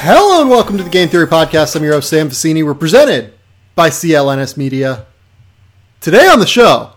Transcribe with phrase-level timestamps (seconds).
[0.00, 1.74] Hello and welcome to the Game Theory Podcast.
[1.74, 2.64] I'm your host, Sam Vecenie.
[2.64, 3.34] We're presented
[3.74, 5.06] by CLNS Media.
[6.00, 6.92] Today on the show,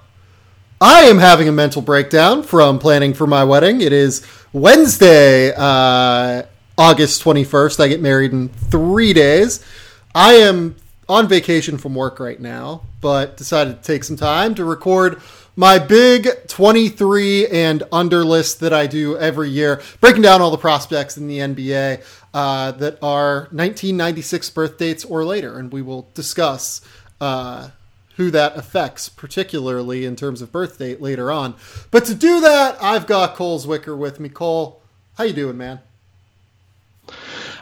[0.80, 3.82] I am having a mental breakdown from planning for my wedding.
[3.82, 4.24] It is
[4.54, 6.44] Wednesday, uh,
[6.78, 7.80] August 21st.
[7.80, 9.66] I get married in three days.
[10.14, 10.76] I am
[11.10, 15.22] on vacation from work right now, but decided to take some time to record
[15.56, 20.58] my big 23 and under list that I do every year, breaking down all the
[20.58, 26.08] prospects in the NBA uh, that are 1996 birth dates or later, and we will
[26.14, 26.82] discuss
[27.20, 27.70] uh,
[28.16, 31.56] who that affects, particularly in terms of birth date later on.
[31.92, 34.30] But to do that, I've got Cole Zwicker with me.
[34.30, 34.82] Cole,
[35.16, 35.82] how you doing, man?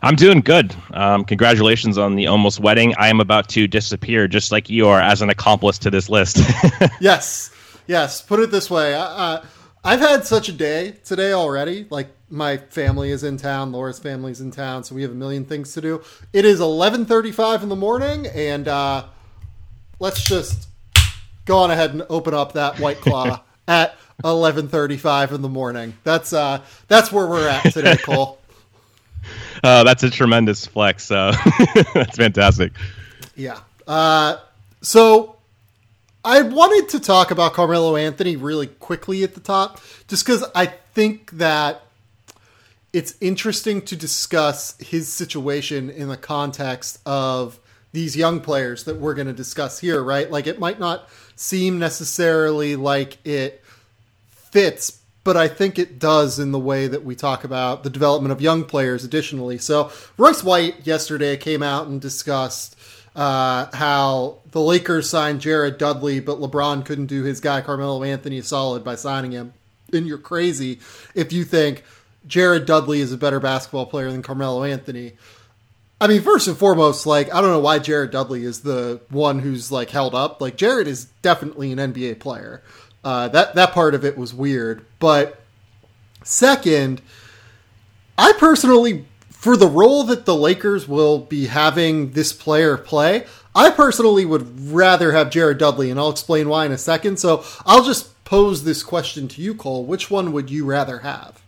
[0.01, 0.75] I'm doing good.
[0.91, 2.93] Um, congratulations on the almost wedding.
[2.97, 6.37] I am about to disappear, just like you are, as an accomplice to this list.
[7.01, 7.51] yes,
[7.87, 8.21] yes.
[8.21, 9.41] Put it this way: uh,
[9.83, 11.85] I've had such a day today already.
[11.89, 15.45] Like my family is in town, Laura's family's in town, so we have a million
[15.45, 16.01] things to do.
[16.31, 19.05] It is 11:35 in the morning, and uh,
[19.99, 20.69] let's just
[21.45, 25.97] go on ahead and open up that White Claw at 11:35 in the morning.
[26.03, 28.38] That's uh, that's where we're at today, Cole.
[29.63, 31.11] Uh, that's a tremendous flex.
[31.11, 31.35] Uh,
[31.93, 32.73] that's fantastic.
[33.35, 33.59] Yeah.
[33.87, 34.37] Uh,
[34.81, 35.37] so
[36.23, 40.67] I wanted to talk about Carmelo Anthony really quickly at the top, just because I
[40.67, 41.81] think that
[42.91, 47.59] it's interesting to discuss his situation in the context of
[47.91, 50.29] these young players that we're going to discuss here, right?
[50.29, 53.63] Like it might not seem necessarily like it
[54.29, 58.31] fits, but I think it does in the way that we talk about the development
[58.31, 59.57] of young players additionally.
[59.57, 62.77] So Royce White yesterday came out and discussed
[63.15, 68.41] uh, how the Lakers signed Jared Dudley, but LeBron couldn't do his guy Carmelo Anthony
[68.41, 69.53] solid by signing him.
[69.91, 70.79] And you're crazy
[71.15, 71.83] if you think
[72.27, 75.13] Jared Dudley is a better basketball player than Carmelo Anthony.
[76.01, 79.39] I mean, first and foremost, like I don't know why Jared Dudley is the one
[79.39, 80.39] who's like held up.
[80.39, 82.63] Like Jared is definitely an NBA player.
[83.03, 85.41] Uh, that that part of it was weird, but
[86.23, 87.01] second,
[88.17, 93.71] I personally, for the role that the Lakers will be having this player play, I
[93.71, 97.19] personally would rather have Jared Dudley, and I'll explain why in a second.
[97.19, 99.85] So I'll just pose this question to you, Cole.
[99.85, 101.38] Which one would you rather have?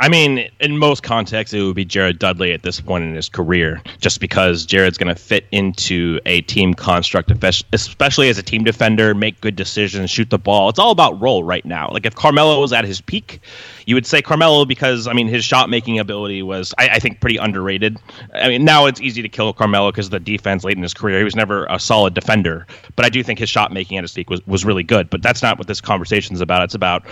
[0.00, 3.28] I mean, in most contexts, it would be Jared Dudley at this point in his
[3.28, 7.30] career, just because Jared's going to fit into a team construct,
[7.72, 10.68] especially as a team defender, make good decisions, shoot the ball.
[10.68, 11.90] It's all about role right now.
[11.92, 13.40] Like if Carmelo was at his peak,
[13.86, 17.20] you would say Carmelo because I mean his shot making ability was I, I, think
[17.20, 17.98] pretty underrated.
[18.34, 20.94] I mean now it's easy to kill Carmelo because of the defense late in his
[20.94, 21.18] career.
[21.18, 24.12] He was never a solid defender, but I do think his shot making at his
[24.12, 25.10] peak was, was really good.
[25.10, 26.62] But that's not what this conversation is about.
[26.62, 27.04] It's about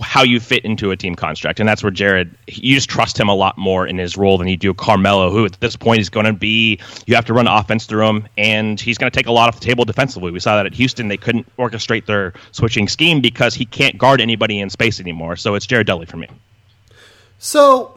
[0.00, 3.28] how you fit into a team construct, and that's where Jared you just trust him
[3.28, 6.08] a lot more in his role than you do Carmelo, who at this point is
[6.08, 9.26] going to be you have to run offense through him, and he's going to take
[9.26, 10.30] a lot off the table defensively.
[10.30, 14.20] We saw that at Houston; they couldn't orchestrate their switching scheme because he can't guard
[14.20, 15.36] anybody in space anymore.
[15.36, 16.28] So it's Jared Dudley for me.
[17.38, 17.96] So,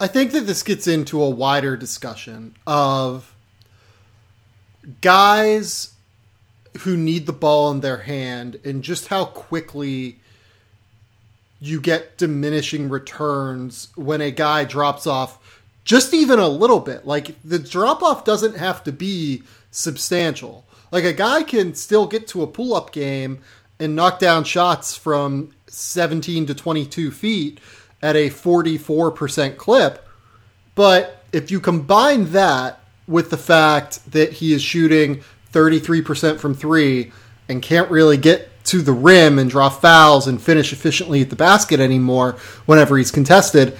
[0.00, 3.34] I think that this gets into a wider discussion of
[5.00, 5.94] guys
[6.80, 10.18] who need the ball in their hand and just how quickly
[11.60, 17.06] you get diminishing returns when a guy drops off just even a little bit.
[17.06, 20.66] Like the drop off doesn't have to be substantial.
[20.90, 23.40] Like a guy can still get to a pull up game
[23.78, 27.60] and knock down shots from 17 to 22 feet
[28.02, 30.06] at a 44% clip.
[30.74, 37.12] But if you combine that with the fact that he is shooting 33% from three
[37.48, 41.36] and can't really get to the rim and draw fouls and finish efficiently at the
[41.36, 42.32] basket anymore
[42.66, 43.76] whenever he's contested,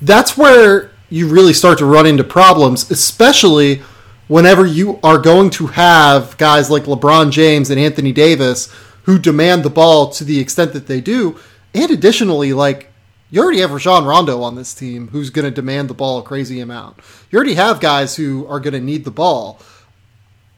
[0.00, 3.82] that's where you really start to run into problems, especially
[4.28, 8.72] whenever you are going to have guys like LeBron James and Anthony Davis
[9.04, 11.38] who demand the ball to the extent that they do.
[11.74, 12.92] And additionally, like
[13.30, 16.22] you already have Rajon Rondo on this team who's going to demand the ball a
[16.22, 16.98] crazy amount.
[17.30, 19.58] You already have guys who are going to need the ball.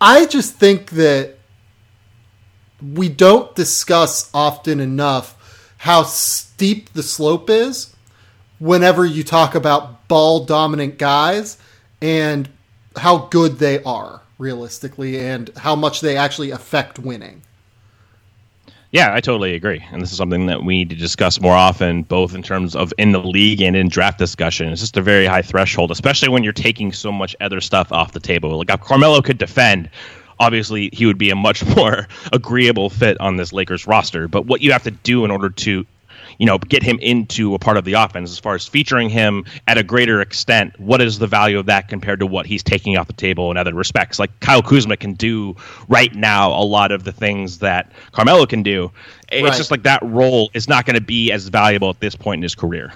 [0.01, 1.39] I just think that
[2.83, 7.95] we don't discuss often enough how steep the slope is
[8.59, 11.59] whenever you talk about ball dominant guys
[12.03, 12.49] and
[12.97, 17.43] how good they are realistically and how much they actually affect winning.
[18.95, 19.85] Yeah, I totally agree.
[19.91, 22.95] And this is something that we need to discuss more often, both in terms of
[22.97, 24.69] in the league and in draft discussion.
[24.69, 28.13] It's just a very high threshold, especially when you're taking so much other stuff off
[28.13, 28.57] the table.
[28.57, 29.91] Like if Carmelo could defend,
[30.39, 34.29] obviously he would be a much more agreeable fit on this Lakers roster.
[34.29, 35.85] But what you have to do in order to
[36.39, 39.45] you know, get him into a part of the offense as far as featuring him
[39.67, 40.79] at a greater extent.
[40.79, 43.57] What is the value of that compared to what he's taking off the table in
[43.57, 44.19] other respects?
[44.19, 45.57] Like Kyle Kuzma can do
[45.89, 48.91] right now a lot of the things that Carmelo can do.
[49.31, 49.57] It's right.
[49.57, 52.43] just like that role is not going to be as valuable at this point in
[52.43, 52.93] his career.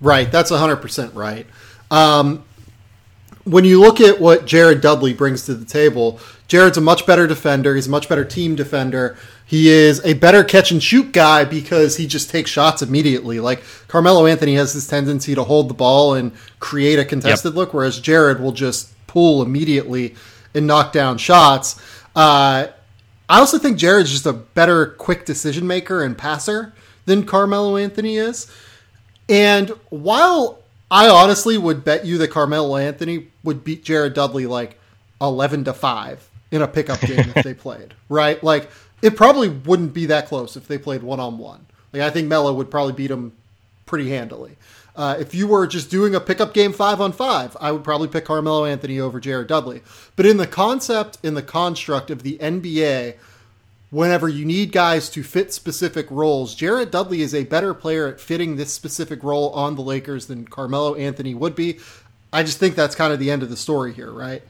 [0.00, 0.30] Right.
[0.30, 1.46] That's 100% right.
[1.90, 2.44] Um,
[3.44, 7.26] when you look at what Jared Dudley brings to the table, Jared's a much better
[7.26, 7.74] defender.
[7.74, 9.16] He's a much better team defender.
[9.44, 13.40] He is a better catch and shoot guy because he just takes shots immediately.
[13.40, 17.56] Like Carmelo Anthony has this tendency to hold the ball and create a contested yep.
[17.56, 20.14] look, whereas Jared will just pull immediately
[20.54, 21.80] and knock down shots.
[22.14, 22.68] Uh,
[23.28, 26.72] I also think Jared's just a better quick decision maker and passer
[27.06, 28.50] than Carmelo Anthony is.
[29.28, 34.78] And while I honestly would bet you that Carmelo Anthony would beat Jared Dudley like
[35.20, 38.42] 11 to 5 in a pickup game if they played, right?
[38.42, 38.70] Like
[39.02, 41.66] it probably wouldn't be that close if they played one on one.
[41.92, 43.32] Like I think Melo would probably beat him
[43.84, 44.56] pretty handily.
[44.94, 48.08] Uh, if you were just doing a pickup game five on five, I would probably
[48.08, 49.82] pick Carmelo Anthony over Jared Dudley.
[50.16, 53.16] But in the concept, in the construct of the NBA,
[53.90, 58.20] whenever you need guys to fit specific roles, Jared Dudley is a better player at
[58.20, 61.78] fitting this specific role on the Lakers than Carmelo Anthony would be.
[62.32, 64.42] I just think that's kind of the end of the story here, right?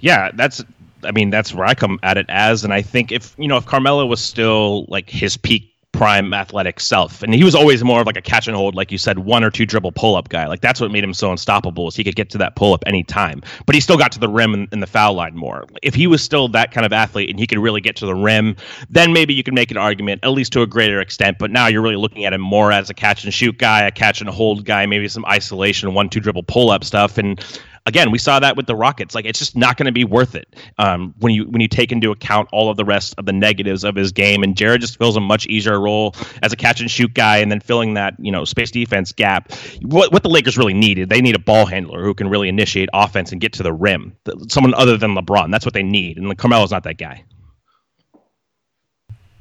[0.00, 0.62] Yeah, that's
[1.04, 2.64] I mean, that's where I come at it as.
[2.64, 6.78] And I think if, you know, if Carmelo was still like his peak prime athletic
[6.80, 9.20] self, and he was always more of like a catch and hold, like you said,
[9.20, 10.46] one or two dribble pull up guy.
[10.46, 12.84] Like that's what made him so unstoppable is he could get to that pull up
[12.86, 13.42] anytime.
[13.66, 15.64] But he still got to the rim and, and the foul line more.
[15.82, 18.14] If he was still that kind of athlete and he could really get to the
[18.14, 18.56] rim,
[18.90, 21.38] then maybe you could make an argument, at least to a greater extent.
[21.38, 23.90] But now you're really looking at him more as a catch and shoot guy, a
[23.90, 27.18] catch and hold guy, maybe some isolation, one, two dribble pull up stuff.
[27.18, 27.42] And
[27.86, 29.14] again, we saw that with the Rockets.
[29.14, 31.92] Like it's just not going to be worth it um, when you when you take
[31.92, 34.42] into account all of the rest of the negatives of his game.
[34.42, 37.50] And Jared just fills a much easier role as a catch and shoot guy, and
[37.50, 39.52] then filling that you know space defense gap.
[39.82, 42.88] What what the Lakers really needed, they need a ball handler who can really initiate
[42.92, 44.16] offense and get to the rim.
[44.48, 45.50] Someone other than LeBron.
[45.50, 47.24] That's what they need, and Carmelo's not that guy.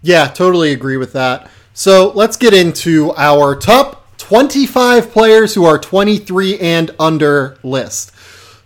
[0.01, 1.49] Yeah, totally agree with that.
[1.73, 8.11] So let's get into our top 25 players who are 23 and under list.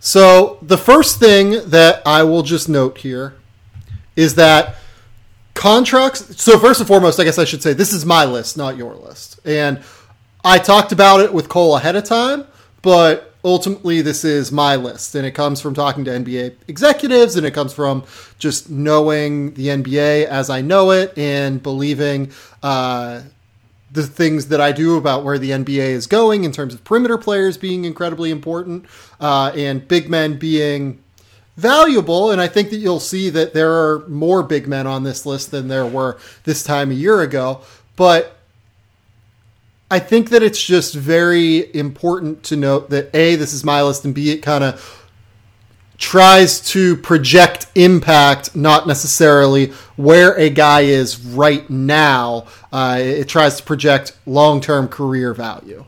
[0.03, 3.35] So the first thing that I will just note here
[4.15, 4.75] is that
[5.53, 6.41] contracts.
[6.41, 8.95] So first and foremost, I guess I should say this is my list, not your
[8.95, 9.83] list, and
[10.43, 12.47] I talked about it with Cole ahead of time,
[12.81, 17.45] but ultimately this is my list, and it comes from talking to NBA executives, and
[17.45, 18.03] it comes from
[18.39, 22.31] just knowing the NBA as I know it and believing.
[22.63, 23.21] Uh,
[23.91, 27.17] the things that I do about where the NBA is going in terms of perimeter
[27.17, 28.85] players being incredibly important
[29.19, 31.03] uh, and big men being
[31.57, 32.31] valuable.
[32.31, 35.51] And I think that you'll see that there are more big men on this list
[35.51, 37.61] than there were this time a year ago.
[37.95, 38.37] But
[39.89, 44.05] I think that it's just very important to note that A, this is my list,
[44.05, 45.00] and B, it kind of
[46.01, 52.47] tries to project impact, not necessarily where a guy is right now.
[52.73, 55.85] Uh, it tries to project long term career value.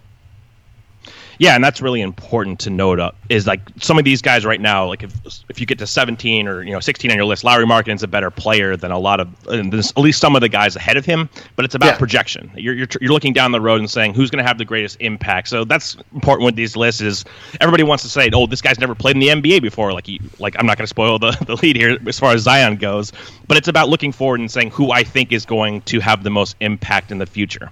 [1.39, 2.99] Yeah, and that's really important to note.
[2.99, 4.87] Up is like some of these guys right now.
[4.87, 5.13] Like if
[5.49, 8.07] if you get to 17 or you know 16 on your list, Lauri Markkanen's a
[8.07, 11.29] better player than a lot of at least some of the guys ahead of him.
[11.55, 11.97] But it's about yeah.
[11.97, 12.51] projection.
[12.55, 14.97] You're, you're you're looking down the road and saying who's going to have the greatest
[14.99, 15.47] impact.
[15.47, 17.01] So that's important with these lists.
[17.01, 17.25] Is
[17.61, 19.93] everybody wants to say, oh, this guy's never played in the NBA before.
[19.93, 22.41] Like he, like I'm not going to spoil the the lead here as far as
[22.41, 23.11] Zion goes.
[23.47, 26.29] But it's about looking forward and saying who I think is going to have the
[26.29, 27.71] most impact in the future.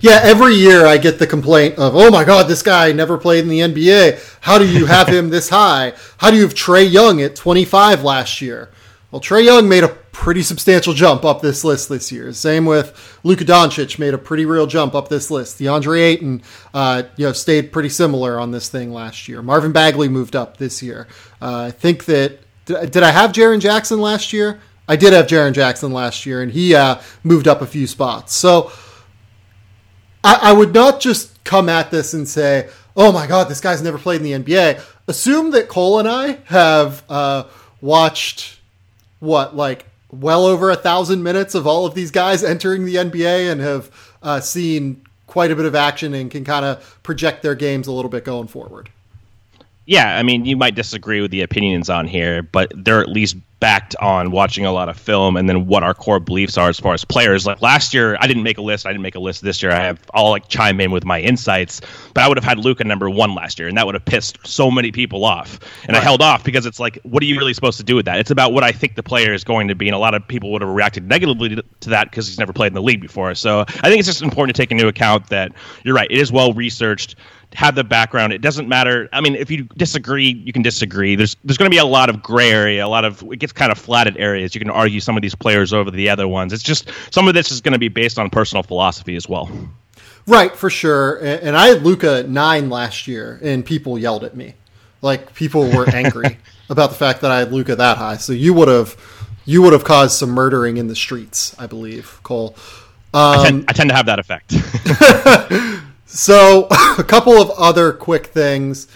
[0.00, 3.44] Yeah, every year I get the complaint of, "Oh my God, this guy never played
[3.44, 4.18] in the NBA.
[4.40, 5.92] How do you have him this high?
[6.18, 8.70] How do you have Trae Young at 25 last year?"
[9.10, 12.32] Well, Trae Young made a pretty substantial jump up this list this year.
[12.32, 15.58] Same with Luka Doncic made a pretty real jump up this list.
[15.58, 19.42] DeAndre Ayton, uh, you know, stayed pretty similar on this thing last year.
[19.42, 21.08] Marvin Bagley moved up this year.
[21.42, 24.60] Uh, I think that did, did I have Jaren Jackson last year?
[24.86, 28.34] I did have Jaren Jackson last year, and he uh, moved up a few spots.
[28.34, 28.72] So
[30.22, 33.82] I, I would not just come at this and say, "Oh my God, this guy's
[33.82, 37.44] never played in the NBA." Assume that Cole and I have uh,
[37.80, 38.58] watched
[39.18, 43.50] what like well over a thousand minutes of all of these guys entering the NBA
[43.50, 43.90] and have
[44.22, 47.92] uh, seen quite a bit of action and can kind of project their games a
[47.92, 48.90] little bit going forward.
[49.90, 53.36] Yeah, I mean, you might disagree with the opinions on here, but they're at least
[53.58, 56.78] backed on watching a lot of film and then what our core beliefs are as
[56.78, 57.44] far as players.
[57.44, 58.86] Like last year, I didn't make a list.
[58.86, 59.72] I didn't make a list this year.
[59.72, 61.80] I have all like chime in with my insights,
[62.14, 64.38] but I would have had Luka number one last year, and that would have pissed
[64.46, 65.58] so many people off.
[65.82, 66.00] And right.
[66.00, 68.20] I held off because it's like, what are you really supposed to do with that?
[68.20, 70.26] It's about what I think the player is going to be, and a lot of
[70.28, 73.34] people would have reacted negatively to that because he's never played in the league before.
[73.34, 75.50] So I think it's just important to take into account that
[75.82, 76.08] you're right.
[76.08, 77.16] It is well researched
[77.54, 78.32] have the background.
[78.32, 79.08] It doesn't matter.
[79.12, 81.16] I mean, if you disagree, you can disagree.
[81.16, 83.52] There's there's going to be a lot of gray area, a lot of it gets
[83.52, 84.54] kind of flatted areas.
[84.54, 86.52] You can argue some of these players over the other ones.
[86.52, 89.50] It's just some of this is going to be based on personal philosophy as well.
[90.26, 91.16] Right, for sure.
[91.16, 94.54] And I had Luka nine last year, and people yelled at me.
[95.02, 96.38] Like people were angry
[96.68, 98.18] about the fact that I had Luka that high.
[98.18, 98.96] So you would have
[99.44, 102.54] you would have caused some murdering in the streets, I believe, Cole.
[103.12, 104.52] Um, I, tend, I tend to have that effect.
[106.12, 106.66] So,
[106.98, 108.88] a couple of other quick things.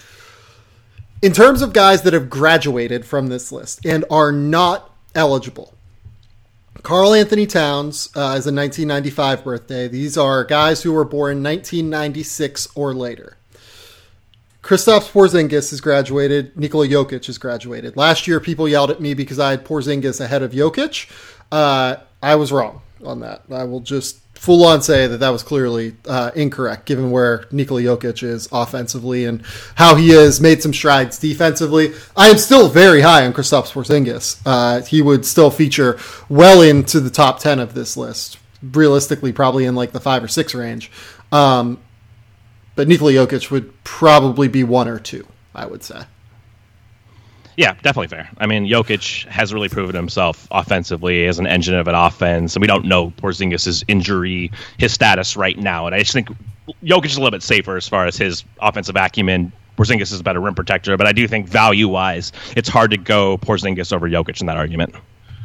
[1.21, 5.73] In terms of guys that have graduated from this list and are not eligible,
[6.83, 9.87] Karl-Anthony Towns uh, is a 1995 birthday.
[9.87, 13.37] These are guys who were born 1996 or later.
[14.61, 16.57] Kristaps Porzingis has graduated.
[16.57, 17.95] Nikola Jokic has graduated.
[17.95, 21.09] Last year, people yelled at me because I had Porzingis ahead of Jokic.
[21.49, 23.43] Uh, I was wrong on that.
[23.49, 27.81] I will just full on say that that was clearly uh, incorrect, given where Nikola
[27.81, 29.41] Jokic is offensively and
[29.75, 31.93] how he has made some strides defensively.
[32.15, 34.41] I am still very high on Kristaps Porzingis.
[34.45, 35.97] Uh, he would still feature
[36.29, 40.27] well into the top ten of this list, realistically, probably in like the five or
[40.27, 40.91] six range.
[41.31, 41.79] Um,
[42.75, 45.25] but Nikola Jokic would probably be one or two,
[45.55, 46.03] I would say.
[47.57, 48.29] Yeah, definitely fair.
[48.37, 52.61] I mean, Jokic has really proven himself offensively as an engine of an offense, and
[52.61, 55.85] we don't know Porzingis' injury, his status right now.
[55.85, 56.29] And I just think
[56.83, 59.51] Jokic is a little bit safer as far as his offensive acumen.
[59.77, 62.97] Porzingis is a better rim protector, but I do think value wise, it's hard to
[62.97, 64.93] go Porzingis over Jokic in that argument.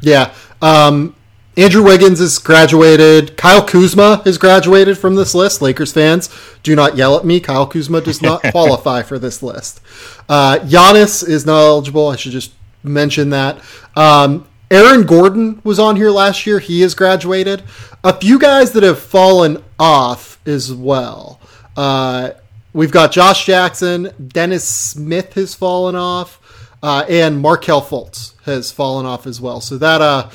[0.01, 0.33] Yeah.
[0.61, 1.15] Um,
[1.57, 3.35] Andrew Wiggins has graduated.
[3.35, 5.61] Kyle Kuzma has graduated from this list.
[5.61, 6.29] Lakers fans,
[6.63, 7.41] do not yell at me.
[7.41, 9.81] Kyle Kuzma does not qualify for this list.
[10.29, 12.07] Uh, Giannis is not eligible.
[12.07, 12.53] I should just
[12.83, 13.59] mention that.
[13.95, 16.59] Um, Aaron Gordon was on here last year.
[16.59, 17.63] He has graduated.
[18.05, 21.41] A few guys that have fallen off as well.
[21.75, 22.31] Uh,
[22.71, 24.11] we've got Josh Jackson.
[24.25, 26.37] Dennis Smith has fallen off.
[26.81, 29.59] Uh, and Markelle Fultz has fallen off as well.
[29.59, 30.29] So that uh,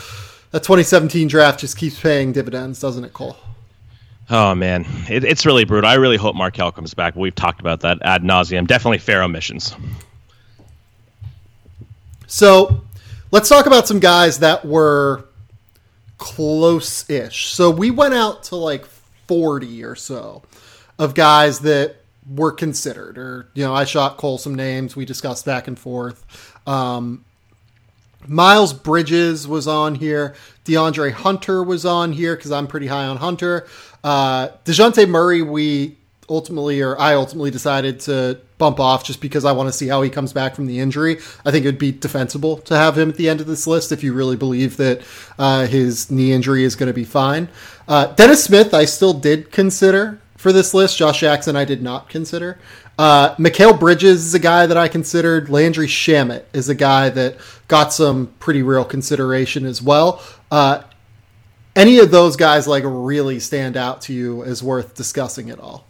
[0.50, 3.37] that 2017 draft just keeps paying dividends, doesn't it, Cole?
[4.29, 5.88] Oh man, it, it's really brutal.
[5.88, 7.15] I really hope Markelle comes back.
[7.15, 8.67] We've talked about that ad nauseum.
[8.67, 9.76] Definitely fair omissions.
[12.26, 12.83] So,
[13.31, 15.26] let's talk about some guys that were
[16.19, 17.47] close-ish.
[17.49, 18.87] So we went out to like
[19.26, 20.43] 40 or so
[20.99, 21.97] of guys that
[22.29, 24.97] were considered, or you know, I shot Cole some names.
[24.97, 26.25] We discussed back and forth.
[26.67, 27.25] Um,
[28.28, 30.35] Miles Bridges was on here.
[30.64, 33.66] DeAndre Hunter was on here because I'm pretty high on Hunter.
[34.02, 35.97] Uh, Dejounte Murray, we
[36.28, 40.02] ultimately, or I ultimately decided to bump off just because I want to see how
[40.02, 41.18] he comes back from the injury.
[41.45, 43.92] I think it would be defensible to have him at the end of this list
[43.92, 45.02] if you really believe that
[45.38, 47.49] uh, his knee injury is going to be fine.
[47.87, 50.97] Uh, Dennis Smith, I still did consider for this list.
[50.97, 52.59] Josh Jackson, I did not consider.
[52.99, 55.50] Uh, Mikal Bridges is a guy that I considered.
[55.50, 57.37] Landry Shamet is a guy that
[57.69, 60.23] got some pretty real consideration as well.
[60.51, 60.83] Uh,
[61.75, 65.87] any of those guys like really stand out to you as worth discussing at all?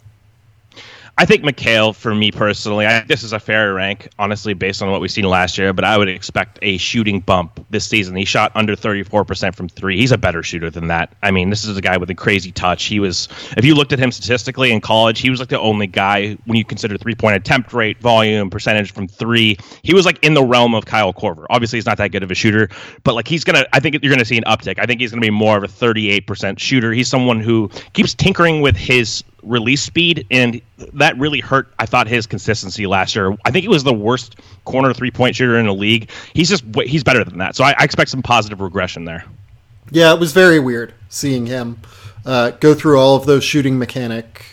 [1.18, 4.90] I think Mikal, for me personally, I, this is a fair rank, honestly, based on
[4.90, 5.73] what we've seen last year.
[5.73, 8.14] But I would expect a shooting bump this season.
[8.16, 9.96] He shot under 34% from three.
[9.96, 11.14] He's a better shooter than that.
[11.23, 12.85] I mean, this is a guy with a crazy touch.
[12.85, 15.87] He was, if you looked at him statistically in college, he was like the only
[15.87, 19.56] guy when you consider three point attempt rate, volume, percentage from three.
[19.82, 21.46] He was like in the realm of Kyle Korver.
[21.49, 22.68] Obviously, he's not that good of a shooter,
[23.04, 23.64] but like he's gonna.
[23.73, 24.78] I think you're gonna see an uptick.
[24.78, 26.92] I think he's gonna be more of a 38% shooter.
[26.92, 30.60] He's someone who keeps tinkering with his release speed, and
[30.94, 31.72] that really hurt.
[31.78, 33.36] I thought his consistency last year.
[33.44, 36.10] I think he was the worst corner three point shooter in the league.
[36.34, 37.56] He's just he's better than that.
[37.56, 39.24] So I, I expect some positive regression there.
[39.90, 41.78] Yeah, it was very weird seeing him
[42.24, 44.44] uh, go through all of those shooting mechanic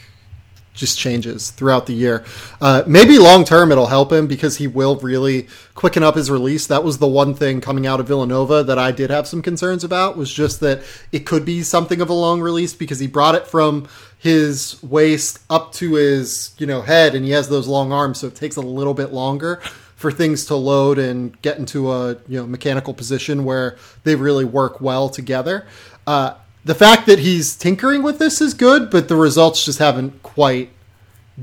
[0.74, 2.26] just changes throughout the year.
[2.60, 6.68] Uh, maybe long term it'll help him because he will really quicken up his release.
[6.68, 9.84] That was the one thing coming out of Villanova that I did have some concerns
[9.84, 13.36] about was just that it could be something of a long release because he brought
[13.36, 13.88] it from
[14.18, 18.28] his waist up to his you know head and he has those long arms, so
[18.28, 19.62] it takes a little bit longer
[19.96, 24.46] for things to load and get into a you know mechanical position where they really
[24.46, 25.66] work well together.
[26.06, 26.34] Uh,
[26.66, 30.70] the fact that he's tinkering with this is good, but the results just haven't quite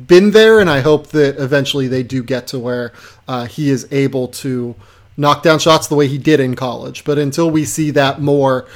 [0.07, 2.93] been there, and I hope that eventually they do get to where
[3.29, 4.75] uh, he is able to
[5.17, 7.05] knock down shots the way he did in college.
[7.05, 8.67] But until we see that more,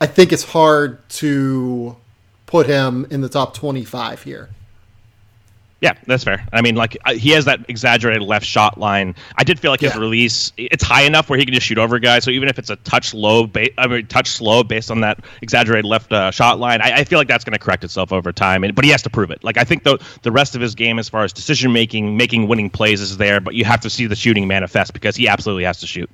[0.00, 1.96] I think it's hard to
[2.44, 4.50] put him in the top 25 here.
[5.82, 6.46] Yeah, that's fair.
[6.54, 9.14] I mean, like he has that exaggerated left shot line.
[9.36, 10.00] I did feel like his Yeah.
[10.00, 12.24] release it's high enough where he can just shoot over guys.
[12.24, 15.20] So even if it's a touch low, ba- I mean, touch slow based on that
[15.42, 18.32] exaggerated left uh, shot line, I, I feel like that's going to correct itself over
[18.32, 18.64] time.
[18.64, 19.44] And, but he has to prove it.
[19.44, 22.48] Like I think the the rest of his game, as far as decision making, making
[22.48, 23.40] winning plays, is there.
[23.40, 26.08] But you have to see the shooting manifest because he absolutely has to shoot.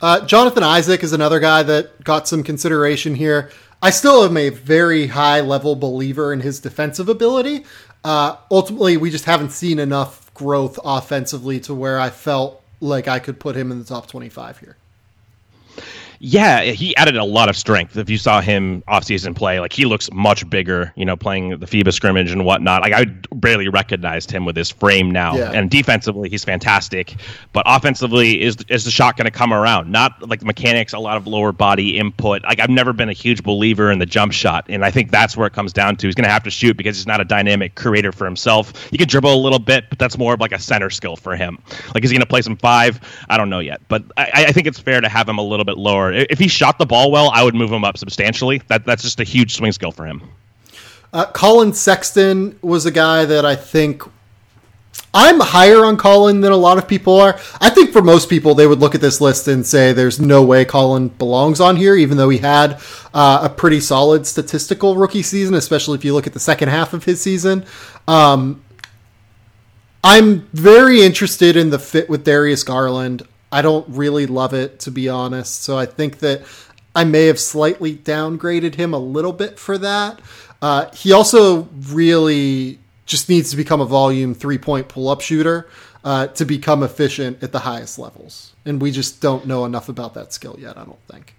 [0.00, 3.50] Uh, Jonathan Isaac is another guy that got some consideration here.
[3.80, 7.64] I still am a very high level believer in his defensive ability.
[8.08, 13.18] Uh, ultimately, we just haven't seen enough growth offensively to where I felt like I
[13.18, 14.78] could put him in the top 25 here.
[16.20, 17.96] Yeah, he added a lot of strength.
[17.96, 21.66] If you saw him off-season play, like he looks much bigger, you know, playing the
[21.66, 22.82] FIBA scrimmage and whatnot.
[22.82, 25.36] Like I barely recognized him with his frame now.
[25.36, 25.52] Yeah.
[25.52, 27.16] And defensively, he's fantastic.
[27.52, 29.92] But offensively, is is the shot going to come around?
[29.92, 32.42] Not like mechanics, a lot of lower body input.
[32.42, 35.36] Like I've never been a huge believer in the jump shot, and I think that's
[35.36, 36.08] where it comes down to.
[36.08, 38.88] He's going to have to shoot because he's not a dynamic creator for himself.
[38.90, 41.36] He can dribble a little bit, but that's more of like a center skill for
[41.36, 41.58] him.
[41.94, 43.00] Like is he going to play some five?
[43.28, 45.64] I don't know yet, but I, I think it's fair to have him a little
[45.64, 46.07] bit lower.
[46.12, 48.62] I- If he shot the ball well, I would move him up substantially.
[48.68, 50.22] That that's just a huge swing skill for him.
[51.12, 54.02] Uh, Collin Sexton was a guy that I think
[55.14, 57.38] I'm higher on Collin than a lot of people are.
[57.62, 60.42] I think for most people, they would look at this list and say there's no
[60.44, 62.78] way Collin belongs on here, even though he had
[63.14, 66.92] uh, a pretty solid statistical rookie season, especially if you look at the second half
[66.92, 67.64] of his season.
[68.06, 68.62] Um,
[70.04, 73.22] I'm very interested in the fit with Darius Garland.
[73.50, 75.62] I don't really love it, to be honest.
[75.62, 76.42] So I think that
[76.94, 80.20] I may have slightly downgraded him a little bit for that.
[80.60, 85.68] Uh, he also really just needs to become a volume three point pull up shooter
[86.04, 88.52] uh, to become efficient at the highest levels.
[88.64, 91.34] And we just don't know enough about that skill yet, I don't think.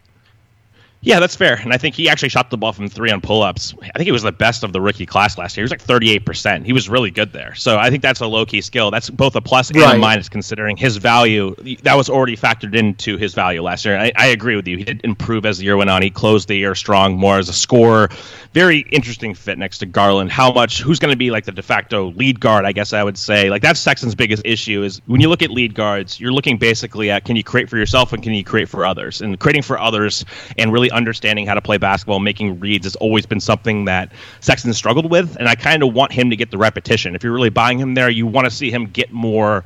[1.02, 1.56] Yeah, that's fair.
[1.56, 3.74] And I think he actually shot the ball from three on pull ups.
[3.82, 5.62] I think he was the best of the rookie class last year.
[5.62, 6.66] He was like 38%.
[6.66, 7.56] He was really good there.
[7.56, 8.92] So I think that's a low key skill.
[8.92, 11.56] That's both a plus and a minus considering his value.
[11.84, 13.98] That was already factored into his value last year.
[13.98, 14.78] I, I agree with you.
[14.78, 16.02] He did improve as the year went on.
[16.02, 18.10] He closed the year strong, more as a scorer.
[18.54, 20.32] Very interesting fit next to Garland.
[20.32, 23.06] How much, who's going to be like the de facto lead guard, I guess I
[23.06, 23.50] would say.
[23.50, 27.10] Like that's Sexton's biggest issue is when you look at lead guards, you're looking basically
[27.10, 29.22] at can you create for yourself and can you create for others?
[29.22, 30.26] And creating for others
[30.58, 34.74] and really understanding how to play basketball, making reads has always been something that Sexton
[34.74, 35.36] struggled with.
[35.38, 37.16] And I kind of want him to get the repetition.
[37.16, 39.64] If you're really buying him there, you want to see him get more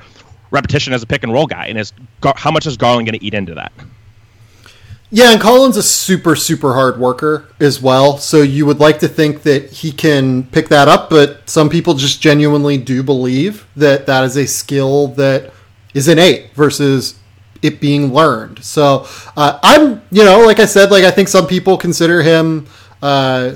[0.52, 1.68] repetition as a pick and roll guy.
[1.68, 1.94] And is,
[2.36, 3.72] how much is Garland going to eat into that?
[5.16, 8.18] Yeah, and Collin's a super, super hard worker as well.
[8.18, 11.94] So you would like to think that he can pick that up, but some people
[11.94, 15.54] just genuinely do believe that that is a skill that
[15.94, 17.20] is innate versus
[17.64, 18.64] it being learned.
[18.64, 22.68] So uh, I'm, you know, like I said, like I think some people consider him
[23.02, 23.56] uh,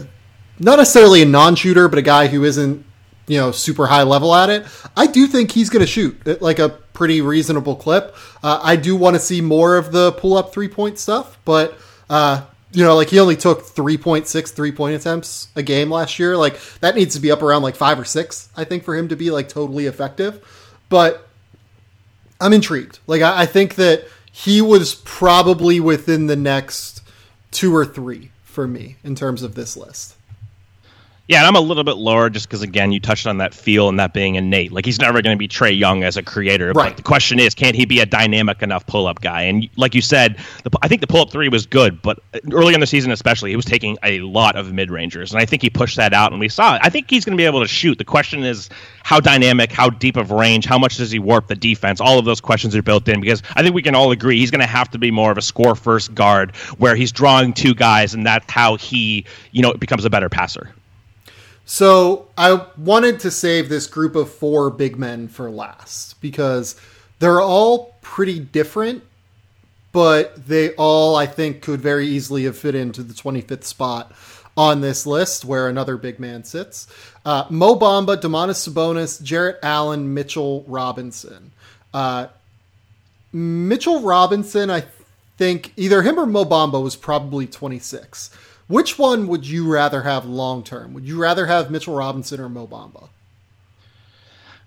[0.60, 2.84] not necessarily a non-shooter, but a guy who isn't,
[3.28, 4.66] you know, super high level at it.
[4.96, 8.16] I do think he's going to shoot at like a pretty reasonable clip.
[8.42, 11.78] Uh, I do want to see more of the pull-up three-point stuff, but
[12.10, 16.38] uh, you know, like he only took 3.6 three-point attempts a game last year.
[16.38, 19.10] Like that needs to be up around like five or six, I think, for him
[19.10, 20.46] to be like totally effective.
[20.90, 21.27] But
[22.40, 23.00] I'm intrigued.
[23.08, 27.02] Like I, I think that he was probably within the next
[27.52, 30.17] two or three for me in terms of this list.
[31.28, 33.90] Yeah, and I'm a little bit lower just because, again, you touched on that feel
[33.90, 34.72] and that being innate.
[34.72, 36.72] Like, he's never going to be Trae Young as a creator.
[36.72, 36.92] Right.
[36.92, 39.42] But the question is, can't he be a dynamic enough pull up guy?
[39.42, 42.40] And like you said, the, I think the pull up three was good, but uh,
[42.54, 45.34] early in the season, especially, he was taking a lot of mid rangers.
[45.34, 46.82] And I think he pushed that out, and we saw it.
[46.82, 47.98] I think he's going to be able to shoot.
[47.98, 48.70] The question is,
[49.04, 52.00] how dynamic, how deep of range, how much does he warp the defense?
[52.00, 54.52] All of those questions are built in because I think we can all agree he's
[54.52, 57.76] going to have to be more of a score first guard where he's drawing two
[57.76, 60.74] guys, and that's how he, you know, becomes a better passer.
[61.70, 66.80] So I wanted to save this group of four big men for last because
[67.20, 69.04] they're all pretty different,
[69.92, 74.14] but they all, I think, could very easily have fit into the 25th spot
[74.56, 76.88] on this list where another big man sits.
[77.26, 81.52] Uh, Mo Bamba, Domantas Sabonis, Jarrett Allen, Mitchell Robinson.
[81.94, 82.28] Uh,
[83.34, 84.86] Mitchell Robinson, I
[85.38, 88.30] think either him or Mo Bamba was probably 26.
[88.68, 90.94] Which one would you rather have long term?
[90.94, 92.68] Would you rather have Mitchell Robinson or Mo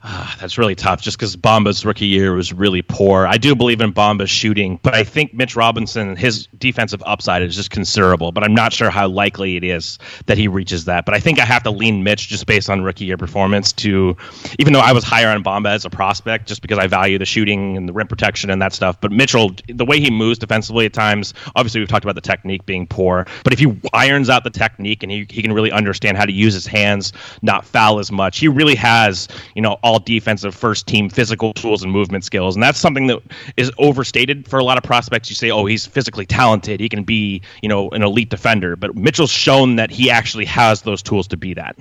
[0.03, 3.27] Uh, that's really tough just because Bamba's rookie year was really poor.
[3.27, 7.55] I do believe in Bamba's shooting, but I think Mitch Robinson, his defensive upside is
[7.55, 11.05] just considerable, but I'm not sure how likely it is that he reaches that.
[11.05, 14.17] But I think I have to lean Mitch just based on rookie year performance to,
[14.59, 17.27] even though I was higher on Bamba as a prospect, just because I value the
[17.27, 18.99] shooting and the rim protection and that stuff.
[19.03, 22.65] But Mitchell, the way he moves defensively at times, obviously we've talked about the technique
[22.65, 26.17] being poor, but if he irons out the technique and he, he can really understand
[26.17, 29.90] how to use his hands, not foul as much, he really has, you know, all
[29.99, 32.55] defensive first team physical tools and movement skills.
[32.55, 33.21] And that's something that
[33.57, 35.29] is overstated for a lot of prospects.
[35.29, 36.81] You say, oh, he's physically talented.
[36.81, 38.77] He can be, you know, an elite defender.
[38.77, 41.77] But Mitchell's shown that he actually has those tools to be that.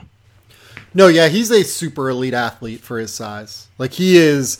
[0.94, 3.68] No, yeah, he's a super elite athlete for his size.
[3.78, 4.58] Like he is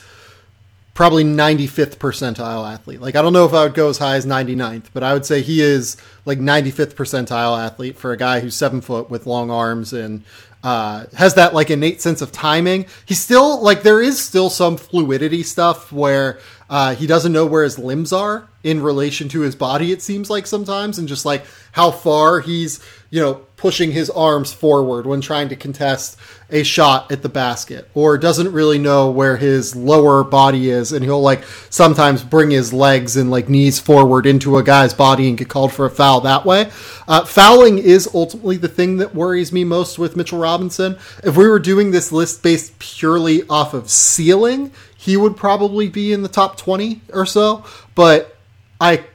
[0.94, 3.00] probably 95th percentile athlete.
[3.00, 5.26] Like I don't know if I would go as high as 99th, but I would
[5.26, 9.50] say he is like 95th percentile athlete for a guy who's seven foot with long
[9.50, 10.24] arms and
[10.64, 12.86] uh, has that like innate sense of timing.
[13.06, 17.64] He's still like there is still some fluidity stuff where uh, he doesn't know where
[17.64, 19.92] his limbs are in relation to his body.
[19.92, 22.80] It seems like sometimes, and just like how far he's
[23.10, 26.18] you know pushing his arms forward when trying to contest
[26.50, 31.04] a shot at the basket, or doesn't really know where his lower body is, and
[31.04, 35.38] he'll like sometimes bring his legs and like knees forward into a guy's body and
[35.38, 36.70] get called for a foul that way.
[37.08, 40.98] Uh, fouling is ultimately the thing that worries me most with Mitchell Robinson.
[41.24, 44.72] If we were doing this list based purely off of ceiling,
[45.10, 47.66] he would probably be in the top 20 or so.
[47.96, 48.38] But
[48.80, 49.06] I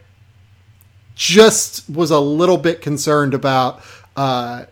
[1.14, 3.80] just was a little bit concerned about
[4.16, 4.64] uh,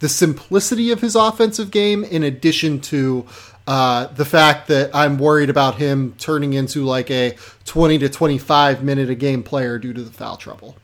[0.00, 3.24] the simplicity of his offensive game, in addition to
[3.66, 8.84] uh, the fact that I'm worried about him turning into like a 20 to 25
[8.84, 10.76] minute a game player due to the foul trouble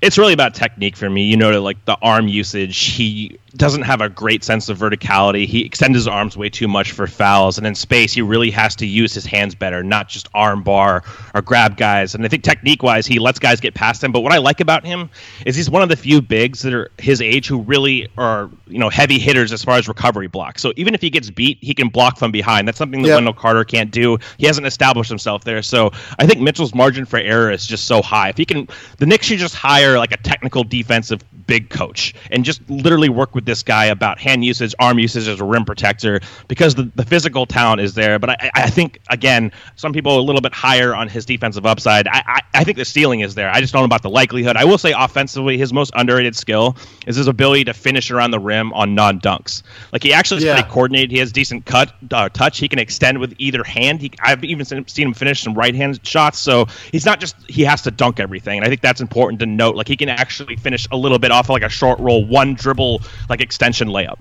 [0.00, 1.24] it's really about technique for me.
[1.24, 2.78] You know, like the arm usage.
[2.78, 5.46] He doesn't have a great sense of verticality.
[5.46, 8.76] He extends his arms way too much for fouls, and in space, he really has
[8.76, 11.02] to use his hands better, not just arm bar
[11.34, 12.14] or grab guys.
[12.14, 14.12] And I think technique wise, he lets guys get past him.
[14.12, 15.08] But what I like about him
[15.46, 18.78] is he's one of the few bigs that are his age who really are you
[18.78, 20.62] know heavy hitters as far as recovery blocks.
[20.62, 22.68] So even if he gets beat, he can block from behind.
[22.68, 23.16] That's something that yep.
[23.16, 24.18] Wendell Carter can't do.
[24.38, 25.62] He hasn't established himself there.
[25.62, 28.28] So I think Mitchell's margin for error is just so high.
[28.28, 32.44] If he can, the Knicks should just hire like a technical defensive big coach and
[32.44, 36.20] just literally work with this guy about hand usage, arm usage as a rim protector
[36.48, 38.18] because the, the physical talent is there.
[38.18, 41.66] But I, I think, again, some people are a little bit higher on his defensive
[41.66, 42.08] upside.
[42.08, 43.50] I, I, I think the ceiling is there.
[43.50, 44.56] I just don't know about the likelihood.
[44.56, 48.40] I will say offensively, his most underrated skill is his ability to finish around the
[48.40, 49.62] rim on non dunks.
[49.92, 50.54] Like he actually is yeah.
[50.54, 51.10] pretty coordinated.
[51.10, 52.58] He has decent cut uh, touch.
[52.58, 54.00] He can extend with either hand.
[54.00, 56.38] He, I've even seen him finish some right hand shots.
[56.38, 58.58] So he's not just he has to dunk everything.
[58.58, 59.76] And I think that's important to note.
[59.76, 62.54] Like he can actually finish a little bit off of like a short roll, one
[62.54, 64.18] dribble, like extension layup.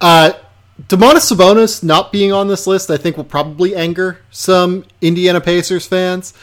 [0.00, 0.32] Uh,
[0.88, 5.86] Domantas Sabonis not being on this list, I think, will probably anger some Indiana Pacers
[5.86, 6.34] fans.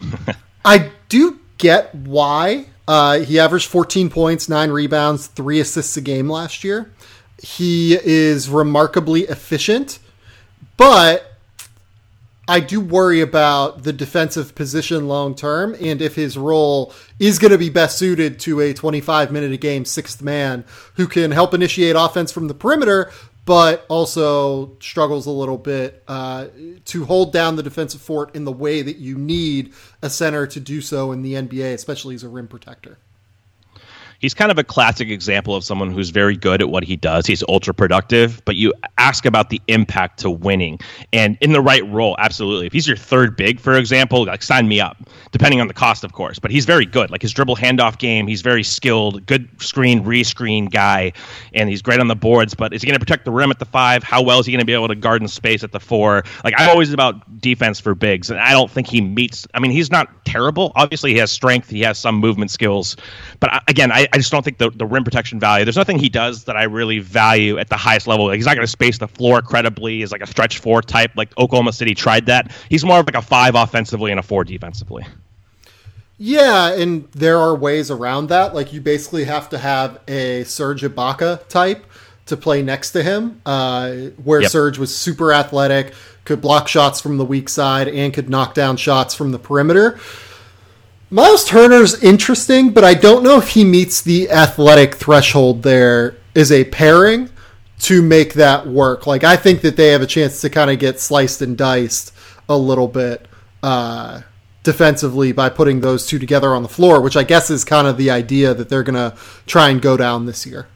[0.64, 2.66] I do get why.
[2.86, 6.90] Uh, he averaged 14 points, nine rebounds, three assists a game last year.
[7.42, 9.98] He is remarkably efficient,
[10.76, 11.27] but
[12.50, 17.52] I do worry about the defensive position long term and if his role is going
[17.52, 21.52] to be best suited to a 25 minute a game sixth man who can help
[21.52, 23.12] initiate offense from the perimeter,
[23.44, 26.46] but also struggles a little bit uh,
[26.86, 30.58] to hold down the defensive fort in the way that you need a center to
[30.58, 32.98] do so in the NBA, especially as a rim protector
[34.18, 37.26] he's kind of a classic example of someone who's very good at what he does.
[37.26, 40.78] He's ultra productive, but you ask about the impact to winning
[41.12, 42.16] and in the right role.
[42.18, 42.66] Absolutely.
[42.66, 44.96] If he's your third big, for example, like sign me up,
[45.30, 46.38] depending on the cost, of course.
[46.38, 47.10] But he's very good.
[47.10, 51.12] Like his dribble handoff game, he's very skilled, good screen, re-screen guy,
[51.54, 52.54] and he's great on the boards.
[52.54, 54.02] But is he going to protect the rim at the five?
[54.02, 56.24] How well is he going to be able to guard in space at the four?
[56.44, 59.46] Like I'm always about defense for bigs, and I don't think he meets.
[59.54, 60.72] I mean, he's not terrible.
[60.74, 62.96] Obviously, he has strength, he has some movement skills,
[63.40, 65.64] but uh, again, I, I just don't think the, the rim protection value.
[65.64, 68.26] There's nothing he does that I really value at the highest level.
[68.26, 70.00] Like, he's not going to space the floor credibly.
[70.00, 71.12] He's like a stretch four type.
[71.16, 72.52] Like Oklahoma City tried that.
[72.68, 75.06] He's more of like a five offensively and a four defensively.
[76.18, 78.54] Yeah, and there are ways around that.
[78.54, 81.86] Like you basically have to have a Serge Ibaka type
[82.26, 83.92] to play next to him, uh,
[84.22, 84.50] where yep.
[84.50, 85.94] Serge was super athletic,
[86.24, 89.98] could block shots from the weak side, and could knock down shots from the perimeter.
[91.10, 96.52] Miles Turner's interesting, but I don't know if he meets the athletic threshold there as
[96.52, 97.30] a pairing
[97.80, 99.06] to make that work.
[99.06, 102.12] Like I think that they have a chance to kind of get sliced and diced
[102.46, 103.26] a little bit
[103.62, 104.20] uh,
[104.62, 107.96] defensively by putting those two together on the floor, which I guess is kind of
[107.96, 109.16] the idea that they're going to
[109.46, 110.68] try and go down this year.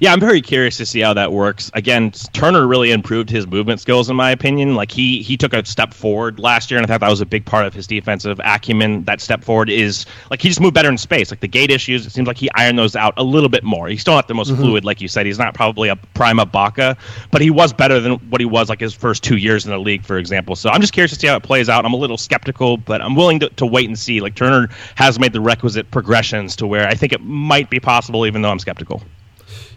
[0.00, 1.70] Yeah, I'm very curious to see how that works.
[1.74, 4.74] Again, Turner really improved his movement skills, in my opinion.
[4.74, 7.26] Like he he took a step forward last year, and I thought that was a
[7.26, 9.04] big part of his defensive acumen.
[9.04, 11.30] That step forward is like he just moved better in space.
[11.30, 13.88] Like the gait issues, it seems like he ironed those out a little bit more.
[13.88, 14.62] He's still not the most mm-hmm.
[14.62, 15.26] fluid, like you said.
[15.26, 16.96] He's not probably a prime Ibaka,
[17.30, 19.78] but he was better than what he was like his first two years in the
[19.78, 20.56] league, for example.
[20.56, 21.84] So I'm just curious to see how it plays out.
[21.84, 24.22] I'm a little skeptical, but I'm willing to, to wait and see.
[24.22, 28.24] Like Turner has made the requisite progressions to where I think it might be possible,
[28.24, 29.02] even though I'm skeptical.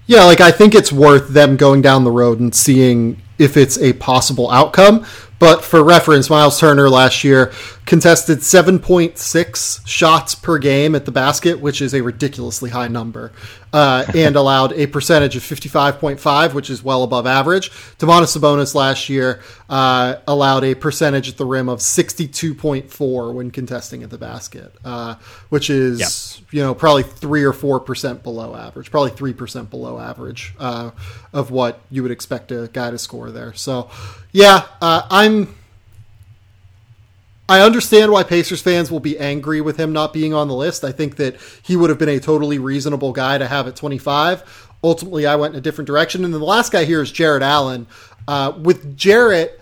[0.05, 3.77] Yeah, like I think it's worth them going down the road and seeing if it's
[3.79, 5.05] a possible outcome.
[5.39, 7.51] But for reference, Miles Turner last year
[7.85, 13.33] contested 7.6 shots per game at the basket, which is a ridiculously high number,
[13.73, 17.71] uh, and allowed a percentage of 55.5, which is well above average.
[17.97, 24.03] Domantas Sabonis last year uh, allowed a percentage at the rim of 62.4 when contesting
[24.03, 25.15] at the basket, uh,
[25.49, 26.53] which is yep.
[26.53, 30.91] you know probably three or four percent below average, probably three percent below average uh,
[31.33, 33.53] of what you would expect a guy to score there.
[33.53, 33.89] So,
[34.31, 35.55] yeah, uh, I'm
[37.49, 40.83] I understand why Pacers fans will be angry with him not being on the list.
[40.83, 44.71] I think that he would have been a totally reasonable guy to have at 25.
[44.83, 46.23] Ultimately, I went in a different direction.
[46.23, 47.87] And then the last guy here is Jarrett Allen.
[48.27, 49.59] Uh, with Jarrett,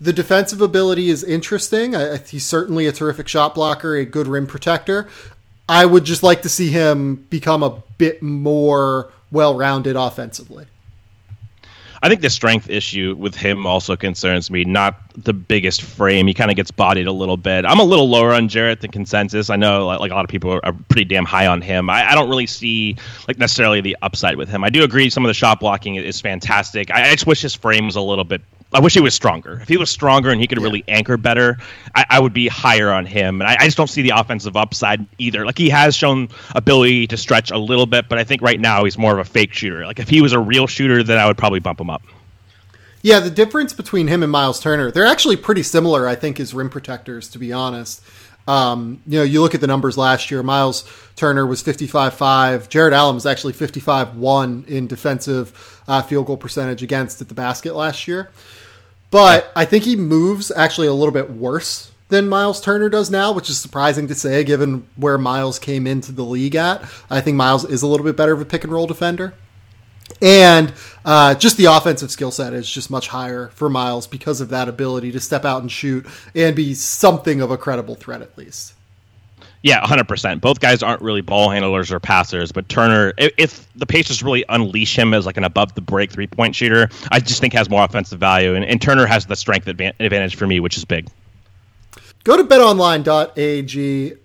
[0.00, 1.96] the defensive ability is interesting.
[1.96, 5.08] I, he's certainly a terrific shot blocker, a good rim protector.
[5.68, 10.66] I would just like to see him become a bit more well rounded offensively.
[12.04, 14.62] I think the strength issue with him also concerns me.
[14.64, 17.64] Not the biggest frame; he kind of gets bodied a little bit.
[17.64, 19.48] I'm a little lower on Jarrett than consensus.
[19.48, 21.88] I know, like, a lot of people are, pretty damn high on him.
[21.88, 22.94] I, I, don't really see
[23.26, 24.62] like necessarily the upside with him.
[24.64, 26.90] I do agree some of the shot blocking is fantastic.
[26.90, 28.42] I, I just wish his frame was a little bit
[28.74, 29.60] I wish he was stronger.
[29.62, 30.64] If he was stronger and he could yeah.
[30.64, 31.58] really anchor better,
[31.94, 33.40] I, I, would be higher on him.
[33.40, 35.46] And I, I, just don't see the offensive upside either.
[35.46, 38.84] Like he has shown ability to stretch a little bit, but I think right now
[38.84, 39.86] he's more of a fake shooter.
[39.86, 42.02] Like if he was a real shooter, then I would probably bump him up.
[43.02, 46.54] Yeah, the difference between him and Miles Turner, they're actually pretty similar, I think, as
[46.54, 48.02] rim protectors, to be honest.
[48.48, 52.68] Um, you know, you look at the numbers last year, Miles Turner was 55-5.
[52.68, 57.74] Jarrett Allen was actually 55-1 in defensive uh, field goal percentage against at the basket
[57.74, 58.30] last year.
[59.14, 63.30] But I think he moves actually a little bit worse than Miles Turner does now,
[63.30, 66.82] which is surprising to say given where Miles came into the league at.
[67.08, 69.34] I think Miles is a little bit better of a pick and roll defender.
[70.20, 70.72] And
[71.04, 74.68] uh, just the offensive skill set is just much higher for Miles because of that
[74.68, 78.74] ability to step out and shoot and be something of a credible threat at least.
[79.64, 80.42] Yeah, 100%.
[80.42, 84.44] Both guys aren't really ball handlers or passers, but Turner, if, if the Pacers really
[84.50, 87.70] unleash him as like an above the break three point shooter, I just think has
[87.70, 88.54] more offensive value.
[88.54, 91.08] And, and Turner has the strength advantage for me, which is big.
[92.24, 94.16] Go to betonline.ag.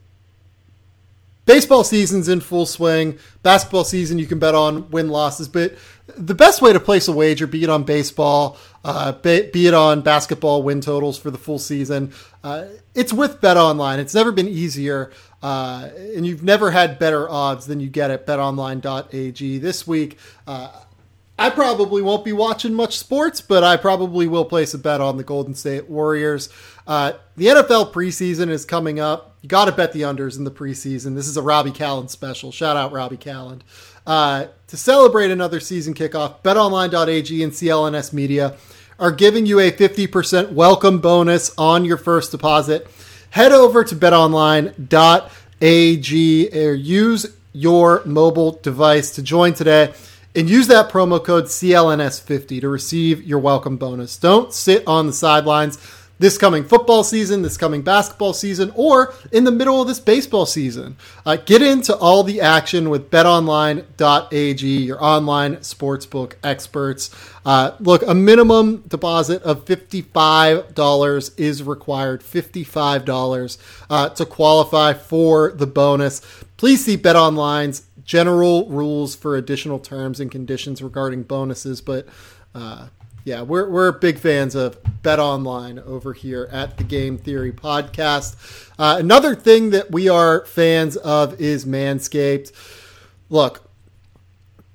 [1.50, 3.18] Baseball season's in full swing.
[3.42, 5.74] Basketball season, you can bet on win losses, but
[6.16, 10.02] the best way to place a wager, be it on baseball, uh, be, it on
[10.02, 14.00] basketball win totals for the full season, uh, it's with Bet Online.
[14.00, 18.28] It's never been easier, uh, and you've never had better odds than you get at
[18.28, 19.58] BetOnline.ag.
[19.58, 20.70] This week, uh,
[21.40, 25.18] I probably won't be watching much sports, but I probably will place a bet on
[25.18, 26.50] the Golden State Warriors.
[26.86, 29.29] Uh, the NFL preseason is coming up.
[29.42, 31.16] You got to bet the unders in the preseason.
[31.16, 32.52] This is a Robbie Callan special.
[32.52, 33.62] Shout out Robbie Callan.
[34.06, 38.58] Uh, to celebrate another season kickoff, betonline.ag and CLNS Media
[39.00, 42.88] are giving you a 50% welcome bonus on your first deposit.
[43.30, 44.76] Head over to betonline.ag
[46.54, 49.94] or use your mobile device to join today
[50.36, 54.18] and use that promo code CLNS50 to receive your welcome bonus.
[54.18, 55.78] Don't sit on the sidelines
[56.20, 60.46] this coming football season, this coming basketball season, or in the middle of this baseball
[60.46, 60.98] season.
[61.26, 67.10] Uh, get into all the action with betonline.ag, your online sportsbook experts.
[67.46, 73.58] Uh, look, a minimum deposit of $55 is required, $55
[73.90, 76.20] uh, to qualify for the bonus.
[76.58, 82.08] Please see BetOnline's general rules for additional terms and conditions regarding bonuses, but
[82.54, 82.88] uh,
[83.30, 88.36] yeah, we're we're big fans of Bet Online over here at the Game Theory Podcast.
[88.80, 92.52] Uh, another thing that we are fans of is Manscaped.
[93.30, 93.70] Look,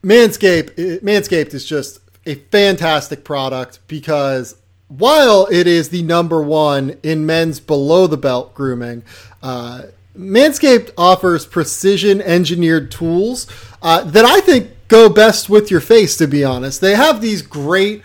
[0.04, 4.54] Manscaped Manscaped is just a fantastic product because
[4.86, 9.02] while it is the number one in men's below the belt grooming,
[9.42, 9.82] uh,
[10.16, 13.48] Manscaped offers precision engineered tools
[13.82, 16.16] uh, that I think go best with your face.
[16.18, 18.02] To be honest, they have these great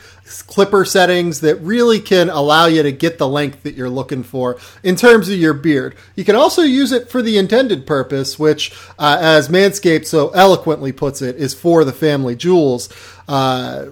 [0.48, 4.58] clipper settings that really can allow you to get the length that you're looking for
[4.84, 5.96] in terms of your beard.
[6.16, 10.92] You can also use it for the intended purpose, which, uh, as Manscaped so eloquently
[10.92, 12.90] puts it, is for the family jewels.
[13.28, 13.88] Uh,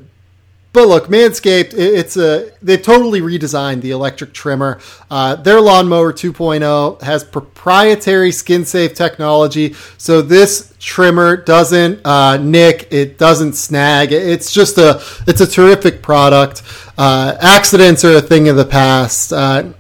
[0.74, 4.80] but look, Manscaped, it's a they've totally redesigned the electric trimmer.
[5.10, 12.88] Uh, their lawnmower 2.0 has proprietary skin safe technology, so this trimmer doesn't uh, nick,
[12.92, 14.12] it doesn't snag.
[14.12, 16.62] It's just a it's a terrific product.
[16.98, 19.34] Uh, accidents are a thing of the past.
[19.34, 19.74] Uh,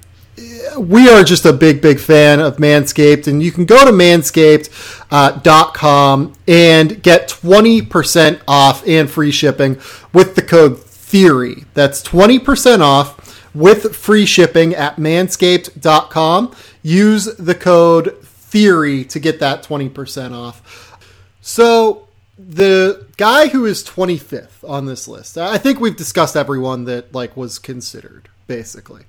[0.77, 6.27] we are just a big, big fan of Manscaped, and you can go to manscaped.com
[6.27, 9.79] uh, and get 20% off and free shipping
[10.13, 11.65] with the code Theory.
[11.73, 16.53] That's 20% off with free shipping at manscaped.com.
[16.83, 20.99] Use the code Theory to get that 20% off.
[21.41, 27.15] So, the guy who is 25th on this list, I think we've discussed everyone that
[27.15, 29.03] like was considered basically.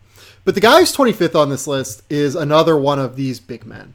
[0.48, 3.92] But the guy who's 25th on this list is another one of these big men.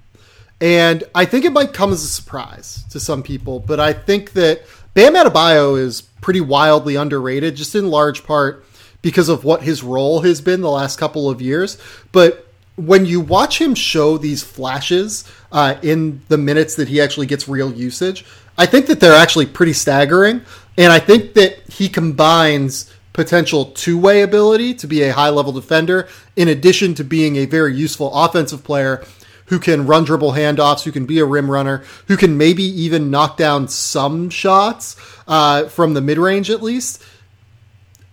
[0.61, 4.33] And I think it might come as a surprise to some people, but I think
[4.33, 4.61] that
[4.93, 8.63] Bam Adebayo is pretty wildly underrated, just in large part
[9.01, 11.79] because of what his role has been the last couple of years.
[12.11, 17.25] But when you watch him show these flashes uh, in the minutes that he actually
[17.25, 18.25] gets real usage,
[18.59, 20.43] I think that they're actually pretty staggering.
[20.77, 25.52] And I think that he combines potential two way ability to be a high level
[25.52, 29.04] defender, in addition to being a very useful offensive player
[29.47, 33.12] who can run dribble handoffs, who can be a rim runner, who can maybe even
[33.12, 34.95] knock down some shots
[35.28, 37.04] uh, from the mid range at least.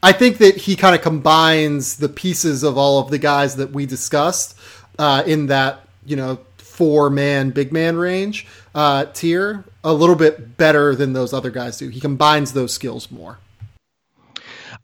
[0.02, 3.72] I think that he kind of combines the pieces of all of the guys that
[3.72, 4.56] we discussed
[4.98, 10.56] uh, in that you know four man big man range uh, tier a little bit
[10.56, 11.88] better than those other guys do.
[11.88, 13.38] He combines those skills more.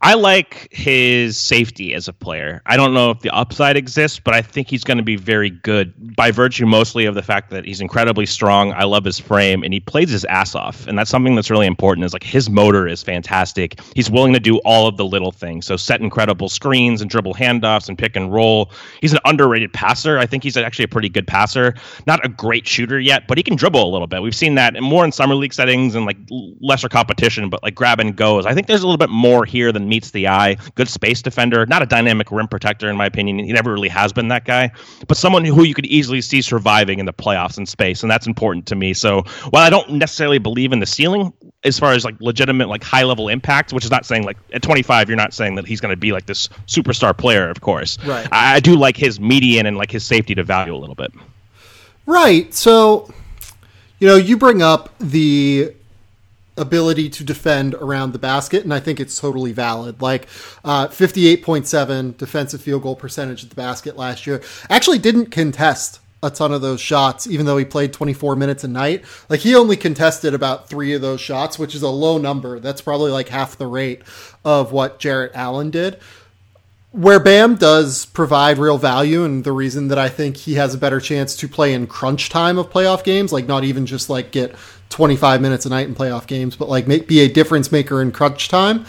[0.02, 2.62] I like his safety as a player.
[2.66, 5.50] I don't know if the upside exists, but I think he's going to be very
[5.50, 8.72] good by virtue mostly of the fact that he's incredibly strong.
[8.72, 10.86] I love his frame and he plays his ass off.
[10.86, 13.80] And that's something that's really important is like his motor is fantastic.
[13.94, 15.64] He's willing to do all of the little things.
[15.64, 18.70] So set incredible screens and dribble handoffs and pick and roll.
[19.00, 20.18] He's an underrated passer.
[20.18, 21.74] I think he's actually a pretty good passer.
[22.06, 24.22] Not a great shooter yet, but he can dribble a little bit.
[24.22, 27.98] We've seen that more in summer league settings and like lesser competition, but like grab
[27.98, 28.44] and goes.
[28.44, 30.56] I think there's a little bit more here than meets the eye.
[30.74, 33.38] Good space defender, not a dynamic rim protector in my opinion.
[33.38, 34.70] He never really has been that guy,
[35.06, 38.26] but someone who you could easily see surviving in the playoffs in space, and that's
[38.26, 38.94] important to me.
[38.94, 41.32] So while I don't necessarily believe in the ceiling
[41.64, 44.62] as far as like legitimate like high level impact, which is not saying like at
[44.62, 47.98] 25 you're not saying that he's going to be like this superstar player, of course.
[48.04, 48.26] Right.
[48.32, 51.12] I, I do like his median and like his safety to value a little bit.
[52.06, 52.52] Right.
[52.54, 53.10] So
[53.98, 55.72] you know, you bring up the
[56.56, 60.00] ability to defend around the basket, and I think it's totally valid.
[60.00, 60.26] Like
[60.64, 64.42] uh, 58.7 defensive field goal percentage at the basket last year.
[64.70, 68.68] Actually, didn't contest a ton of those shots, even though he played 24 minutes a
[68.68, 69.04] night.
[69.28, 72.58] Like he only contested about three of those shots, which is a low number.
[72.58, 74.02] That's probably like half the rate
[74.44, 75.98] of what Jarrett Allen did.
[76.92, 80.78] Where Bam does provide real value, and the reason that I think he has a
[80.78, 84.30] better chance to play in crunch time of playoff games, like not even just like
[84.30, 84.56] get
[84.90, 88.12] 25 minutes a night in playoff games, but like make, be a difference maker in
[88.12, 88.86] crunch time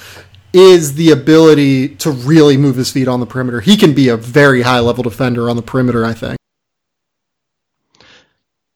[0.54, 3.62] is the ability to really move his feet on the perimeter.
[3.62, 6.38] He can be a very high level defender on the perimeter, I think.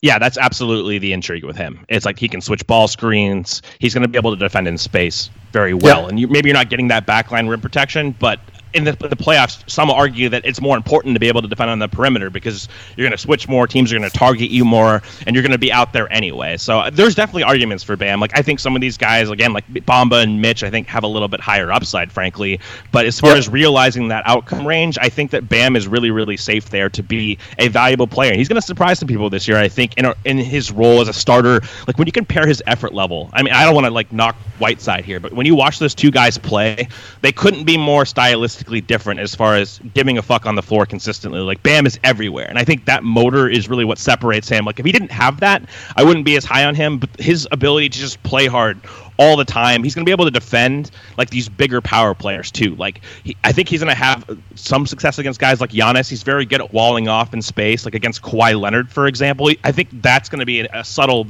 [0.02, 1.86] Yeah, that's absolutely the intrigue with him.
[1.88, 3.62] It's like he can switch ball screens.
[3.78, 6.08] He's going to be able to defend in space very well.
[6.08, 8.40] And you, maybe you're not getting that backline rim protection, but
[8.74, 11.70] in the, the, playoffs, some argue that it's more important to be able to defend
[11.70, 14.64] on the perimeter because you're going to switch more, teams are going to target you
[14.64, 16.58] more, and you're going to be out there anyway.
[16.58, 18.20] So uh, there's definitely arguments for Bam.
[18.20, 21.04] Like I think some of these guys, again, like Bamba and Mitch, I think have
[21.04, 22.60] a little bit higher upside, frankly.
[22.92, 23.40] But as far yep.
[23.40, 27.04] as realizing that outcome range, I think that Bam is really, really safe there to
[27.04, 28.36] be a valuable player.
[28.36, 31.02] He's going to surprise some people this year, I think, in, a, in his role
[31.02, 31.62] as a starter.
[31.88, 34.36] Like when you compare his effort level, I mean, I don't want to like knock
[34.60, 36.88] Whiteside here, but when you watch those two guys play,
[37.22, 40.86] they couldn't be more stylistic different as far as giving a fuck on the floor
[40.86, 41.40] consistently.
[41.40, 44.66] Like Bam is everywhere, and I think that motor is really what separates him.
[44.66, 45.64] Like if he didn't have that,
[45.96, 47.00] I wouldn't be as high on him.
[47.00, 48.80] But his ability to just play hard
[49.18, 52.52] all the time, he's going to be able to defend like these bigger power players
[52.52, 52.76] too.
[52.76, 56.10] Like he, I think he's going to have some success against guys like Giannis.
[56.10, 59.50] He's very good at walling off in space, like against Kawhi Leonard, for example.
[59.64, 61.28] I think that's going to be a, a subtle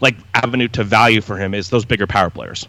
[0.00, 2.66] like avenue to value for him is those bigger power players.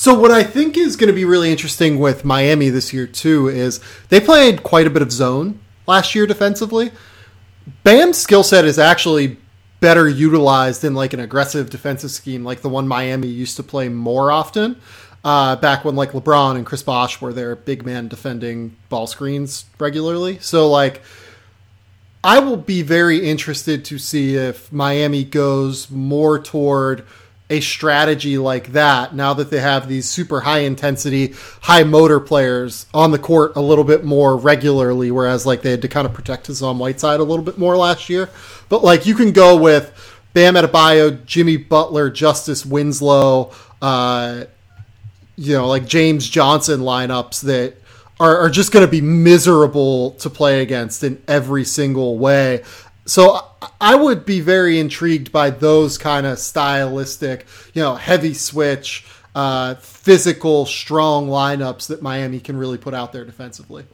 [0.00, 3.48] So what I think is going to be really interesting with Miami this year too
[3.48, 6.90] is they played quite a bit of zone last year defensively.
[7.84, 9.36] Bam's skill set is actually
[9.80, 13.90] better utilized in like an aggressive defensive scheme like the one Miami used to play
[13.90, 14.80] more often.
[15.24, 19.66] uh, back when like LeBron and Chris Bosh were their big man defending ball screens
[19.78, 20.38] regularly.
[20.40, 21.02] So like,
[22.22, 27.04] I will be very interested to see if Miami goes more toward
[27.50, 32.86] a strategy like that now that they have these super high intensity, high motor players
[32.94, 36.14] on the court a little bit more regularly, whereas like they had to kind of
[36.14, 38.30] protect Hassan Whiteside a little bit more last year.
[38.68, 39.92] But like you can go with
[40.32, 44.44] Bam Adebayo, Jimmy Butler, Justise Winslow, uh,
[45.36, 47.74] you know, like James Johnson lineups that
[48.20, 52.62] are, are just going to be miserable to play against in every single way.
[53.10, 53.44] So
[53.80, 57.44] I would be very intrigued by those kind of stylistic,
[57.74, 59.04] you know, heavy switch,
[59.34, 63.84] uh, physical, strong lineups that Miami can really put out there defensively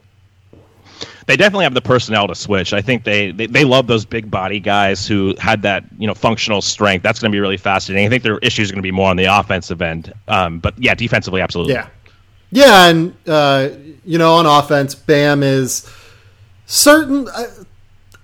[1.25, 2.73] they definitely have the personnel to switch.
[2.73, 6.13] I think they, they, they love those big body guys who had that you know
[6.13, 7.03] functional strength.
[7.03, 8.07] That's going to be really fascinating.
[8.07, 10.73] I think their issues are going to be more on the offensive end, um, but
[10.77, 11.73] yeah, defensively, absolutely.
[11.73, 11.89] Yeah,
[12.51, 13.69] yeah, and uh,
[14.05, 15.91] you know, on offense, Bam is
[16.65, 17.27] certain.
[17.27, 17.47] I,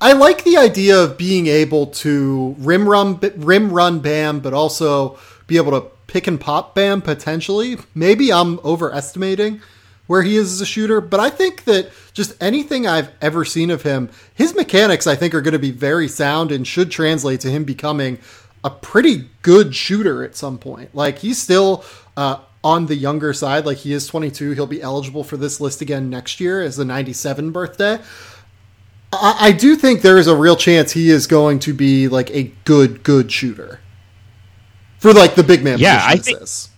[0.03, 5.17] I like the idea of being able to rim run rim run Bam, but also
[5.47, 7.77] be able to pick and pop Bam potentially.
[7.95, 9.61] Maybe I'm overestimating
[10.07, 13.71] where he is as a shooter, but I think that just anything I've ever seen
[13.71, 17.39] of him, his mechanics I think are going to be very sound and should translate
[17.39, 18.19] to him becoming
[18.61, 20.93] a pretty good shooter at some point.
[20.93, 21.85] Like he's still
[22.17, 24.51] uh, on the younger side, like he is 22.
[24.51, 27.99] He'll be eligible for this list again next year as the 97 birthday.
[29.19, 32.29] I, I do think there is a real chance he is going to be like
[32.31, 33.79] a good, good shooter
[34.99, 35.79] for like the big man.
[35.79, 36.41] Yeah, I think.
[36.41, 36.69] Is.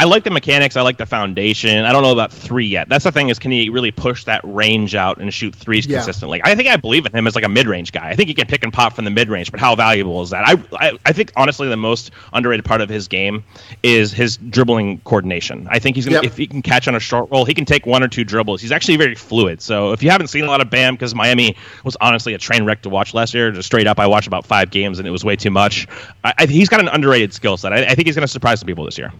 [0.00, 0.78] I like the mechanics.
[0.78, 1.84] I like the foundation.
[1.84, 2.88] I don't know about three yet.
[2.88, 5.98] That's the thing is, can he really push that range out and shoot threes yeah.
[5.98, 6.40] consistently?
[6.42, 8.08] I think I believe in him as like a mid range guy.
[8.08, 10.30] I think he can pick and pop from the mid range, but how valuable is
[10.30, 10.48] that?
[10.48, 13.44] I, I, I think honestly the most underrated part of his game
[13.82, 15.68] is his dribbling coordination.
[15.70, 16.24] I think he's gonna yep.
[16.24, 18.62] if he can catch on a short roll, he can take one or two dribbles.
[18.62, 19.60] He's actually very fluid.
[19.60, 22.64] So if you haven't seen a lot of Bam, because Miami was honestly a train
[22.64, 25.10] wreck to watch last year, just straight up, I watched about five games and it
[25.10, 25.86] was way too much.
[26.24, 27.74] I, he's got an underrated skill set.
[27.74, 29.12] I, I think he's going to surprise some people this year.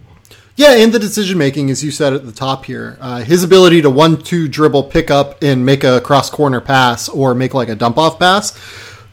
[0.55, 3.81] Yeah, and the decision making, as you said at the top here, uh, his ability
[3.83, 7.75] to one-two dribble, pick up, and make a cross corner pass or make like a
[7.75, 8.51] dump off pass.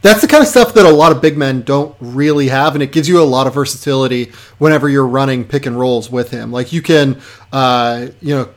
[0.00, 2.82] That's the kind of stuff that a lot of big men don't really have, and
[2.82, 6.52] it gives you a lot of versatility whenever you're running pick and rolls with him.
[6.52, 7.20] Like you can,
[7.52, 8.48] uh, you know,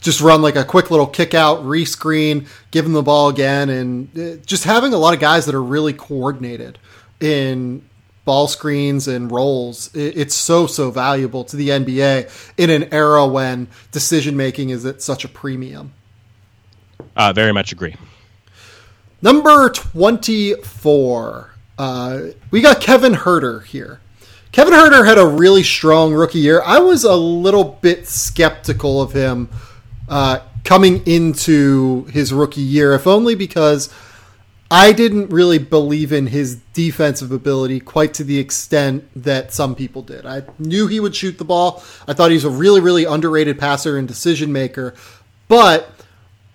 [0.00, 4.18] just run like a quick little kick out, rescreen, give him the ball again, and
[4.18, 6.78] uh, just having a lot of guys that are really coordinated
[7.20, 7.82] in
[8.26, 9.88] ball screens and rolls.
[9.94, 15.00] It's so so valuable to the NBA in an era when decision making is at
[15.00, 15.94] such a premium.
[17.16, 17.96] Uh, very much agree.
[19.22, 21.54] Number twenty four.
[21.78, 22.20] Uh,
[22.50, 24.00] we got Kevin Huerter here.
[24.52, 26.62] Kevin Huerter had a really strong rookie year.
[26.64, 29.50] I was a little bit skeptical of him
[30.08, 33.92] uh, coming into his rookie year, if only because
[34.70, 40.02] I didn't really believe in his defensive ability quite to the extent that some people
[40.02, 40.26] did.
[40.26, 41.84] I knew he would shoot the ball.
[42.08, 44.94] I thought he was a really, really underrated passer and decision maker,
[45.46, 45.90] but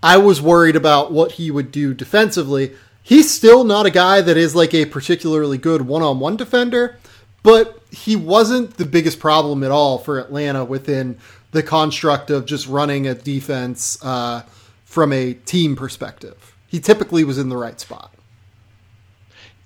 [0.03, 2.74] I was worried about what he would do defensively.
[3.01, 6.97] He's still not a guy that is like a particularly good one on one defender,
[7.43, 11.18] but he wasn't the biggest problem at all for Atlanta within
[11.51, 14.43] the construct of just running a defense uh,
[14.84, 18.15] from a team perspective he typically was in the right spot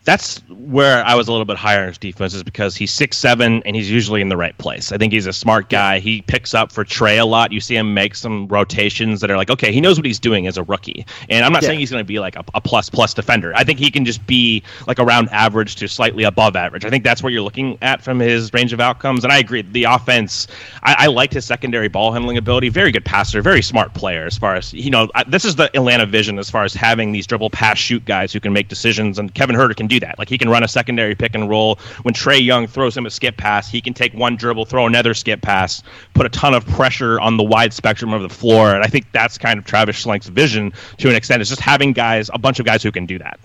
[0.06, 3.18] that's where I was a little bit higher in his defense is because he's six
[3.18, 4.92] seven and he's usually in the right place.
[4.92, 6.00] I think he's a smart guy.
[6.00, 7.52] He picks up for Trae a lot.
[7.52, 10.46] You see him make some rotations that are like, okay, he knows what he's doing
[10.46, 11.06] as a rookie.
[11.30, 11.70] And I'm not yeah.
[11.70, 13.52] saying he's going to be like a, a, plus plus defender.
[13.56, 16.86] I think he can just be like around average to slightly above average.
[16.86, 19.24] I think that's what you're looking at from his range of outcomes.
[19.24, 19.64] And I agree.
[19.64, 20.48] The offense,
[20.84, 22.70] I, I liked his secondary ball handling ability.
[22.70, 23.42] Very good passer.
[23.42, 25.10] Very smart player as far as you know.
[25.16, 28.32] I, this is the Atlanta vision as far as having these dribble pass shoot guys
[28.32, 29.18] who can make decisions.
[29.18, 30.18] And Kevin Huerter can do do that.
[30.20, 31.80] Like he can run a secondary pick and roll.
[32.04, 35.14] When Trae Young throws him a skip pass, he can take one dribble, throw another
[35.14, 35.84] skip pass,
[36.14, 38.74] put a ton of pressure on the wide spectrum of the floor.
[38.76, 41.42] And I think that's kind of Travis Schlenk's vision to an extent.
[41.42, 43.40] Is just having guys, a bunch of guys who can do that.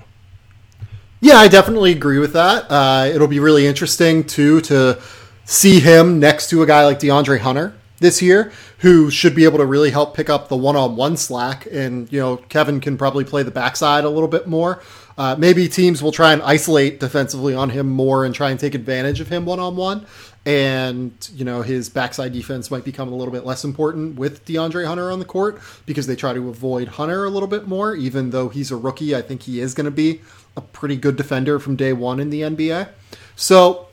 [1.21, 2.71] Yeah, I definitely agree with that.
[2.71, 5.01] Uh, it'll be really interesting too to
[5.45, 9.59] see him next to a guy like DeAndre Hunter this year, who should be able
[9.59, 11.69] to really help pick up the one-on-one slack.
[11.71, 14.83] And you know, Kevin can probably play the backside a little bit more.
[15.21, 18.75] Uh, maybe teams will try and isolate defensively on him more and try and take
[18.75, 20.07] advantage of him one on one.
[20.47, 24.87] And, you know, his backside defense might become a little bit less important with DeAndre
[24.87, 27.95] Hunter on the court because they try to avoid Hunter a little bit more.
[27.95, 30.23] Even though he's a rookie, I think he is going to be
[30.57, 32.89] a pretty good defender from day one in the NBA.
[33.37, 33.89] So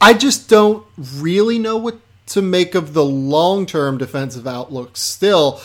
[0.00, 5.60] I just don't really know what to make of the long term defensive outlook still.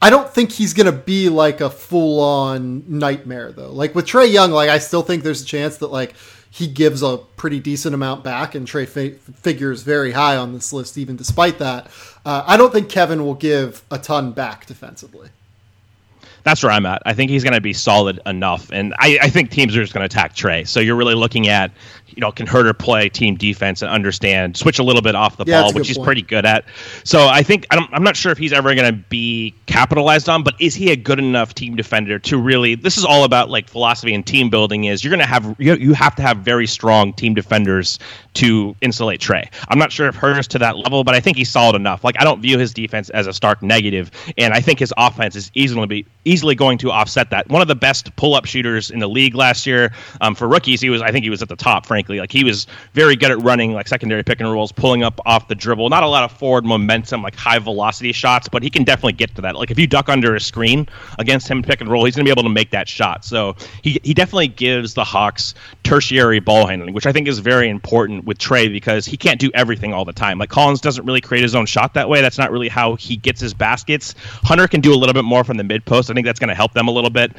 [0.00, 3.72] I don't think he's going to be like a full on nightmare though.
[3.72, 6.14] Like with Trae Young, like I still think there's a chance that like
[6.50, 8.88] he gives a pretty decent amount back, and Trae
[9.18, 11.90] figures very high on this list, even despite that.
[12.24, 15.28] Uh, I don't think Kevin will give a ton back defensively
[16.48, 17.02] that's where I'm at.
[17.04, 19.92] I think he's going to be solid enough, and I, I think teams are just
[19.92, 20.66] going to attack Trae.
[20.66, 21.70] So you're really looking at
[22.08, 25.44] you know, can Huerter play team defense and understand, switch a little bit off the
[25.46, 26.06] yeah, ball, which he's point.
[26.06, 26.64] pretty good at.
[27.04, 30.28] So I think I am I'm not sure if he's ever going to be capitalized
[30.28, 32.74] on, but is he a good enough team defender to really?
[32.74, 34.84] This is all about like philosophy and team building.
[34.84, 37.98] Is you're going to have you, you have to have very strong team defenders
[38.34, 39.48] to insulate Trae.
[39.68, 42.02] I'm not sure if Huerter's to that level, but I think he's solid enough.
[42.02, 45.36] Like I don't view his defense as a stark negative, and I think his offense
[45.36, 47.48] is easily be easily going to offset that.
[47.48, 50.80] One of the best pull up shooters in the league last year um, for rookies.
[50.80, 52.20] He was I think he was at the top, frankly frankly.
[52.20, 55.48] Like he was very good at running like secondary pick and rolls, pulling up off
[55.48, 55.88] the dribble.
[55.88, 59.34] Not a lot of forward momentum, like high velocity shots, but he can definitely get
[59.34, 59.56] to that.
[59.56, 60.88] Like if you duck under a screen
[61.18, 63.24] against him pick and roll, he's going to be able to make that shot.
[63.24, 67.68] So he he definitely gives the Hawks tertiary ball handling, which I think is very
[67.68, 70.38] important with Trae because he can't do everything all the time.
[70.38, 72.20] Like Collins doesn't really create his own shot that way.
[72.20, 74.14] That's not really how he gets his baskets.
[74.44, 76.10] Hunter can do a little bit more from the mid post.
[76.10, 77.32] I think that's going to help them a little bit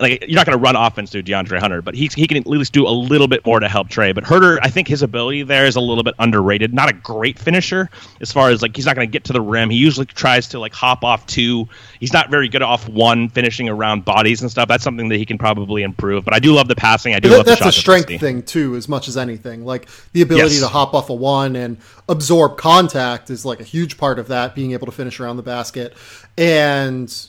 [0.00, 2.46] like you're not going to run offense through DeAndre Hunter, but he he can at
[2.46, 4.14] least do a little bit more to help Trae.
[4.14, 6.74] But Huerter, I think his ability there is a little bit underrated.
[6.74, 7.90] Not a great finisher
[8.20, 9.70] as far as like he's not going to get to the rim.
[9.70, 11.68] He usually tries to like hop off two.
[12.00, 14.68] He's not very good off one, finishing around bodies and stuff.
[14.68, 16.24] That's something that he can probably improve.
[16.24, 17.14] But I do love the passing.
[17.14, 19.64] I do that, love that's a strength thing too, as much as anything.
[19.64, 20.62] Like the ability yes.
[20.62, 21.78] to hop off a one and
[22.08, 24.54] absorb contact is like a huge part of that.
[24.54, 25.94] Being able to finish around the basket
[26.36, 27.28] and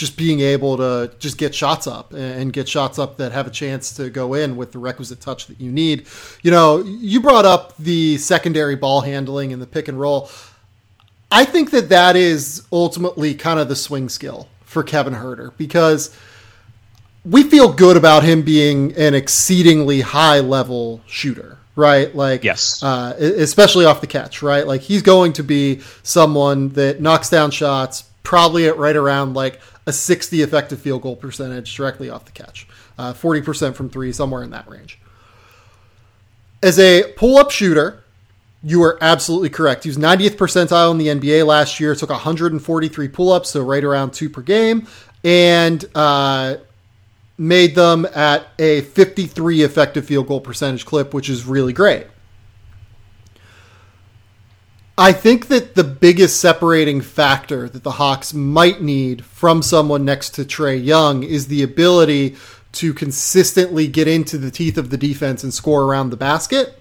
[0.00, 3.50] just being able to just get shots up and get shots up that have a
[3.50, 6.06] chance to go in with the requisite touch that you need.
[6.42, 10.30] You know, you brought up the secondary ball handling and the pick and roll.
[11.30, 16.16] I think that that is ultimately kind of the swing skill for Kevin Huerter because
[17.22, 22.14] we feel good about him being an exceedingly high level shooter right?
[22.14, 24.66] Like, yes, uh, especially off the catch, right?
[24.66, 29.60] Like, he's going to be someone that knocks down shots, probably at right around like
[29.86, 32.66] a 60 effective field goal percentage directly off the catch,
[32.98, 34.98] uh, 40% from three, somewhere in that range.
[36.62, 38.04] As a pull up shooter,
[38.62, 39.84] you are absolutely correct.
[39.84, 43.82] He was 90th percentile in the NBA last year, took 143 pull ups, so right
[43.82, 44.86] around two per game,
[45.24, 46.56] and uh,
[47.38, 52.06] made them at a 53 effective field goal percentage clip, which is really great.
[55.00, 60.34] I think that the biggest separating factor that the Hawks might need from someone next
[60.34, 62.36] to Trae Young is the ability
[62.72, 66.78] to consistently get into the teeth of the defense and score around the basket.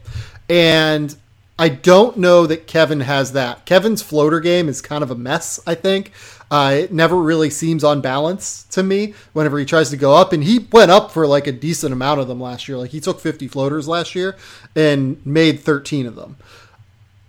[0.50, 1.16] And
[1.58, 3.66] I don't know that Kevin has that.
[3.66, 6.12] Kevin's floater game is kind of a mess, I think.
[6.52, 10.34] Uh, it never really seems on balance to me whenever he tries to go up.
[10.34, 12.80] And he went up for like a decent amount of them last year.
[12.80, 14.36] Like he took 50 floaters last year
[14.76, 16.36] and made 13 of them.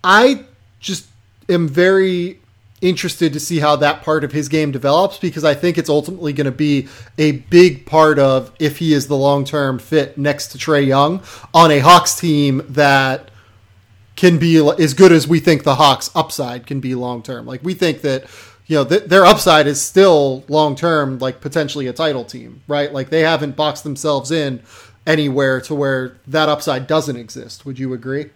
[0.03, 0.47] I
[0.81, 1.07] just
[1.47, 2.39] am very
[2.81, 6.33] interested to see how that part of his game develops because I think it's ultimately
[6.33, 10.47] going to be a big part of if he is the long term fit next
[10.49, 11.21] to Trae Young
[11.53, 13.29] on a Hawks team that
[14.15, 17.45] can be as good as we think the Hawks upside can be long term.
[17.45, 18.25] Like we think that
[18.65, 22.91] you know th- their upside is still long term like potentially a title team, right?
[22.91, 24.63] Like they haven't boxed themselves in
[25.05, 27.65] anywhere to where that upside doesn't exist.
[27.65, 28.31] Would you agree?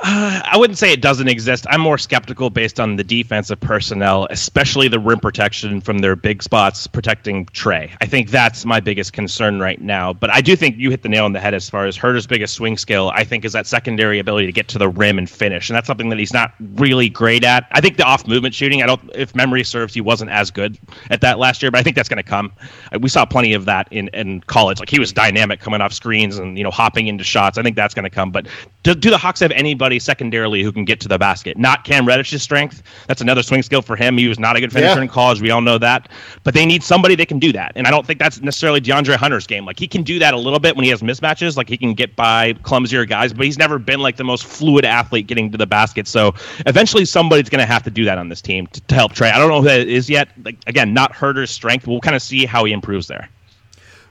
[0.00, 1.66] Uh, I wouldn't say it doesn't exist.
[1.68, 6.40] I'm more skeptical based on the defensive personnel, especially the rim protection from their big
[6.40, 7.90] spots protecting Trae.
[8.00, 10.12] I think that's my biggest concern right now.
[10.12, 12.28] But I do think you hit the nail on the head as far as Huerter's
[12.28, 13.10] biggest swing skill.
[13.12, 15.88] I think is that secondary ability to get to the rim and finish, and that's
[15.88, 17.66] something that he's not really great at.
[17.72, 18.84] I think the off movement shooting.
[18.84, 20.78] I don't, if memory serves, he wasn't as good
[21.10, 22.52] at that last year, but I think that's going to come.
[22.92, 24.78] Uh, we saw plenty of that in in college.
[24.78, 27.58] Like he was dynamic coming off screens and you know hopping into shots.
[27.58, 28.30] I think that's going to come.
[28.30, 28.46] But
[28.84, 29.87] do, do the Hawks have anybody?
[29.88, 31.56] Somebody secondarily who can get to the basket.
[31.56, 32.82] Not Cam Reddish's strength.
[33.06, 34.18] That's another swing skill for him.
[34.18, 35.00] He was not a good finisher yeah.
[35.00, 35.40] in college.
[35.40, 36.10] We all know that.
[36.44, 37.72] But they need somebody that can do that.
[37.74, 39.64] And I don't think that's necessarily DeAndre Hunter's game.
[39.64, 41.56] Like he can do that a little bit when he has mismatches.
[41.56, 44.84] Like he can get by clumsier guys, but he's never been like the most fluid
[44.84, 46.06] athlete getting to the basket.
[46.06, 46.34] So
[46.66, 49.32] eventually somebody's going to have to do that on this team to, to help Trae.
[49.32, 50.28] I don't know who that is yet.
[50.44, 51.86] Like again, not Huerter's strength.
[51.86, 53.30] We'll kind of see how he improves there.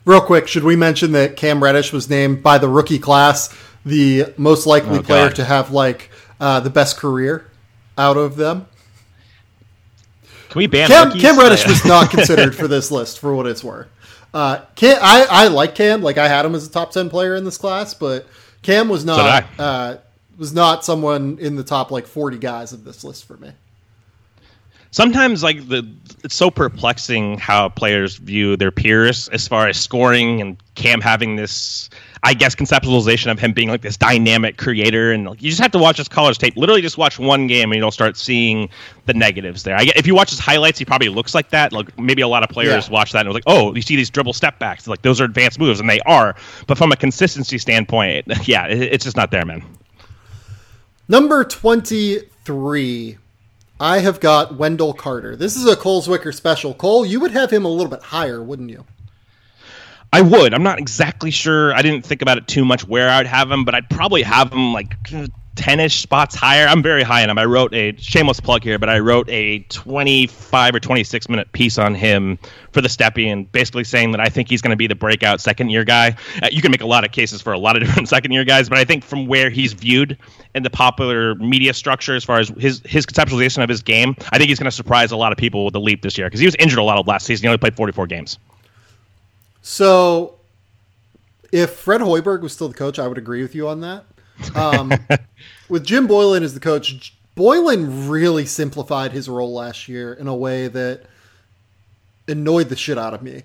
[0.05, 3.53] Real quick, should we mention that Cam Reddish was named by the rookie class
[3.87, 6.09] the most likely oh, player to have like
[6.39, 7.49] uh, the best career
[7.97, 8.67] out of them.
[10.49, 13.63] Can we ban Cam, Cam Reddish was not considered for this list for what it's
[13.63, 13.87] worth.
[14.33, 16.01] Uh, Cam, I, I like Cam.
[16.01, 18.27] Like I had him as a top ten player in this class, but
[18.61, 19.97] Cam was not did uh,
[20.37, 23.51] was not someone in the top like forty guys of this list for me.
[24.91, 25.87] Sometimes like the
[26.23, 31.35] it's so perplexing how players view their peers as far as scoring and Cam having
[31.35, 31.89] this
[32.23, 35.71] I guess conceptualization of him being like this dynamic creator and like, you just have
[35.71, 36.57] to watch his college tape.
[36.57, 38.69] Literally just watch one game and you'll start seeing
[39.05, 39.75] the negatives there.
[39.77, 41.71] I if you watch his highlights, he probably looks like that.
[41.71, 42.93] Like maybe a lot of players Yeah.
[42.93, 44.87] watch that and are like, "Oh, you see these dribble step backs.
[44.87, 46.35] Like those are advanced moves and they are."
[46.65, 49.63] But from a consistency standpoint, yeah, it, it's just not there, man.
[51.07, 53.17] Number 23,
[53.79, 55.35] I have got Wendell Carter.
[55.35, 56.73] This is a Cole Zwicker special.
[56.73, 58.85] Cole, you would have him a little bit higher, wouldn't you?
[60.11, 60.53] I would.
[60.53, 61.73] I'm not exactly sure.
[61.73, 64.51] I didn't think about it too much where I'd have him, but I'd probably have
[64.51, 64.95] him like
[65.57, 66.67] 10-ish spots higher.
[66.67, 67.37] I'm very high on him.
[67.37, 71.77] I wrote a shameless plug here, but I wrote a 25 or 26 minute piece
[71.77, 72.37] on him
[72.71, 75.69] for the Stepien basically saying that I think he's going to be the breakout second
[75.69, 76.15] year guy.
[76.41, 78.45] Uh, you can make a lot of cases for a lot of different second year
[78.45, 80.17] guys, but I think from where he's viewed
[80.55, 84.37] in the popular media structure as far as his his conceptualization of his game, I
[84.37, 86.39] think he's going to surprise a lot of people with the leap this year because
[86.39, 87.43] he was injured a lot of last season.
[87.43, 88.37] He only played 44 games.
[89.61, 90.35] So,
[91.51, 94.05] if Fred Hoiberg was still the coach, I would agree with you on that.
[94.55, 94.93] Um,
[95.69, 100.35] with Jim Boylen as the coach, Boylen really simplified his role last year in a
[100.35, 101.03] way that
[102.27, 103.43] annoyed the shit out of me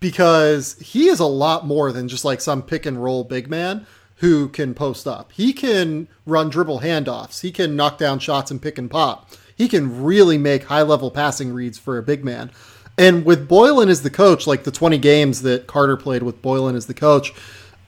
[0.00, 3.86] because he is a lot more than just like some pick and roll big man
[4.16, 5.32] who can post up.
[5.32, 7.40] He can run dribble handoffs.
[7.40, 9.30] He can knock down shots and pick and pop.
[9.56, 12.50] He can really make high level passing reads for a big man.
[12.98, 16.76] And with Boylen as the coach, like the 20 games that Carter played with Boylen
[16.76, 17.32] as the coach,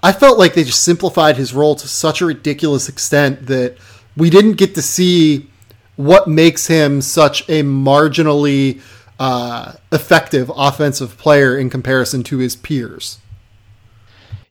[0.03, 3.77] I felt like they just simplified his role to such a ridiculous extent that
[4.17, 5.49] we didn't get to see
[5.97, 8.81] what makes him such a marginally
[9.21, 13.19] uh, effective offensive player in comparison to his peers.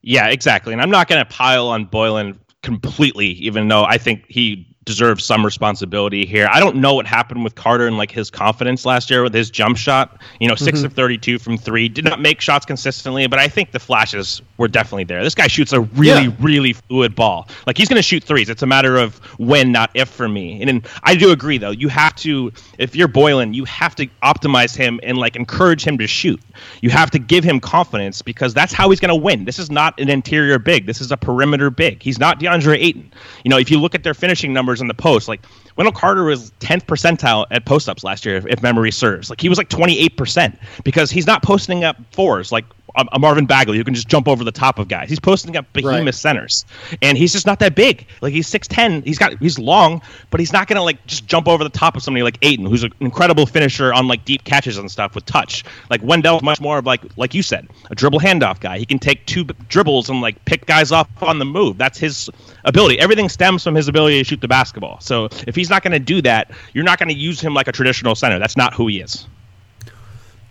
[0.02, 0.74] Yeah, exactly.
[0.74, 5.24] And I'm not going to pile on Boylen completely, even though I think he deserves
[5.24, 6.50] some responsibility here.
[6.52, 9.52] I don't know what happened with Carter and like his confidence last year with his
[9.52, 10.20] jump shot.
[10.40, 10.86] You know, 6 mm-hmm.
[10.88, 11.88] of 32 from three.
[11.88, 15.24] Did not make shots consistently, but I think the flashes were definitely there.
[15.24, 16.36] This guy shoots a really, Yeah.
[16.40, 17.48] really fluid ball.
[17.68, 18.50] Like he's going to shoot threes.
[18.50, 20.60] It's a matter of when, not if for me.
[20.62, 21.72] And then I do agree though.
[21.72, 26.00] You have to, if you're Boylen, you have to optimize him and like encourage him
[26.00, 26.42] to shoot.
[26.82, 29.46] You have to give him confidence because that's how he's going to win.
[29.46, 30.88] This is not an interior big.
[30.88, 32.02] This is a perimeter big.
[32.02, 33.12] He's not DeAndre Ayton.
[33.44, 35.42] You know, if you look at their finishing numbers in the post, like
[35.76, 39.30] Wendell Carter was 10th percentile at post ups last year, if, if memory serves.
[39.30, 42.66] Like he was like 28% because he's not posting up fours like
[42.96, 45.10] a, Marvin Bagley who can just jump over the top of guys.
[45.10, 46.14] He's posting up behemoth Right.
[46.16, 46.66] centers,
[47.02, 48.08] and he's just not that big.
[48.22, 51.64] Like he's 6'10", he's got he's long, but he's not gonna like just jump over
[51.64, 54.90] the top of somebody like Ayton, who's an incredible finisher on like deep catches and
[54.92, 55.64] stuff with touch.
[55.90, 58.78] Like Wendell's much more of like like you said, a dribble handoff guy.
[58.78, 61.78] He can take two dribbles and like pick guys off on the move.
[61.78, 62.30] That's his
[62.66, 63.00] ability.
[63.00, 65.00] Everything stems from his ability to shoot the basketball.
[65.00, 68.16] So if he's not gonna do that, you're not gonna use him like a traditional
[68.16, 68.40] center.
[68.40, 69.28] That's not who he is.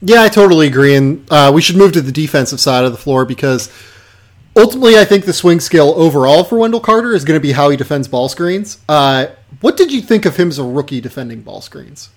[0.02, 0.94] Yeah, I totally agree.
[0.94, 3.70] And uh, we should move to the defensive side of the floor because
[4.56, 7.68] ultimately, I think the swing skill overall for Wendell Carter is going to be how
[7.68, 8.78] he defends ball screens.
[8.88, 9.26] Uh,
[9.60, 12.10] what did you think of him as a rookie defending ball screens?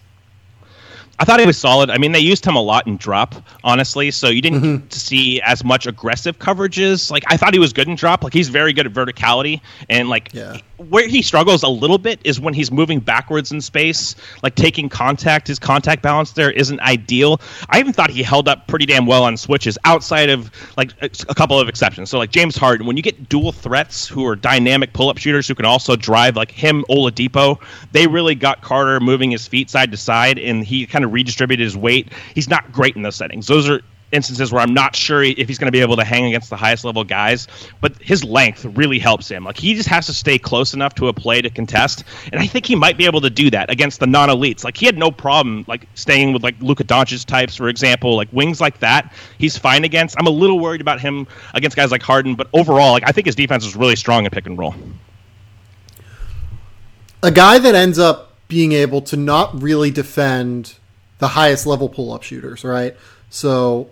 [1.19, 1.89] I thought he was solid.
[1.89, 4.09] I mean, they used him a lot in drop, honestly.
[4.11, 4.87] So you didn't mm-hmm.
[4.87, 7.11] to see as much aggressive coverages.
[7.11, 8.23] Like I thought he was good in drop.
[8.23, 10.57] Like he's very good at verticality, and like Yeah.
[10.77, 14.89] where he struggles a little bit is when he's moving backwards in space, like taking
[14.89, 15.47] contact.
[15.47, 17.39] His contact balance there isn't ideal.
[17.69, 21.09] I even thought he held up pretty damn well on switches, outside of like a
[21.29, 22.09] a couple of exceptions.
[22.09, 25.55] So like James Harden, when you get dual threats who are dynamic pull-up shooters who
[25.55, 27.59] can also drive, like him, Oladipo,
[27.91, 31.63] they really got Carter moving his feet side to side, and he kind of redistributed
[31.63, 32.11] his weight.
[32.33, 33.47] He's not great in those settings.
[33.47, 33.81] Those are
[34.13, 36.55] instances where I'm not sure if he's going to be able to hang against the
[36.55, 37.47] highest level guys,
[37.81, 39.43] but his length really helps him.
[39.43, 42.47] Like he just has to stay close enough to a play to contest, and I
[42.47, 44.63] think he might be able to do that against the non-elites.
[44.63, 48.31] Like he had no problem like staying with like Luka Doncic types, for example, like
[48.31, 49.13] wings like that.
[49.37, 50.15] He's fine against.
[50.19, 53.25] I'm a little worried about him against guys like Harden, but overall, like I think
[53.25, 54.75] his defense is really strong in pick and roll.
[57.23, 60.75] A guy that ends up being able to not really defend
[61.23, 62.97] the highest level pull up shooters, right?
[63.29, 63.89] So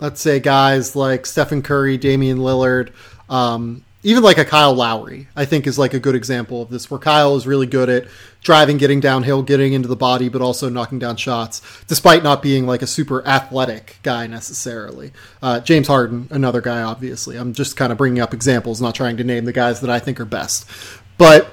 [0.00, 2.92] let's say guys like Stephen Curry, Damian Lillard,
[3.30, 6.90] um, even like a Kyle Lowry, I think is like a good example of this,
[6.90, 8.06] where Kyle is really good at
[8.42, 12.66] driving, getting downhill, getting into the body, but also knocking down shots, despite not being
[12.66, 15.10] like a super athletic guy necessarily.
[15.40, 17.36] Uh, James Harden, another guy, obviously.
[17.38, 20.00] I'm just kind of bringing up examples, not trying to name the guys that I
[20.00, 20.68] think are best.
[21.16, 21.48] But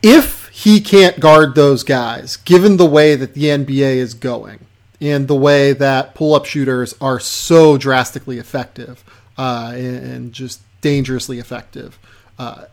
[0.00, 4.60] if he can't guard those guys, given the way that the NBA is going,
[5.00, 9.02] and the way that pull up shooters are so drastically effective
[9.36, 11.98] uh, and, just dangerously effective.
[12.38, 12.66] Uh,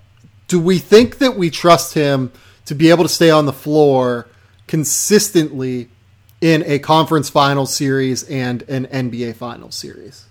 [0.48, 2.32] do we think that we trust him
[2.66, 4.28] to be able to stay on the floor
[4.68, 5.90] consistently
[6.40, 10.28] in a conference final series and an NBA final series?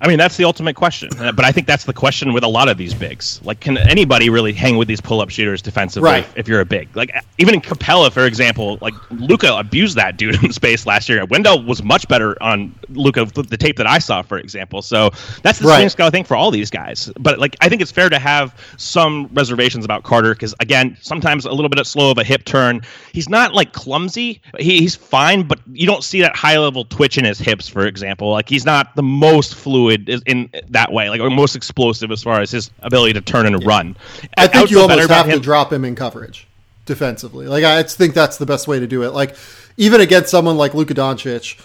[0.00, 1.08] I mean, that's the ultimate question.
[1.18, 3.40] Uh, but I think that's the question with a lot of these bigs.
[3.44, 6.24] Like, can anybody really hang with these pull-up shooters defensively right.
[6.24, 6.94] if, if, you're a big?
[6.94, 11.24] Like, even in Capela, for example, like Luka abused that dude in space last year.
[11.24, 14.82] Wendell was much better on Luka the tape that I saw, for example.
[14.82, 15.10] So
[15.42, 15.78] that's the right.
[15.78, 17.10] same scale thing for all these guys.
[17.18, 21.46] But like, I think it's fair to have some reservations about Carter because again, sometimes
[21.46, 22.82] a little bit slow of a hip turn.
[23.12, 24.42] He's not like clumsy.
[24.58, 28.30] He, he's fine, but you don't see that high-level twitch in his hips, for example.
[28.30, 32.40] Like, he's not the most fluid fluid in that way, like most explosive as far
[32.40, 33.96] as his ability to turn and run.
[34.36, 36.46] I think you almost have to drop him in coverage
[36.84, 37.46] defensively.
[37.46, 39.10] Like I think that's the best way to do it.
[39.10, 39.36] Like
[39.76, 41.60] even against someone like Luka Doncic,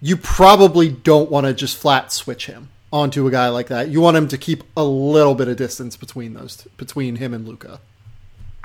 [0.00, 3.88] you probably don't want to just flat switch him onto a guy like that.
[3.88, 7.46] You want him to keep a little bit of distance between those between him and
[7.46, 7.80] Luka.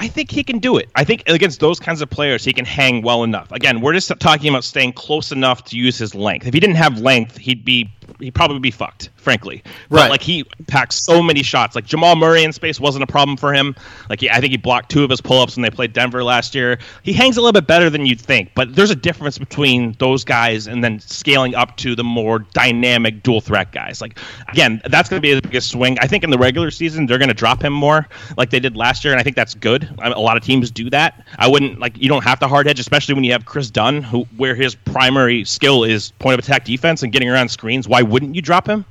[0.01, 0.89] I think he can do it.
[0.95, 3.51] I think against those kinds of players, he can hang well enough.
[3.51, 6.47] Again, we're just talking about staying close enough to use his length.
[6.47, 9.63] If he didn't have length, he'd be he'd probably be fucked, frankly.
[9.89, 10.03] Right.
[10.03, 11.75] But, like he packs so many shots.
[11.75, 13.75] Like Jamal Murray in space wasn't a problem for him.
[14.09, 16.55] Like he, I think he blocked two of his pull-ups when they played Denver last
[16.55, 16.79] year.
[17.03, 20.23] He hangs a little bit better than you'd think, but there's a difference between those
[20.23, 24.01] guys and then scaling up to the more dynamic dual threat guys.
[24.01, 25.97] Like again, that's going to be the biggest swing.
[25.99, 28.07] I think in the regular season they're going to drop him more
[28.37, 29.89] like they did last year, and I think that's good.
[30.01, 31.25] A lot of teams do that.
[31.37, 34.01] I wouldn't like you don't have to hard hedge, especially when you have Kris Dunn,
[34.01, 37.87] who where his primary skill is point of attack defense and getting around screens.
[37.87, 38.85] Why wouldn't you drop him?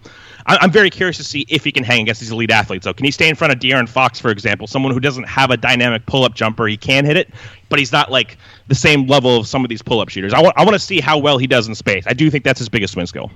[0.48, 2.84] I'm very curious to see if he can hang against these elite athletes.
[2.84, 5.50] So, can he stay in front of De'Aaron Fox, for example, someone who doesn't have
[5.50, 6.66] a dynamic pull-up jumper?
[6.66, 7.28] He can hit it,
[7.68, 10.32] but he's not like the same level of some of these pull-up shooters.
[10.32, 12.04] I want, I want to see how well he does in space.
[12.06, 13.30] I do think that's his biggest win skill.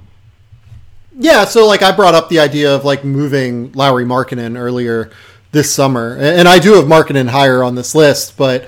[1.18, 5.10] Yeah, so like I brought up the idea of like moving Lauri Markkanen earlier
[5.50, 8.62] this summer, and I do have Markkanen higher on this list, but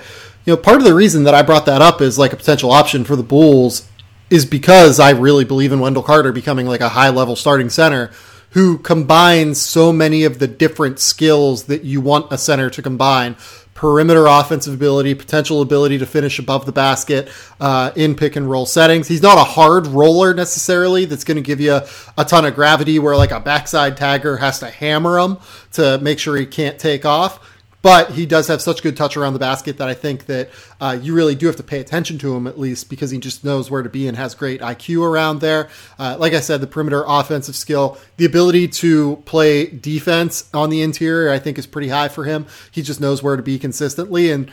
[0.45, 2.71] you know, part of the reason that I brought that up is like a potential
[2.71, 3.89] option for the Bulls
[4.29, 8.11] is because I really believe in Wendell Carter becoming like a high level starting center
[8.51, 13.35] who combines so many of the different skills that you want a center to combine
[13.73, 18.65] perimeter offensive ability, potential ability to finish above the basket uh, in pick and roll
[18.65, 19.09] settings.
[19.09, 21.81] He's not a hard roller necessarily that's going to give you
[22.17, 25.37] a ton of gravity where like a backside tagger has to hammer him
[25.73, 27.54] to make sure he can't take off
[27.85, 30.49] but he does have such good touch around the basket that I think that
[30.81, 33.43] uh, you really do have to pay attention to him at least because he just
[33.43, 35.69] knows where to be and has great IQ around there.
[35.99, 40.81] Uh, like I said, the perimeter offensive skill, the ability to play defense on the
[40.81, 42.47] interior, I think is pretty high for him.
[42.71, 44.51] He just knows where to be consistently and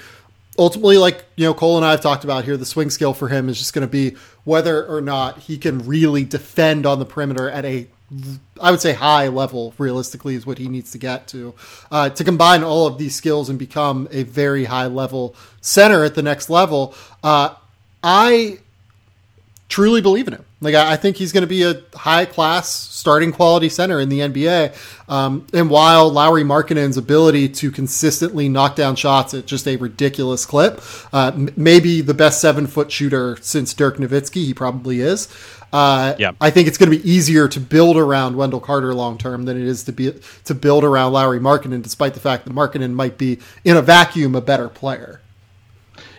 [0.59, 3.29] ultimately, like you know, Cole and I have talked about here, the swing skill for
[3.29, 4.15] him is just going to be
[4.45, 7.89] whether or not he can really defend on the perimeter at a
[8.61, 11.55] I would say high level realistically is what he needs to get to
[11.91, 16.15] uh, to combine all of these skills and become a very high level center at
[16.15, 16.95] the next level.
[17.23, 17.55] Uh,
[18.03, 18.59] I
[19.69, 20.45] truly believe in him.
[20.61, 24.21] Like I, think he's going to be a high class starting quality center in the
[24.21, 25.09] NBA.
[25.09, 30.47] Um, and while Lauri Markkanen's ability to consistently knock down shots at just a ridiculous
[30.47, 30.81] clip,
[31.13, 35.27] uh, m- maybe the best seven foot shooter since Dirk Nowitzki, he probably is.
[35.73, 36.33] Uh, yeah.
[36.41, 39.57] I think it's going to be easier to build around Wendell Carter long term than
[39.57, 40.13] it is to be
[40.45, 44.35] to build around Lauri Markkanen, despite the fact that Markkanen might be in a vacuum
[44.35, 45.21] a better player.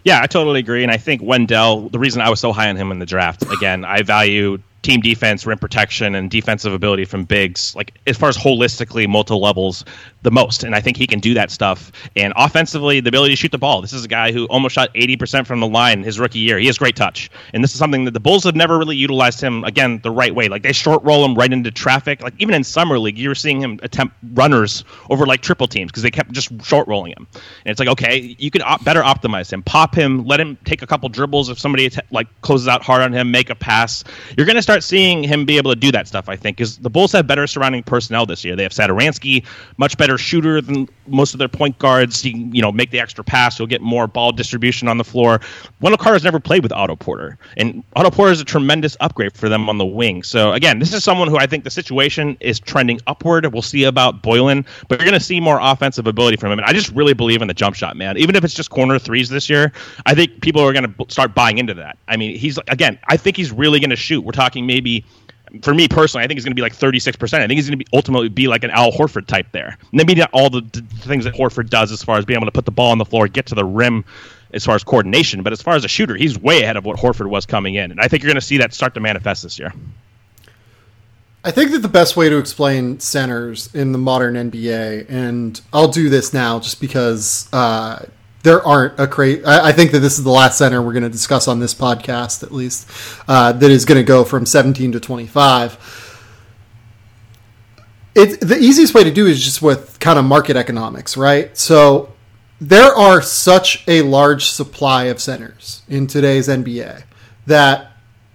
[0.03, 1.89] Yeah, I totally agree, and I think Wendell.
[1.89, 4.99] The reason I was so high on him in the draft, again, I value team
[4.99, 9.85] defense, rim protection, and defensive ability from bigs, like as far as holistically multi levels,
[10.21, 10.63] the most.
[10.63, 11.91] And I think he can do that stuff.
[12.15, 13.81] And offensively, the ability to shoot the ball.
[13.81, 16.57] This is a guy who almost shot 80% from the line his rookie year.
[16.59, 17.29] He has great touch.
[17.53, 20.33] And this is something that the Bulls have never really utilized him, again, the right
[20.33, 20.47] way.
[20.47, 22.21] Like they short roll him right into traffic.
[22.21, 25.91] Like even in Summer League, you were seeing him attempt runners over like triple teams
[25.91, 27.27] because they kept just short rolling him.
[27.65, 30.81] And it's like, okay, you can op- better optimize him, pop him, let him take
[30.81, 34.03] a couple dribbles if somebody like closes out hard on him, make a pass.
[34.37, 36.77] You're going to start seeing him be able to do that stuff, I think, because
[36.77, 38.55] the Bulls have better surrounding personnel this year.
[38.55, 39.45] They have Satoransky,
[39.77, 42.21] much better shooter than most of their point guards.
[42.21, 43.59] He you know make the extra pass.
[43.59, 45.41] You'll get more ball distribution on the floor.
[45.81, 49.49] Wendell Carter's never played with Otto Porter, and Otto Porter is a tremendous upgrade for
[49.49, 50.23] them on the wing.
[50.23, 53.51] So again, this is someone who I think the situation is trending upward.
[53.51, 56.59] We'll see about Boylen, but you're going to see more offensive ability from him.
[56.59, 58.17] And I just really believe in the jump shot, man.
[58.17, 59.71] Even if it's just corner threes this year,
[60.05, 61.97] I think people are going to start buying into that.
[62.07, 64.21] I mean, he's again, I think he's really going to shoot.
[64.21, 65.05] We're talking maybe
[65.61, 67.33] for me personally, I think he's going to be like 36%.
[67.33, 69.77] I think he's going to be ultimately be like an Al Horford type there.
[69.91, 72.51] Maybe not all the, the, things that Horford does as far as being able to
[72.51, 74.03] put the ball on the floor, get to the rim
[74.53, 76.97] as far as coordination, but as far as a shooter, he's way ahead of what
[76.97, 77.91] Horford was coming in.
[77.91, 79.73] And I think you're going to see that start to manifest this year.
[81.43, 85.89] I think that the best way to explain centers in the modern NBA, and I'll
[85.89, 88.05] do this now just because uh,
[88.43, 89.41] there aren't a crate.
[89.45, 91.73] I, I, think that this is the last center we're going to discuss on this
[91.73, 92.89] podcast, at least,
[93.27, 96.09] uh, that is going to go from 17 to 25.
[98.15, 101.57] It, the easiest way to do is just with kind of market economics, right?
[101.57, 102.13] So
[102.59, 107.03] there are such a large supply of centers in today's NBA
[107.47, 107.93] that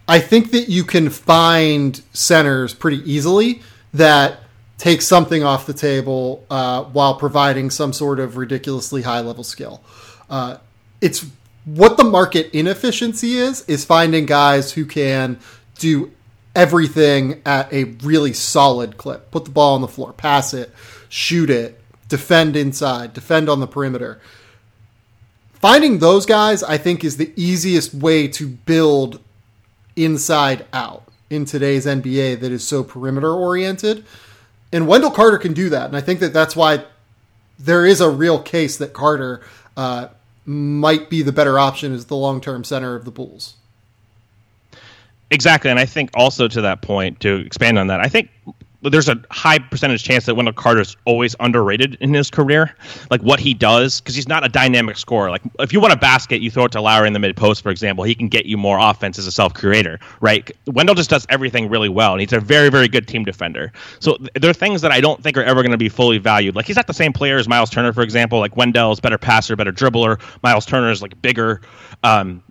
[0.09, 4.41] I think that you can find centers pretty easily that
[4.79, 9.83] take something off the table uh, while providing some sort of ridiculously high level skill.
[10.29, 10.59] Uh,
[11.01, 11.27] it's
[11.65, 15.39] what the market inefficiency is is finding guys who can
[15.79, 16.11] do
[16.55, 19.31] everything at a really solid clip.
[19.31, 20.73] Put the ball on the floor, pass it,
[21.09, 24.21] shoot it, defend inside, defend on the perimeter.
[25.53, 29.21] Finding those guys, I think, is the easiest way to build
[29.97, 34.05] inside out in today's NBA that is so perimeter oriented.
[34.73, 35.87] And Wendell Carter can do that.
[35.87, 36.85] And I think that that's why
[37.59, 39.43] there is a real case that Carter
[39.77, 40.09] uh,
[40.49, 43.55] might be the better option as the long term center of the Bulls.
[45.31, 45.71] Exactly.
[45.71, 48.31] And I think also to that point, to expand on that, I think
[48.83, 52.75] there's a high percentage chance that Wendell Carter's always underrated in his career.
[53.11, 55.31] Like what he does, because he's not a dynamic scorer.
[55.31, 57.63] Like if you want a basket, you throw it to Lauri in the mid post,
[57.63, 58.05] for example.
[58.05, 60.51] He can get you more offense as a self creator, right?
[60.69, 63.73] Wendell just does everything really well, and he's a very, very good team defender.
[63.99, 66.19] So th- there are things that I don't think are ever going to be fully
[66.19, 66.55] valued.
[66.55, 68.39] Like he's not the same player as Miles Turner, for example.
[68.39, 70.21] Like Wendell's better passer, better dribbler.
[70.43, 71.63] Miles Turner is like bigger.
[72.05, 72.43] Um,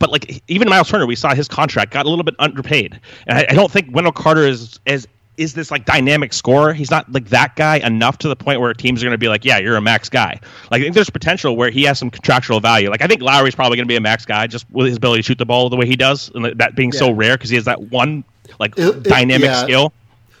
[0.00, 3.38] but like even Miles Turner, we saw his contract got a little bit underpaid, and
[3.38, 5.06] I, I don't think Wendell Carter is as
[5.36, 6.72] is this like dynamic scorer.
[6.72, 9.28] He's not like that guy enough to the point where teams are going to be
[9.28, 10.40] like, yeah, you're a max guy.
[10.70, 12.90] Like I think there's potential where he has some contractual value.
[12.90, 15.22] Like I think Lauri's probably going to be a max guy just with his ability
[15.22, 16.98] to shoot the ball the way he does, and that being yeah.
[16.98, 18.24] so rare because he has that one
[18.58, 19.62] like it, dynamic it, yeah.
[19.62, 19.92] skill.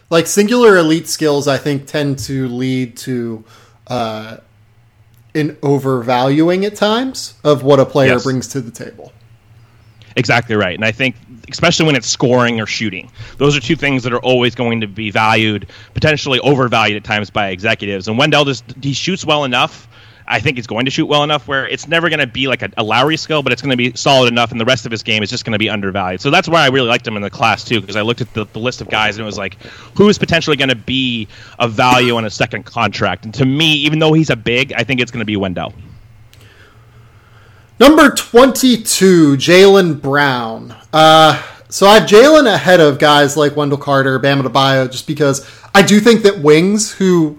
[0.08, 3.44] Like singular elite skills, I think tend to lead to
[3.88, 4.38] uh,
[5.34, 8.24] an overvaluing at times of what a player yes.
[8.24, 9.12] brings to the table.
[10.16, 10.74] Exactly right.
[10.74, 11.16] And I think,
[11.50, 14.86] especially when it's scoring or shooting, those are two things that are always going to
[14.86, 18.08] be valued, potentially overvalued at times by executives.
[18.08, 19.88] And Wendell just he shoots well enough.
[20.28, 22.62] I think he's going to shoot well enough where it's never going to be like
[22.62, 24.90] a, a Lauri skill, but it's going to be solid enough, and the rest of
[24.90, 26.20] his game is just going to be undervalued.
[26.20, 28.34] So that's why I really liked him in the class too, because I looked at
[28.34, 29.62] the, the list of guys and it was like,
[29.96, 31.28] who is potentially going to be
[31.60, 33.24] a value on a second contract?
[33.24, 35.72] And to me, even though he's a big, I think it's going to be Wendell.
[37.78, 40.74] Number 22, Jaylen Brown.
[40.94, 45.46] Uh, so I have Jaylen ahead of guys like Wendell Carter, Bam Adebayo, just because
[45.74, 47.38] I do think that wings, who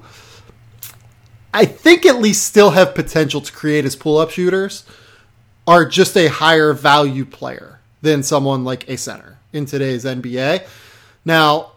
[1.54, 4.84] I think at least still have potential to create as pull-up shooters,
[5.66, 10.68] are just a higher value player than someone like a center in today's NBA.
[11.26, 11.72] Now,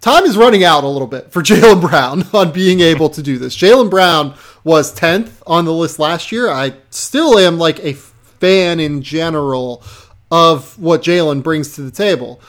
[0.00, 3.38] time is running out a little bit for Jaylen Brown on being able to do
[3.38, 3.56] this.
[3.56, 4.34] Jaylen Brown
[4.64, 6.50] was 10th on the list last year.
[6.50, 9.82] I still am like a fan in general
[10.30, 12.40] of what Jaylen brings to the table.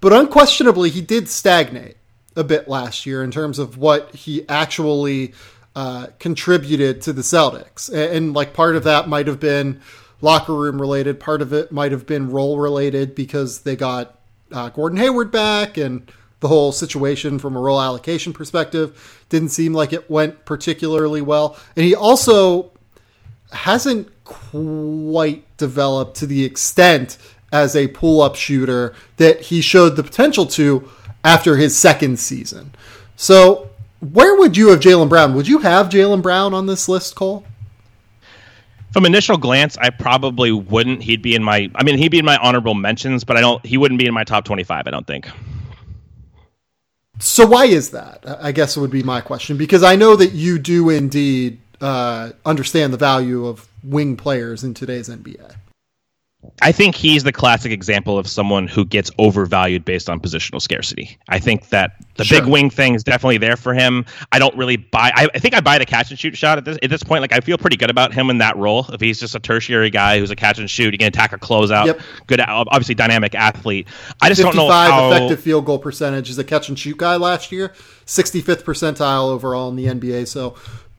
[0.00, 1.96] But unquestionably, he did stagnate
[2.36, 5.32] a bit last year in terms of what he actually
[5.74, 7.88] uh, contributed to the Celtics.
[7.88, 9.80] And, and, like part of that might have been
[10.20, 14.18] locker room related, part of it might have been role related because they got
[14.52, 16.10] uh, Gordon Hayward back and
[16.40, 21.56] the whole situation from a role allocation perspective didn't seem like it went particularly well.
[21.74, 22.72] And he also
[23.52, 27.16] hasn't quite developed to the extent
[27.52, 30.88] as a pull up shooter that he showed the potential to
[31.24, 32.72] after his second season.
[33.16, 33.70] So,
[34.12, 35.34] where would you have Jaylen Brown?
[35.34, 37.44] Would you have Jaylen Brown on this list, Cole?
[38.92, 41.02] From initial glance, I probably wouldn't.
[41.02, 43.64] He'd be in my, I mean, he'd be in my honorable mentions, but I don't,
[43.64, 45.28] he wouldn't be in my top 25, I don't think.
[47.18, 48.24] So why is that?
[48.40, 52.92] I guess would be my question because I know that you do indeed uh, understand
[52.92, 55.56] the value of wing players in today's NBA.
[56.62, 61.18] I think he's the classic example of someone who gets overvalued based on positional scarcity.
[61.28, 62.40] I think that the sure.
[62.40, 64.06] big wing thing is definitely there for him.
[64.32, 65.12] I don't really buy.
[65.14, 67.20] I, I, think I buy the catch and shoot shot at this at this point.
[67.20, 68.86] Like I feel pretty good about him in that role.
[68.88, 71.38] If he's just a tertiary guy who's a catch and shoot, he can attack a
[71.38, 71.86] closeout.
[71.86, 72.00] Yep.
[72.26, 73.88] Good, obviously dynamic athlete.
[74.20, 77.16] I just don't know how effective field goal percentage is a catch and shoot guy
[77.16, 77.74] last year.
[78.06, 80.28] 65th percentile overall in the NBA.
[80.28, 80.54] So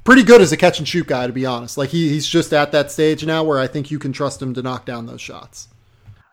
[0.07, 1.77] pretty good as a catch and shoot guy, to be honest.
[1.77, 4.53] Like he, he's just at that stage now where I think you can trust him
[4.53, 5.67] to knock down those shots.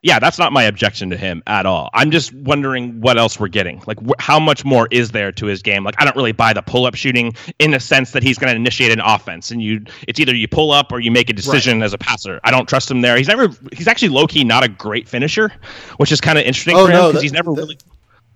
[0.05, 1.89] yeah, that's not my objection to him at all.
[1.95, 3.83] I'm just wondering what else we're getting.
[3.87, 5.83] Like, wh- how much more is there to his game?
[5.83, 8.51] Like, I don't really buy the pull up shooting in the sense that he's going
[8.51, 11.33] to initiate an offense, and you, it's either you pull up or you make a
[11.33, 11.87] decision right.
[11.87, 12.39] as a passer.
[12.45, 13.17] I don't trust him there.
[13.17, 15.51] He's never, he's actually low key not a great finisher,
[15.97, 17.79] which is kind of interesting oh, for him because he's never really.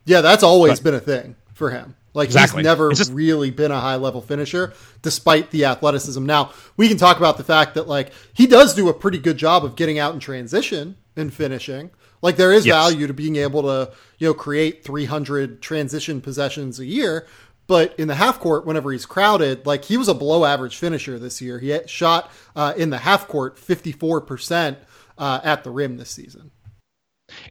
[0.06, 1.94] Yeah, that's always but, been a thing for him.
[2.14, 2.60] Like exactly.
[2.60, 6.24] he's never just, really been a high level finisher, despite the athleticism.
[6.24, 9.36] Now we can talk about the fact that like he does do a pretty good
[9.36, 11.90] job of getting out in transition and finishing.
[12.22, 12.74] Like there is yes.
[12.74, 17.26] value to being able to you know create 300 transition possessions a year.
[17.66, 21.18] But in the half court, whenever he's crowded, like he was a below average finisher
[21.18, 21.58] this year.
[21.58, 24.78] He shot uh, in the half court 54 percent
[25.18, 26.50] uh, at the rim this season.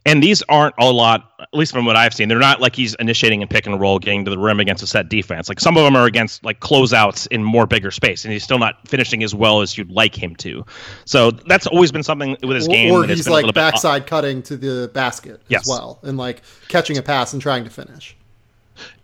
[0.04, 2.28] And these aren't a lot, at least from what I've seen.
[2.28, 4.86] They're not like he's initiating and pick and roll, getting to the rim against a
[4.86, 5.48] set defense.
[5.48, 8.58] Like some of them are against like closeouts in more bigger space, and he's still
[8.58, 10.64] not finishing as well as you'd like him to.
[11.04, 12.92] So that's always been something with his game.
[12.92, 15.62] Or he's like backside cutting to the basket yes.
[15.62, 18.16] as well, and like catching a pass and trying to finish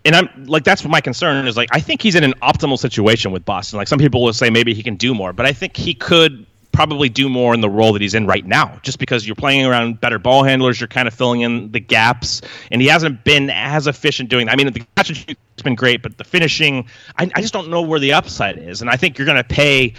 [0.05, 2.79] and I'm like that's what my concern is like I think he's in an optimal
[2.79, 3.79] situation with Boston.
[3.79, 6.47] Like some people will say maybe he can do more, but I think he could
[6.75, 9.65] probably do more in the role that he's in right now, just because you're playing
[9.65, 13.49] around better ball handlers, you're kind of filling in the gaps, and he hasn't been
[13.49, 14.49] as efficient doing.
[14.49, 17.53] I mean, the catch and shoot has been great, but the finishing, I, I just
[17.53, 19.95] don't know where the upside is, and I think you're going to pay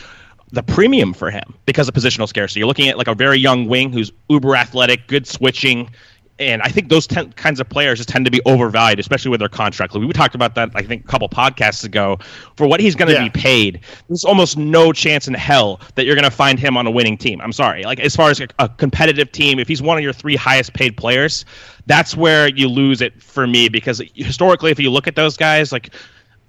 [0.51, 2.59] the premium for him because of positional scarcity.
[2.59, 5.89] You're looking at like a very young wing who's uber athletic, good switching,
[6.37, 9.39] and I think those ten, kinds of players just tend to be overvalued, especially with
[9.39, 9.93] their contract.
[9.93, 12.19] We talked about that, I think, a couple podcasts ago.
[12.57, 13.23] For what he's going to yeah.
[13.23, 13.79] be paid,
[14.09, 17.17] there's almost no chance in hell that you're going to find him on a winning
[17.17, 17.39] team.
[17.39, 17.83] I'm sorry.
[17.83, 20.73] Like as far as a, a competitive team, if he's one of your three highest
[20.73, 21.45] paid players,
[21.85, 25.71] that's where you lose it for me because historically, if you look at those guys,
[25.71, 25.93] like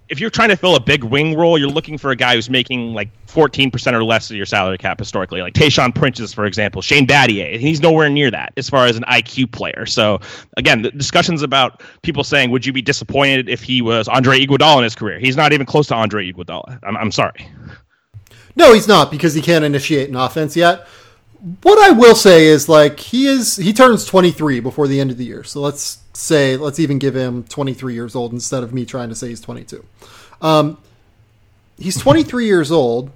[0.08, 2.48] if you're trying to fill a big wing role, you're looking for a guy who's
[2.48, 6.80] making like 14% or less of your salary cap historically, like Tayshaun Prince, for example,
[6.80, 7.58] Shane Battier.
[7.58, 9.84] He's nowhere near that as far as an IQ player.
[9.84, 10.20] So,
[10.56, 14.78] again, the discussions about people saying, would you be disappointed if he was Andre Iguodala
[14.78, 15.18] in his career?
[15.18, 16.78] He's not even close to Andre Iguodala.
[16.84, 17.48] I'm, I'm sorry.
[18.54, 20.86] No, he's not because he can't initiate an offense yet.
[21.62, 25.16] What I will say is like he is he turns 23 before the end of
[25.16, 25.44] the year.
[25.44, 29.14] So let's say let's even give him 23 years old instead of me trying to
[29.14, 29.84] say he's 22.
[30.42, 30.78] Um,
[31.78, 33.12] he's 23 years old.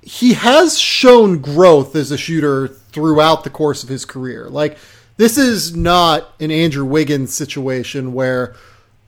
[0.00, 4.48] He has shown growth as a shooter throughout the course of his career.
[4.48, 4.78] Like
[5.18, 8.54] this is not an Andrew Wiggins situation where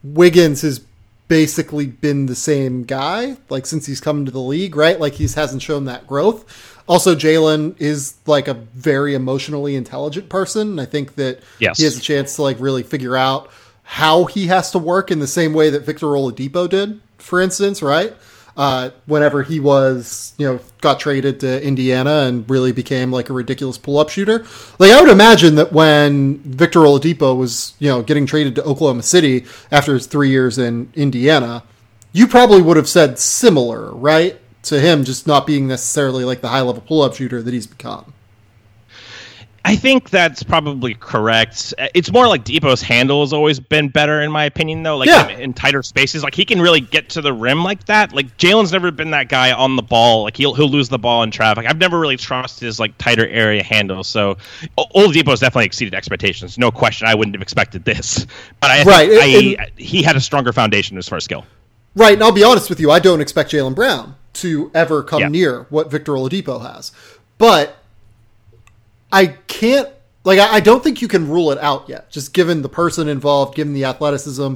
[0.04, 0.80] Wiggins has
[1.28, 5.00] basically been the same guy like since he's come into the league, right?
[5.00, 6.74] Like he hasn't shown that growth.
[6.88, 10.70] Also, Jaylen is like a very emotionally intelligent person.
[10.70, 11.78] And I think that yes.
[11.78, 13.50] he has a chance to like really figure out
[13.82, 17.82] how he has to work in the same way that Victor Oladipo did, for instance,
[17.82, 18.14] right?
[18.56, 23.32] Uh, whenever he was, you know, got traded to Indiana and really became like a
[23.32, 24.44] ridiculous pull-up shooter.
[24.80, 29.04] Like I would imagine that when Victor Oladipo was, you know, getting traded to Oklahoma
[29.04, 31.62] City after his three years in Indiana,
[32.12, 34.40] you probably would have said similar, right?
[34.68, 38.12] To him just not being necessarily like the high-level pull-up shooter that he's become.
[39.64, 41.74] I think that's probably correct.
[41.94, 44.96] It's more like Dipo's handle has always been better, in my opinion, though.
[44.96, 45.28] Like yeah.
[45.28, 48.14] in, in, tighter spaces, like he can really get to the rim like that.
[48.14, 50.22] Like Jaylen's never been that guy on the ball.
[50.22, 51.66] Like he'll he'll lose the ball in traffic.
[51.66, 54.04] I've never really trusted his like tighter area handle.
[54.04, 54.38] So
[54.78, 56.56] Oladipo's definitely exceeded expectations.
[56.56, 57.06] No question.
[57.06, 58.26] I wouldn't have expected this,
[58.60, 59.10] but I right.
[59.10, 61.44] I, I, he had a stronger foundation as far as skill.
[61.94, 62.90] Right, and I'll be honest with you.
[62.90, 65.28] I don't expect Jaylen Brown to ever come yeah.
[65.28, 66.92] near what Victor Oladipo has,
[67.38, 67.78] but
[69.12, 69.88] I can't
[70.24, 72.10] like I, don't think you can rule it out yet.
[72.10, 74.54] Just given the person involved, given the athleticism,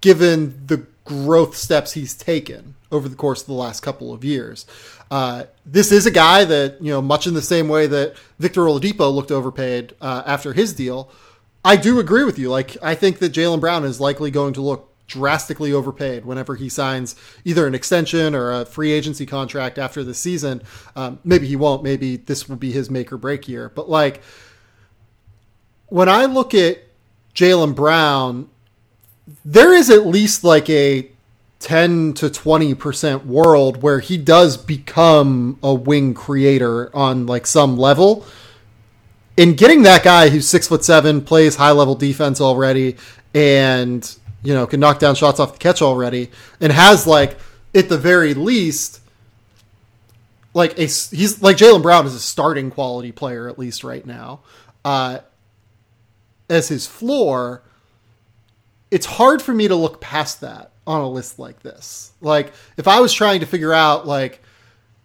[0.00, 4.66] given the growth steps he's taken over the course of the last couple of years.
[5.10, 8.62] Uh, this is a guy that you know, much in the same way that Victor
[8.62, 11.10] Oladipo looked overpaid uh, after his deal.
[11.64, 12.50] I do agree with you.
[12.50, 16.68] Like I think that Jaylen Brown is likely going to look drastically overpaid whenever he
[16.68, 20.62] signs either an extension or a free agency contract after the season.
[20.96, 21.82] Um, maybe he won't.
[21.82, 23.68] Maybe this will be his make or break year.
[23.68, 24.22] But like
[25.88, 26.78] when I look at
[27.34, 28.48] Jaylen Brown,
[29.44, 31.10] there is at least like a
[31.60, 38.26] 10 to 20% world where he does become a wing creator on like some level.
[39.36, 42.96] In getting that guy who's six foot seven, plays high level defense already,
[43.32, 46.30] and you know, can knock down shots off the catch already,
[46.60, 47.36] and has like
[47.74, 49.00] at the very least
[50.54, 54.40] like a he's like Jaylen Brown is a starting quality player at least right now.
[54.84, 55.18] Uh,
[56.48, 57.62] as his floor,
[58.90, 62.12] it's hard for me to look past that on a list like this.
[62.20, 64.42] Like if I was trying to figure out like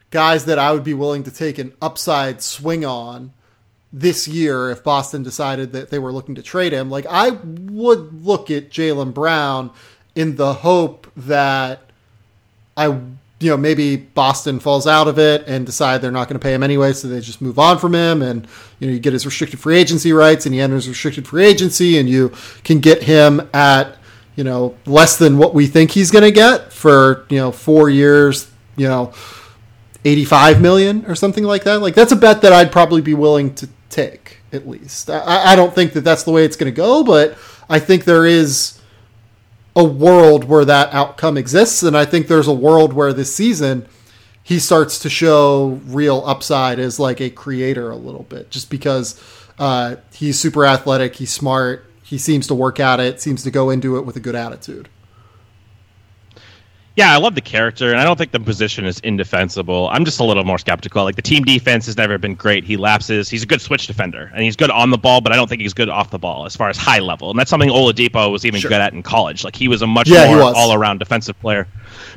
[0.10, 3.34] guys that I would be willing to take an upside swing on
[3.92, 6.90] this year if Boston decided that they were looking to trade him.
[6.90, 9.72] Like I would look at Jaylen Brown
[10.16, 11.82] in the hope that
[12.76, 12.88] I
[13.40, 16.54] you know maybe Boston falls out of it and decide they're not going to pay
[16.54, 18.48] him anyway, so they just move on from him, and
[18.80, 21.98] you know you get his restricted free agency rights, and he enters restricted free agency,
[21.98, 22.32] and you
[22.64, 23.98] can get him at
[24.36, 27.90] you know less than what we think he's going to get for you know four
[27.90, 29.14] years, you know.
[30.06, 31.82] 85 million or something like that.
[31.82, 35.10] Like that's a bet that I'd probably be willing to take at least.
[35.10, 37.38] I, I don't think that that's the way it's going to go, but
[37.70, 38.80] I think there is
[39.76, 43.88] a world where that outcome exists, and I think there's a world where this season
[44.42, 49.22] he starts to show real upside as like a creator a little bit, just because
[49.60, 53.70] uh, he's super athletic, he's smart, he seems to work at it, seems to go
[53.70, 54.88] into it with a good attitude
[56.98, 59.88] yeah, I love the character, and I don't think the position is indefensible.
[59.92, 61.04] I'm just a little more skeptical.
[61.04, 62.64] Like the team defense has never been great.
[62.64, 63.30] He lapses.
[63.30, 65.62] He's a good switch defender, and he's good on the ball, but I don't think
[65.62, 67.30] he's good off the ball as far as high level.
[67.30, 68.70] And that's something Oladipo was even sure.
[68.70, 69.44] good at in college.
[69.44, 71.68] Like he was a much yeah, more all around defensive player.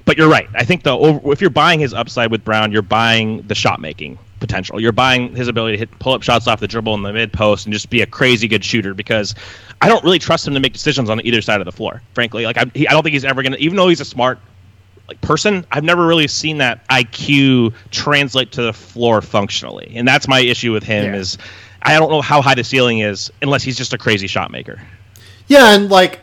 [0.06, 0.48] But you're right.
[0.54, 4.18] I think the if you're buying his upside with Brown, you're buying the shot making
[4.40, 4.80] potential.
[4.80, 7.34] You're buying his ability to hit pull up shots off the dribble in the mid
[7.34, 9.34] post and just be a crazy good shooter because
[9.82, 12.00] I don't really trust him to make decisions on either side of the floor.
[12.14, 13.58] Frankly, like I, he, I don't think he's ever gonna.
[13.58, 14.38] Even though he's a smart
[15.10, 20.28] like person, I've never really seen that IQ translate to the floor functionally, and that's
[20.28, 21.12] my issue with him.
[21.12, 21.20] Yeah.
[21.20, 21.36] Is
[21.82, 24.80] I don't know how high the ceiling is unless he's just a crazy shot maker.
[25.48, 26.20] Yeah, and like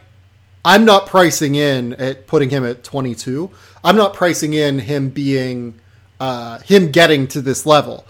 [0.63, 3.51] I'm not pricing in at putting him at 22.
[3.83, 5.79] I'm not pricing in him being
[6.19, 8.05] uh, him getting to this level.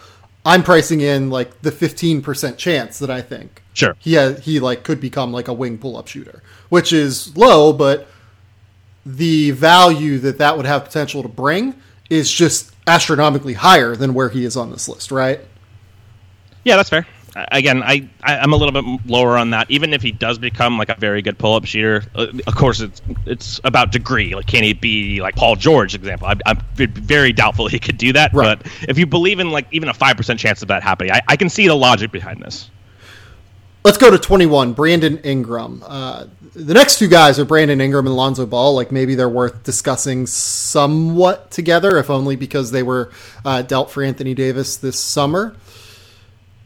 [0.45, 4.83] I'm pricing in like the 15% chance that I think sure he has, he like
[4.83, 8.07] could become like a wing pull up shooter, which is low, but
[9.07, 11.73] the value that that would have potential to bring
[12.09, 15.39] is just astronomically higher than where he is on this list, right?
[16.65, 17.07] Yeah, that's fair.
[17.51, 19.69] Again, I, I am a little bit lower on that.
[19.69, 22.81] Even if he does become like a very good pull up shooter, uh, of course
[22.81, 24.33] it's it's about degree.
[24.33, 25.93] Like, can he be like Paul George?
[25.93, 28.33] Example, I, I'm very doubtful he could do that.
[28.33, 28.57] Right.
[28.57, 31.21] But if you believe in like even a five percent chance of that happening, I,
[31.27, 32.71] I can see the logic behind this.
[33.83, 35.81] Let's go to 21, Brandon Ingram.
[35.85, 38.75] Uh, the next two guys are Brandon Ingram and Lonzo Ball.
[38.75, 43.11] Like maybe they're worth discussing somewhat together, if only because they were
[43.45, 45.55] uh, dealt for Anthony Davis this summer.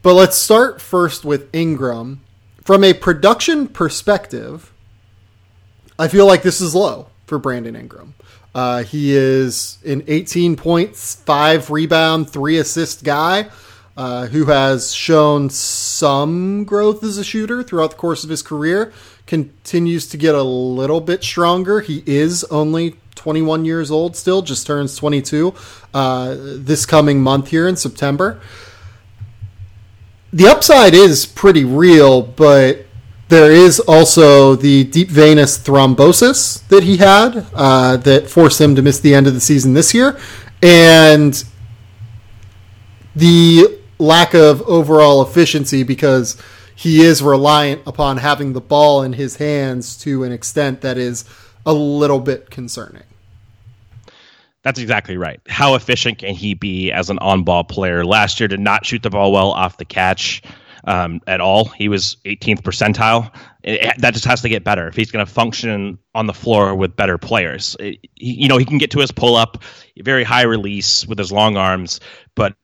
[0.02, 2.22] But let's start first with Ingram.
[2.64, 4.72] From a production perspective,
[5.98, 8.14] I feel like this is low for Brandon Ingram.
[8.54, 13.48] Uh, he is an 18 points, five rebound, three assist guy
[13.96, 18.92] uh, who has shown some growth as a shooter throughout the course of his career,
[19.26, 21.80] continues to get a little bit stronger.
[21.80, 25.54] He is only 21 years old still, just turns 22
[25.92, 28.40] uh, this coming month here in September.
[30.32, 32.86] The upside is pretty real, but
[33.28, 38.82] there is also the deep venous thrombosis that he had uh, that forced him to
[38.82, 40.18] miss the end of the season this year.
[40.62, 41.42] And
[43.14, 46.40] the lack of overall efficiency because
[46.74, 51.24] he is reliant upon having the ball in his hands to an extent that is
[51.64, 53.04] a little bit concerning.
[54.62, 55.40] That's exactly right.
[55.48, 58.04] How efficient can he be as an on ball player?
[58.04, 60.42] Last year, did not shoot the ball well off the catch
[60.84, 61.66] um, at all.
[61.66, 63.32] He was 18th percentile.
[63.64, 66.74] It, that just has to get better if he's going to function on the floor
[66.74, 67.76] with better players.
[67.80, 69.62] It, you know, he can get to his pull up,
[69.98, 72.00] very high release with his long arms,
[72.34, 72.54] but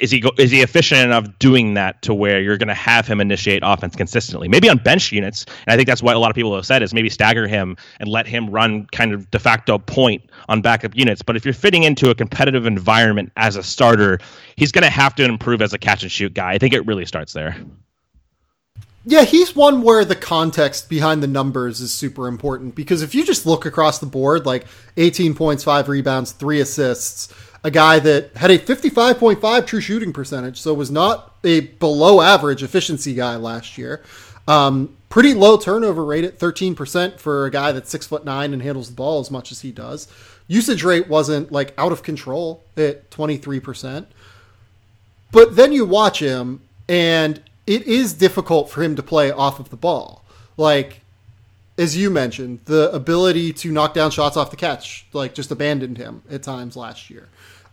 [0.00, 3.06] is he go, is he efficient enough doing that to where you're going to have
[3.06, 4.48] him initiate offense consistently?
[4.48, 6.82] Maybe on bench units, and I think that's what a lot of people have said
[6.82, 10.96] is maybe stagger him and let him run kind of de facto point on backup
[10.96, 11.22] units.
[11.22, 14.18] But if you're fitting into a competitive environment as a starter,
[14.56, 16.52] he's going to have to improve as a catch and shoot guy.
[16.52, 17.56] I think it really starts there.
[19.04, 23.24] Yeah, he's one where the context behind the numbers is super important because if you
[23.24, 24.64] just look across the board, like
[24.96, 27.34] 18 points, five rebounds, three assists
[27.64, 32.62] a guy that had a 55.5 true shooting percentage, so was not a below average
[32.62, 34.02] efficiency guy last year.
[34.48, 38.62] Um, pretty low turnover rate at 13% for a guy that's six foot nine and
[38.62, 40.08] handles the ball as much as he does.
[40.48, 44.06] Usage rate wasn't like out of control at 23%.
[45.30, 49.70] But then you watch him, and it is difficult for him to play off of
[49.70, 50.24] the ball.
[50.56, 51.00] Like,
[51.78, 55.96] as you mentioned, the ability to knock down shots off the catch, like, just abandoned
[55.96, 57.28] him at times last year.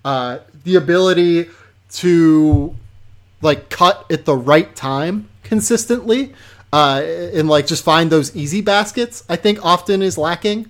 [0.10, 1.48] Uh, the ability
[1.92, 2.76] to
[3.44, 6.34] like cut at the right time consistently
[6.74, 10.68] uh, and like just find those easy baskets, I think often is lacking.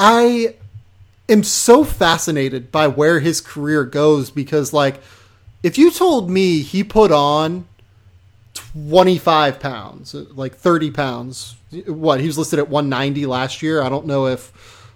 [0.00, 0.54] I
[1.28, 5.02] am so fascinated by where his career goes because like
[5.62, 7.66] if you told me he put on
[8.54, 11.56] 25 pounds, like 30 pounds,
[11.86, 13.82] what he was listed at 190 last year.
[13.82, 14.50] I don't know if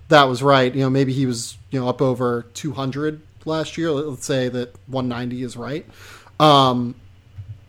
[0.09, 0.75] that was right.
[0.75, 3.91] You know, maybe he was you know up over 200 last year.
[3.91, 5.85] Let's say that 190 is right.
[6.41, 6.95] Um,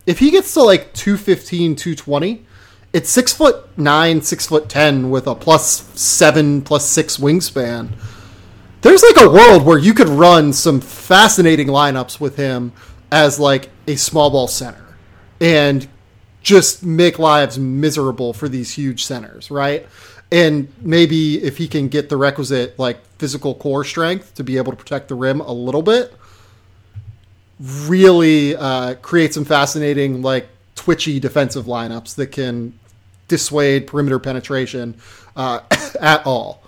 [0.06, 2.46] if he gets to like 215, 220,
[2.94, 7.90] it's six foot nine, six foot ten with a plus seven, plus six wingspan.
[8.80, 12.72] There's like a world where you could run some fascinating lineups with him
[13.12, 14.96] as like a small ball center
[15.42, 15.86] and
[16.42, 19.86] just make lives miserable for these huge centers, right?
[20.32, 24.72] And maybe if he can get the requisite like physical core strength to be able
[24.72, 26.14] to protect the rim a little bit,
[27.60, 32.78] really uh, create some fascinating like twitchy defensive lineups that can
[33.28, 34.96] dissuade perimeter penetration
[35.36, 35.62] uh,
[36.02, 36.62] at all.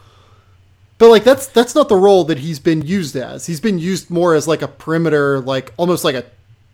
[0.97, 3.45] But like that's that's not the role that he's been used as.
[3.45, 6.25] He's been used more as like a perimeter, like almost like a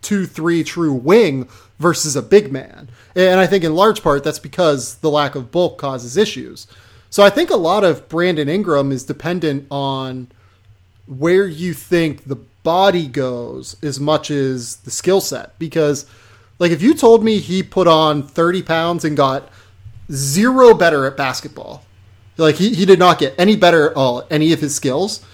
[0.02, 2.88] two three true wing versus a big man.
[3.14, 6.66] And I think in large part that's because the lack of bulk causes issues.
[7.10, 10.28] So I think a lot of Brandon Ingram is dependent on
[11.06, 15.58] where you think the body goes as much as the skill set.
[15.58, 16.06] Because
[16.58, 19.50] like if you told me he put on 30 pounds and got
[20.10, 21.84] zero better at basketball.
[22.36, 25.24] Like he, he did not get any better at all any of his skills.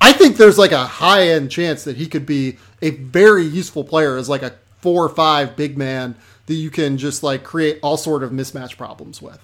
[0.00, 3.84] I think there's like a high end chance that he could be a very useful
[3.84, 6.14] player as like a four or five big man
[6.46, 9.38] that you can just like create all sort of mismatch problems with.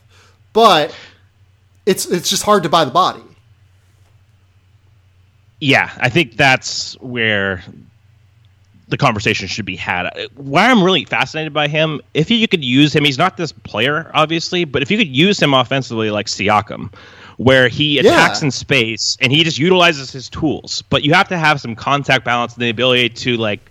[0.53, 0.95] But
[1.87, 3.23] it's it's just hard to buy the body.
[5.61, 7.65] Yeah, I think that's where
[8.89, 10.09] the conversation should be had.
[10.37, 14.11] Why I'm really fascinated by him, if you could use him, he's not this player,
[14.15, 16.93] obviously, but if you could use him offensively like Siakam,
[17.37, 18.47] where he attacks yeah.
[18.47, 22.25] in space and he just utilizes his tools, but you have to have some contact
[22.25, 23.71] balance and the ability to like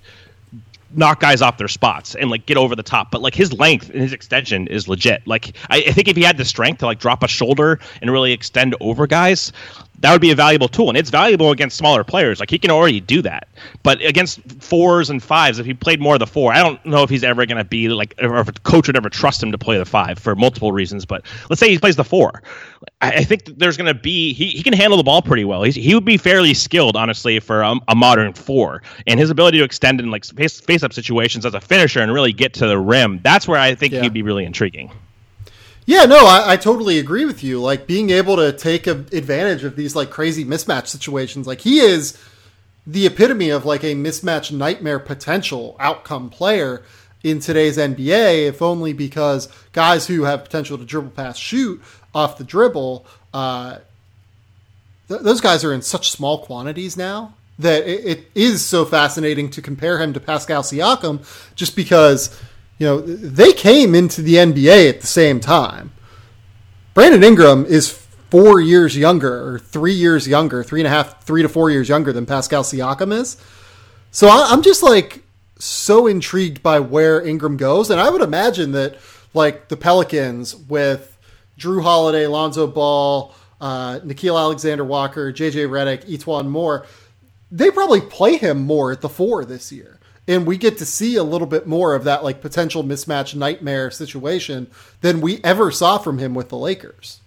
[0.91, 3.11] knock guys off their spots and like get over the top.
[3.11, 5.25] But like his length and his extension is legit.
[5.25, 8.11] Like I, I, think if he had the strength to like drop a shoulder and
[8.11, 9.51] really extend over guys,
[9.99, 12.39] that would be a valuable tool, and it's valuable against smaller players.
[12.39, 13.47] Like he can already do that,
[13.83, 17.03] but against fours and fives, if he played more of the four, I don't know
[17.03, 19.51] if he's ever going to be like, or if a coach would ever trust him
[19.51, 21.05] to play the five for multiple reasons.
[21.05, 22.43] But let's say he plays the four,
[23.01, 25.63] I, I think there's going to be he, he can handle the ball pretty well.
[25.63, 29.57] He's, he would be fairly skilled, honestly, for a, a modern four, and his ability
[29.59, 32.67] to extend in like face face up situations as a finisher and really get to
[32.67, 33.19] the rim.
[33.23, 34.01] That's where I think yeah.
[34.01, 34.91] he'd be really intriguing.
[35.87, 37.61] Yeah, no, I, I, totally agree with you.
[37.61, 41.47] Like being able to take a, advantage of these like crazy mismatch situations.
[41.47, 42.21] Like he is
[42.85, 46.83] the epitome of like a mismatch nightmare potential outcome player
[47.23, 48.47] in today's NBA.
[48.49, 51.81] If only because guys who have potential to dribble, pass, shoot
[52.13, 53.77] off the dribble, uh,
[55.07, 59.49] th- those guys are in such small quantities now that it, it is so fascinating
[59.51, 62.37] to compare him to Pascal Siakam, just because
[62.77, 65.91] you know, they came into the NBA at the same time.
[66.93, 67.91] Brandon Ingram is
[68.29, 71.89] four years younger, or three years younger, three and a half, three to four years
[71.89, 73.37] younger than Pascal Siakam is.
[74.11, 75.23] So I'm just like
[75.59, 78.97] so intrigued by where Ingram goes, and I would imagine that
[79.33, 81.17] like the Pelicans with
[81.57, 86.85] Jrue Holiday, Lonzo Ball, uh, Nickeil Alexander Walker, JJ Redick, E'Twaun Moore,
[87.51, 91.15] they probably play him more at the four this year and we get to see
[91.15, 94.67] a little bit more of that like potential mismatch nightmare situation
[95.01, 97.21] than we ever saw from him with the Lakers.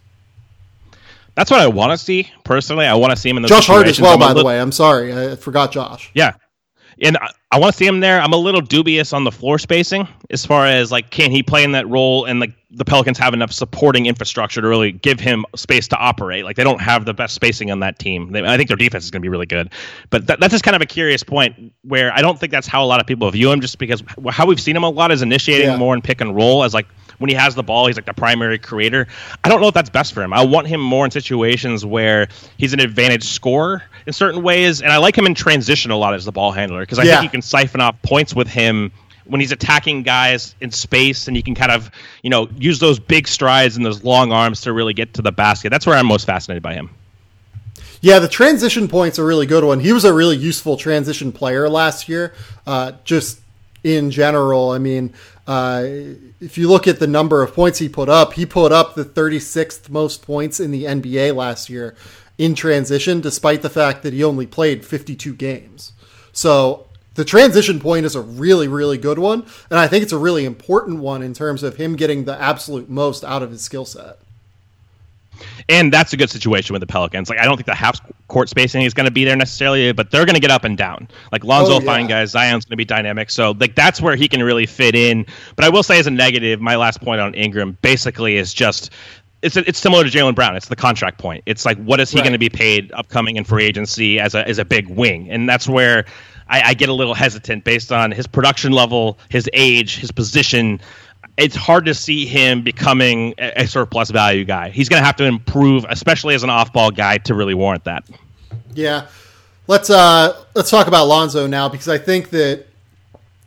[1.34, 2.86] That's what I want to see personally.
[2.86, 4.18] I want to see him in the Josh Hart as well.
[4.18, 6.10] by the way, I'm sorry, I forgot Josh.
[6.12, 6.34] Yeah,
[7.00, 8.20] and I, I want to see him there.
[8.20, 11.64] I'm a little dubious on the floor spacing as far as like can he play
[11.64, 15.44] in that role and like the Pelicans have enough supporting infrastructure to really give him
[15.56, 16.44] space to operate.
[16.44, 18.30] Like they don't have the best spacing on that team.
[18.30, 19.72] They, I think their defense is going to be really good,
[20.10, 22.84] but that, that's just kind of a curious point where I don't think that's how
[22.84, 23.60] a lot of people view him.
[23.60, 25.76] Just because how we've seen him a lot is initiating yeah.
[25.76, 26.86] more in pick and roll as like
[27.20, 29.06] when he has the ball, he's like the primary creator.
[29.44, 30.32] I don't know if that's best for him.
[30.32, 34.90] I want him more in situations where he's an advantage scorer in certain ways, and
[34.90, 37.16] I like him in transition a lot as the ball handler because I yeah.
[37.16, 38.90] think you can siphon off points with him
[39.26, 41.90] when he's attacking guys in space and he can kind of
[42.22, 45.30] you know use those big strides and those long arms to really get to the
[45.30, 46.90] basket that's where i'm most fascinated by him
[48.00, 51.68] yeah the transition point's a really good one he was a really useful transition player
[51.68, 52.34] last year
[52.66, 53.40] uh, just
[53.84, 55.12] in general i mean
[55.46, 55.82] uh,
[56.40, 59.04] if you look at the number of points he put up, he put up the
[59.04, 61.96] 36th most points in the NBA last year
[62.38, 65.92] in transition, despite the fact that he only played 52 games.
[66.32, 69.44] So the transition point is a really, really good one.
[69.68, 72.88] And I think it's a really important one in terms of him getting the absolute
[72.88, 74.18] most out of his skill set.
[75.68, 77.28] And that's a good situation with the Pelicans.
[77.28, 80.10] Like I don't think the half court spacing is going to be there necessarily, but
[80.10, 81.08] they're going to get up and down.
[81.32, 81.86] Like Lonzo, oh, yeah.
[81.86, 82.30] fine guys.
[82.30, 83.30] Zion's going to be dynamic.
[83.30, 85.26] So like that's where he can really fit in.
[85.56, 88.90] But I will say as a negative, my last point on Ingram basically is just
[89.42, 90.56] it's it's similar to Jaylen Brown.
[90.56, 91.42] It's the contract point.
[91.46, 92.24] It's like what is he right.
[92.24, 95.48] going to be paid upcoming in free agency as a as a big wing, and
[95.48, 96.04] that's where
[96.48, 100.80] I, I, get a little hesitant based on his production level, his age, his position.
[101.40, 104.70] It's hard to see him becoming a, a surplus value guy.
[104.70, 108.04] He's going to have to improve, especially as an off-ball guy, to really warrant that.
[108.74, 109.08] Yeah,
[109.66, 112.66] let's uh, let's talk about Lonzo now because I think that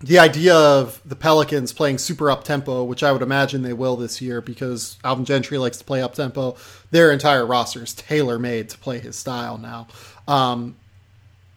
[0.02, 3.95] the idea of the Pelicans playing super up tempo, which I would imagine they will
[3.95, 6.57] this year because Alvin Gentry likes to play up tempo.
[6.91, 9.88] Their entire roster is tailor made to play his style now.
[10.28, 10.76] Um,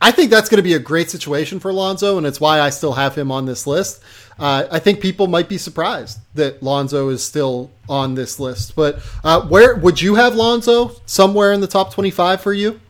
[0.01, 2.71] I think that's going to be a great situation for Lonzo, and it's why I
[2.71, 4.03] still have him on this list.
[4.39, 8.77] Uh, I think people might be surprised that Lonzo is still on this list.
[8.77, 10.93] But uh, where would you have Lonzo?
[11.07, 12.81] Somewhere in the top twenty-five for you?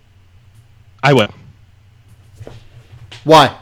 [1.02, 1.30] I would.
[3.22, 3.56] Why?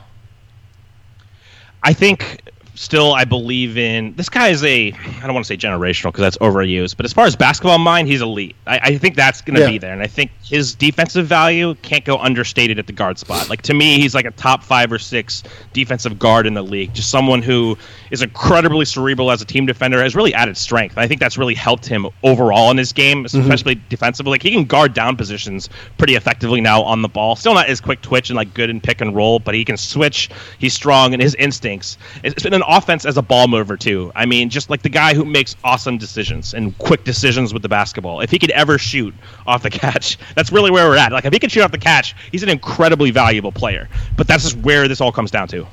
[1.83, 2.41] I think
[2.75, 6.23] still I believe in this guy is a I don't want to say generational because
[6.23, 8.57] that's overused, but as far as basketball mind, he's elite.
[8.67, 9.71] I, I think that's going to yeah.
[9.71, 13.49] be there, and I think his defensive value can't go understated at the guard spot.
[13.49, 15.43] Like to me, he's like a top five or six
[15.73, 16.95] defensive guard in the league.
[16.95, 17.79] Just someone who
[18.11, 20.99] is incredibly cerebral as a team defender, has really added strength.
[20.99, 23.41] I think that's really helped him overall in his game, mm-hmm.
[23.41, 23.89] especially mm-hmm.
[23.89, 24.33] defensively.
[24.33, 25.69] Like he can guard down positions
[25.99, 27.37] pretty effectively now on the ball.
[27.37, 29.77] Still not as quick twitch and like good in pick and roll, but he can
[29.77, 30.31] switch.
[30.59, 31.99] He's strong and his instincts.
[32.23, 34.13] It's been an offense as a ball mover too.
[34.15, 37.69] I mean, just like the guy who makes awesome decisions and quick decisions with the
[37.69, 38.21] basketball.
[38.21, 39.15] If he could ever shoot
[39.47, 41.13] off the catch, that's really where we're at.
[41.13, 43.89] Like if he can shoot off the catch, he's an incredibly valuable player.
[44.17, 45.67] But that's just where this all comes down to.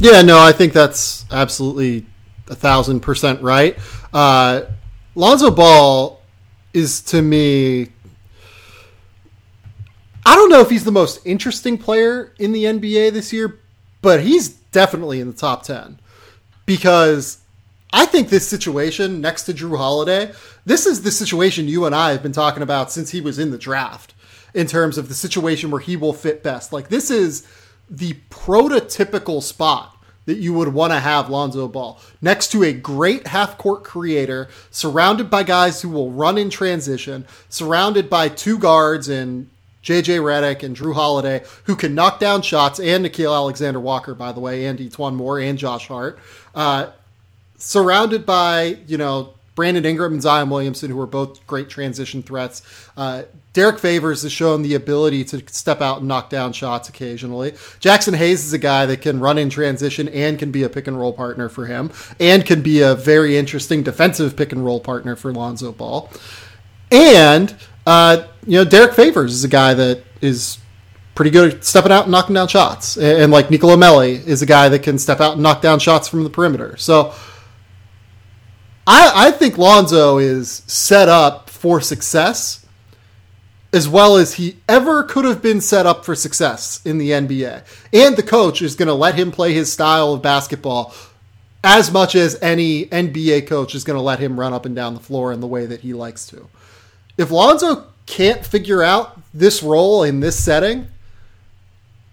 [0.00, 2.06] Yeah, no, I think that's absolutely
[2.48, 3.78] a thousand percent right.
[4.12, 4.62] Uh,
[5.14, 6.20] Lonzo Ball
[6.72, 7.88] is to me.
[10.24, 13.58] I don't know if he's the most interesting player in the NBA this year,
[14.02, 15.98] but he's definitely in the top 10
[16.66, 17.38] because
[17.92, 20.32] I think this situation next to Jrue Holiday,
[20.64, 23.50] this is the situation you and I have been talking about since he was in
[23.50, 24.14] the draft
[24.54, 26.72] in terms of the situation where he will fit best.
[26.72, 27.46] Like this is
[27.88, 33.26] the prototypical spot that you would want to have Lonzo Ball next to a great
[33.26, 39.08] half court creator, surrounded by guys who will run in transition, surrounded by two guards
[39.08, 39.50] and
[39.82, 44.32] JJ Redick and Jrue Holiday, who can knock down shots, and Nickeil Alexander Walker, by
[44.32, 46.18] the way, and E'Twaun Moore and Josh Hart.
[46.54, 46.88] Uh,
[47.56, 52.62] surrounded by, you know, Brandon Ingram and Zion Williamson, who are both great transition threats.
[52.96, 57.52] Uh, Derrick Favors has shown the ability to step out and knock down shots occasionally.
[57.80, 60.86] Jaxson Hayes is a guy that can run in transition and can be a pick
[60.86, 64.80] and roll partner for him, and can be a very interesting defensive pick and roll
[64.80, 66.10] partner for Lonzo Ball.
[66.90, 67.54] And
[67.90, 70.58] uh, you know, Derrick Favors is a guy that is
[71.14, 74.42] pretty good at stepping out and knocking down shots, and, and like Nicolo Melli is
[74.42, 76.76] a guy that can step out and knock down shots from the perimeter.
[76.76, 77.14] So.
[78.86, 82.66] I, I think Lonzo is set up for success
[83.72, 87.62] as well as he ever could have been set up for success in the NBA.
[87.92, 90.92] And the coach is going to let him play his style of basketball
[91.62, 94.94] as much as any NBA coach is going to let him run up and down
[94.94, 96.48] the floor in the way that he likes to.
[97.20, 100.88] If Lonzo can't figure out this role in this setting,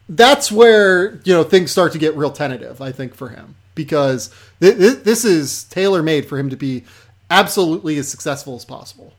[0.09, 4.29] that's where, you know, things start to get real tentative, I think for him because
[4.59, 6.84] th- th- this is tailor made for him to be
[7.29, 9.13] absolutely as successful as possible.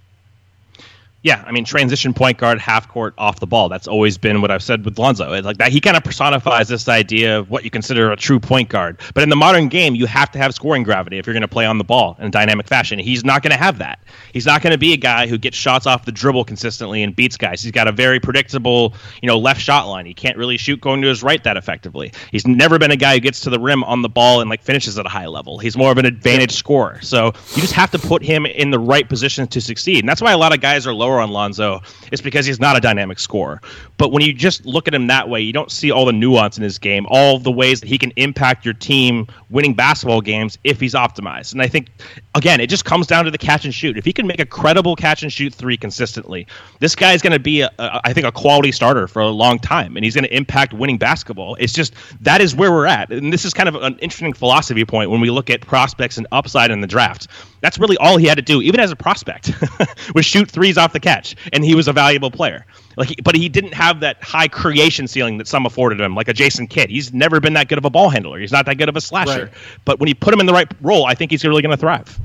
[1.29, 3.69] Yeah, I mean, transition point guard, half court, off the ball.
[3.69, 5.31] That's always been what I've said with Lonzo.
[5.35, 8.41] It's like that, he kind of personifies this idea of what you consider a true
[8.41, 8.99] point guard.
[9.13, 11.47] But in the modern game, you have to have scoring gravity if you're going to
[11.47, 12.99] play on the ball in a dynamic fashion.
[12.99, 13.99] He's not going to have that.
[14.33, 17.15] He's not going to be a guy who gets shots off the dribble consistently and
[17.15, 17.63] beats guys.
[17.63, 20.07] He's got a very predictable, you know, left shot line.
[20.07, 22.11] He can't really shoot going to his right that effectively.
[22.33, 24.63] He's never been a guy who gets to the rim on the ball and like
[24.63, 25.59] finishes at a high level.
[25.59, 27.03] He's more of an advantage scorer.
[27.03, 29.99] So you just have to put him in the right position to succeed.
[29.99, 31.83] And that's why a lot of guys are low lower on Lonzo
[32.13, 33.61] is because he's not a dynamic scorer.
[33.97, 36.57] But when you just look at him that way, you don't see all the nuance
[36.57, 40.59] in his game, all the ways that he can impact your team winning basketball games
[40.65, 41.53] if he's optimized.
[41.53, 41.89] And I think,
[42.35, 43.99] again, it just comes down to the catch and shoot.
[43.99, 46.47] If he can make a credible catch and shoot three consistently,
[46.79, 49.29] this guy is going to be, a, a, I think, a quality starter for a
[49.29, 51.57] long time, and he's going to impact winning basketball.
[51.57, 53.11] It's just that is where we're at.
[53.11, 56.27] And this is kind of an interesting philosophy point when we look at prospects and
[56.31, 57.27] upside in the draft.
[57.61, 59.53] That's really all he had to do, even as a prospect,
[60.15, 62.67] was shoot threes off the catch, and he was a valuable player.
[62.97, 66.33] Like, but he didn't have that high creation ceiling that some afforded him, like a
[66.33, 66.91] Jason Kidd.
[66.91, 68.39] He's never been that good of a ball handler.
[68.41, 69.45] He's not that good of a slasher.
[69.45, 69.53] Right.
[69.85, 71.77] But when you put him in the right role, I think he's really going to
[71.77, 72.19] thrive.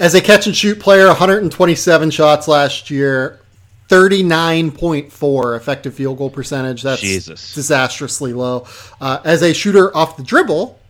[0.00, 3.40] As a catch and shoot player, 127 shots last year,
[3.88, 6.82] 39.4 effective field goal percentage.
[6.82, 7.54] That's Jesus.
[7.54, 8.66] disastrously low.
[9.00, 10.80] Uh, as a shooter off the dribble,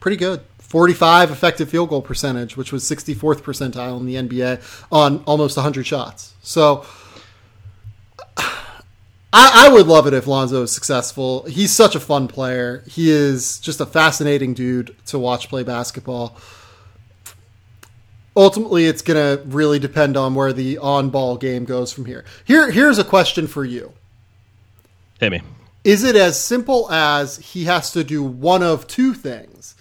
[0.00, 0.40] pretty good.
[0.74, 4.60] 45 effective field goal percentage, which was 64th percentile in the NBA
[4.90, 6.34] on almost 100 shots.
[6.42, 6.84] So
[8.36, 8.48] I,
[9.32, 11.44] I would love it if Lonzo is successful.
[11.44, 12.82] He's such a fun player.
[12.88, 16.36] He is just a fascinating dude to watch play basketball
[18.36, 22.24] ultimately it's going to really depend on where the on-ball game goes from here.
[22.44, 23.92] Here here's a question for you.
[25.20, 25.40] Hit me.
[25.84, 29.73] Is it as simple as he has to do one of two things?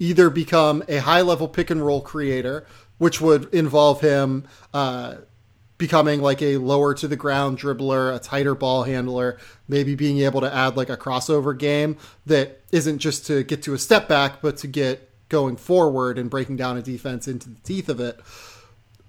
[0.00, 2.66] Either become a high-level pick and roll creator,
[2.98, 4.44] which would involve him
[4.74, 5.14] uh,
[5.78, 10.40] becoming like a lower to the ground dribbler, a tighter ball handler, maybe being able
[10.40, 11.96] to add like a crossover game
[12.26, 16.28] that isn't just to get to a step back, but to get going forward and
[16.28, 18.20] breaking down a defense into the teeth of it,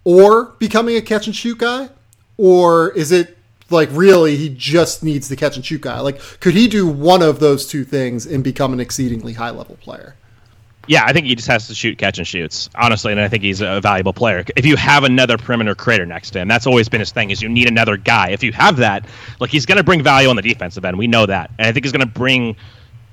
[0.03, 1.89] or becoming a catch and shoot guy,
[2.37, 3.37] or is it
[3.69, 5.99] like really he just needs the catch and shoot guy?
[5.99, 9.77] Like, could he do one of those two things and become an exceedingly high level
[9.81, 10.15] player?
[10.87, 13.43] Yeah, I think he just has to shoot catch and shoots, honestly, and I think
[13.43, 14.43] he's a valuable player.
[14.55, 17.29] If you have another perimeter creator next to him, that's always been his thing.
[17.29, 18.29] Is you need another guy.
[18.31, 19.05] If you have that,
[19.39, 20.97] like he's going to bring value on the defensive end.
[20.97, 22.55] We know that, and I think he's going to bring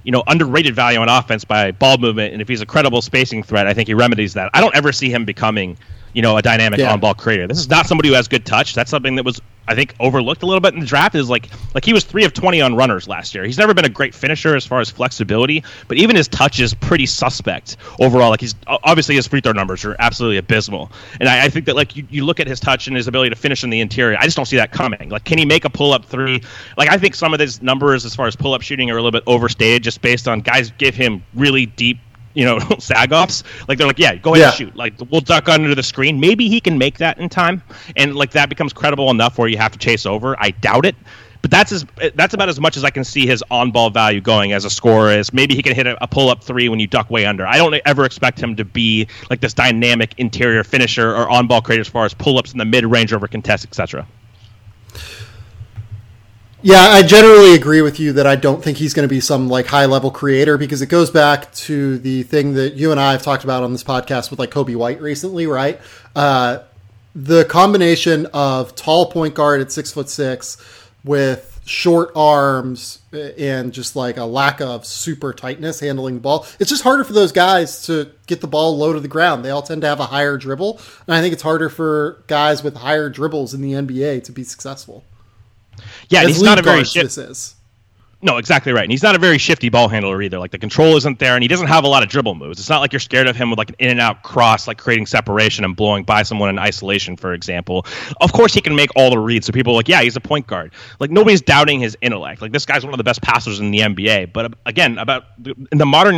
[0.05, 2.32] you know, underrated value on offense by ball movement.
[2.32, 4.51] And if he's a credible spacing threat, I think he remedies that.
[4.55, 5.77] I don't ever see him becoming,
[6.15, 6.93] you know, a dynamic yeah.
[6.93, 7.47] on ball creator.
[7.47, 8.74] This is not somebody who has good touch.
[8.74, 11.49] That's something that was I think overlooked a little bit in the draft is like
[11.74, 13.45] like he was three of twenty on runners last year.
[13.45, 16.73] He's never been a great finisher as far as flexibility, but even his touch is
[16.74, 18.31] pretty suspect overall.
[18.31, 20.90] Like he's obviously his free throw numbers are absolutely abysmal,
[21.20, 23.31] and I, I think that like you, you look at his touch and his ability
[23.31, 25.11] to finish in the interior, I just don't see that coming.
[25.11, 26.43] Like can he make a pull up three?
[26.78, 29.03] Like I think some of his numbers as far as pull up shooting are a
[29.03, 31.99] little bit overstated, just based on guys give him really deep
[32.39, 33.43] you know, sag offs.
[33.66, 34.48] Like they're like, yeah, go ahead yeah.
[34.48, 34.77] and shoot.
[34.77, 36.20] Like we'll duck under the screen.
[36.20, 37.62] Maybe he can make that in time,
[37.97, 40.40] and like that becomes credible enough where you have to chase over.
[40.40, 40.94] I doubt it.
[41.40, 41.85] But that's as
[42.15, 44.70] that's about as much as I can see his on ball value going as a
[44.70, 45.32] scorer is.
[45.32, 47.47] Maybe he can hit a, a pull up three when you duck way under.
[47.47, 51.60] I don't ever expect him to be like this dynamic interior finisher or on ball
[51.60, 54.06] creator as far as pull ups in the mid range over contest, etc.
[56.60, 59.48] Yeah, I generally agree with you that I don't think he's going to be some
[59.48, 63.12] like high level creator because it goes back to the thing that you and I
[63.12, 65.80] have talked about on this podcast with like Coby White recently, right?
[66.16, 66.60] Uh,
[67.14, 70.56] the combination of tall point guard at six foot six
[71.05, 76.44] with short arms and just like a lack of super tightness handling the ball.
[76.59, 79.44] It's just harder for those guys to get the ball low to the ground.
[79.44, 82.64] They all tend to have a higher dribble, and I think it's harder for guys
[82.64, 85.05] with higher dribbles in the NBA to be successful.
[86.09, 87.55] Yeah, he's not a very shi- this is.
[88.20, 88.82] No, exactly right.
[88.82, 90.40] And he's not a very shifty ball handler either.
[90.40, 92.59] Like the control isn't there, and he doesn't have a lot of dribble moves.
[92.59, 94.76] It's not like you're scared of him with like an in and out cross, like
[94.76, 97.86] creating separation and blowing by someone in isolation, for example.
[98.20, 99.47] Of course, he can make all the reads.
[99.47, 100.72] So people are like, yeah, he's a point guard.
[100.98, 102.43] Like nobody's doubting his intellect.
[102.43, 104.32] Like this guy's one of the best passers in the NBA.
[104.32, 105.26] But again, about
[105.70, 106.16] in the modern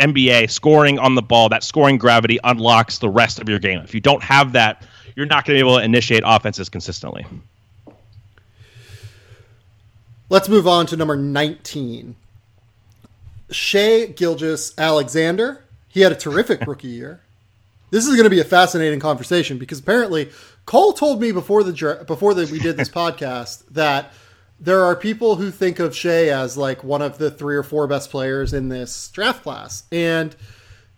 [0.00, 3.80] NBA, scoring on the ball, that scoring gravity unlocks the rest of your game.
[3.80, 4.86] If you don't have that,
[5.16, 7.26] you're not going to be able to initiate offenses consistently.
[10.32, 12.16] Let's move on to number 19.
[13.50, 15.62] Shai Gilgeous Alexander.
[15.88, 17.20] He had a terrific rookie year.
[17.90, 20.30] This is going to be a fascinating conversation because apparently
[20.64, 24.14] Cole told me before the before that we did this podcast that
[24.58, 27.86] there are people who think of Shai as like one of the three or four
[27.86, 30.34] best players in this draft class, and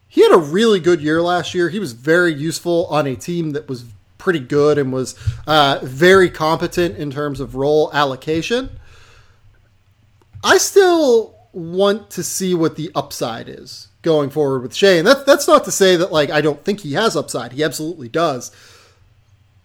[0.06, 1.70] he had a really good year last year.
[1.70, 3.84] He was very useful on a team that was
[4.16, 5.16] pretty good and was
[5.48, 8.78] uh, very competent in terms of role allocation.
[10.44, 14.98] I still want to see what the upside is going forward with Shai.
[14.98, 17.52] And that, that's not to say that like I don't think he has upside.
[17.52, 18.52] He absolutely does.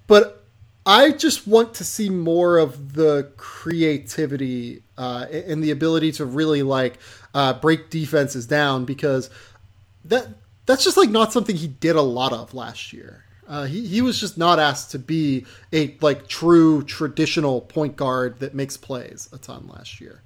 [0.08, 0.44] But
[0.86, 6.64] I just want to see more of the creativity uh, and the ability to really
[6.64, 6.98] like
[7.36, 9.30] uh, break defenses down because
[10.06, 10.28] that
[10.66, 13.26] that's just like not something he did a lot of last year.
[13.48, 18.40] Uh, he, he was just not asked to be a like true traditional point guard
[18.40, 20.22] that makes plays a ton last year.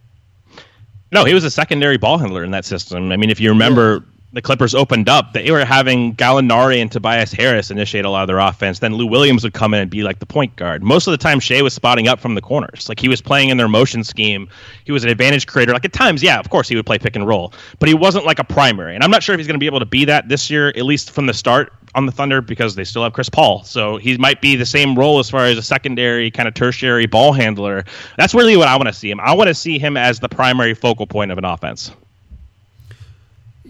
[1.13, 3.11] No, he was a secondary ball handler in that system.
[3.11, 4.03] I mean, if you remember.
[4.33, 5.33] The Clippers opened up.
[5.33, 8.79] They were having Gallinari and Tobias Harris initiate a lot of their offense.
[8.79, 10.83] Then Lou Williams would come in and be like the point guard.
[10.83, 12.89] Most of the time, Shai was spotting up from the corners.
[12.89, 14.49] Like he was playing in their motion scheme.
[14.85, 15.71] He was an advantage creator.
[15.71, 18.25] Like at times, yeah, of course, he would play pick and roll, but he wasn't
[18.25, 18.95] like a primary.
[18.95, 20.69] And I'm not sure if he's going to be able to be that this year,
[20.69, 23.63] at least from the start on the Thunder because they still have Chris Paul.
[23.63, 27.05] So he might be the same role as far as a secondary kind of tertiary
[27.05, 27.85] ball handler.
[28.17, 29.19] That's really what I want to see him.
[29.19, 31.91] I want to see him as the primary focal point of an offense.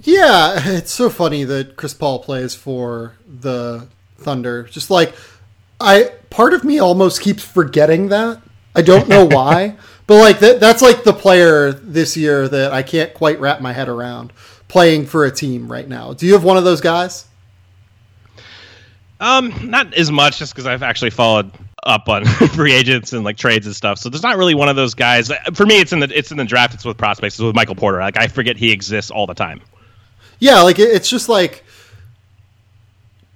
[0.03, 4.63] Yeah, it's so funny that Chris Paul plays for the Thunder.
[4.63, 5.15] Just like
[5.79, 8.41] I, part of me almost keeps forgetting that.
[8.75, 9.77] I don't know why,
[10.07, 13.73] but like that, that's like the player this year that I can't quite wrap my
[13.73, 14.33] head around
[14.67, 16.13] playing for a team right now.
[16.13, 17.25] Do you have one of those guys?
[19.19, 21.51] Um, not as much, just because I've actually followed
[21.83, 22.25] up on
[22.55, 23.99] free agents and like trades and stuff.
[23.99, 25.31] So there's not really one of those guys.
[25.53, 26.73] For me, it's in the it's in the draft.
[26.73, 27.35] It's with prospects.
[27.35, 27.99] It's with Michael Porter.
[27.99, 29.61] Like I forget he exists all the time.
[30.43, 31.63] Yeah, like it's just like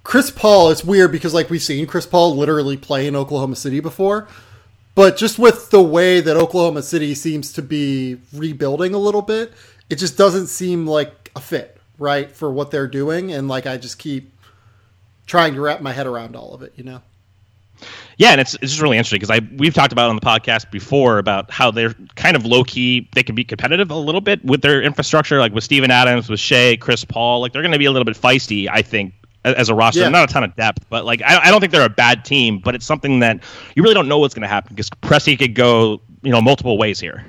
[0.03, 0.71] Chris Paul.
[0.71, 4.27] It's weird because like we've seen Chris Paul literally play in Oklahoma City before,
[4.93, 9.53] but just with the way that Oklahoma City seems to be rebuilding a little bit,
[9.89, 13.31] it just doesn't seem like a fit right for what they're doing.
[13.31, 14.29] And like I just keep
[15.27, 17.01] trying to wrap my head around all of it, you know?
[18.17, 20.71] Yeah, and it's it's just really interesting because I we've talked about on the podcast
[20.71, 23.07] before about how they're kind of low key.
[23.13, 26.39] They can be competitive a little bit with their infrastructure, like with Steven Adams, with
[26.39, 27.41] Shai, Chris Paul.
[27.41, 29.13] Like they're going to be a little bit feisty, I think,
[29.43, 30.01] as a roster.
[30.01, 30.09] Yeah.
[30.09, 32.59] Not a ton of depth, but like I, I don't think they're a bad team.
[32.59, 33.43] But it's something that
[33.75, 36.77] you really don't know what's going to happen because Presti could go you know multiple
[36.77, 37.23] ways here.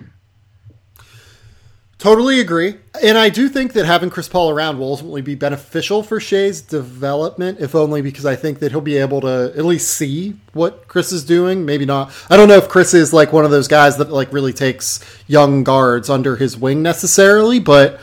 [1.99, 2.77] Totally agree.
[3.03, 6.63] And I do think that having Chris Paul around will ultimately be beneficial for Shai's
[6.63, 10.87] development, if only because I think that he'll be able to at least see what
[10.87, 11.67] Chris is doing.
[11.67, 12.13] Maybe not.
[12.31, 15.01] I don't know if Chris is like one of those guys that like really takes
[15.27, 18.01] young guards under his wing necessarily, but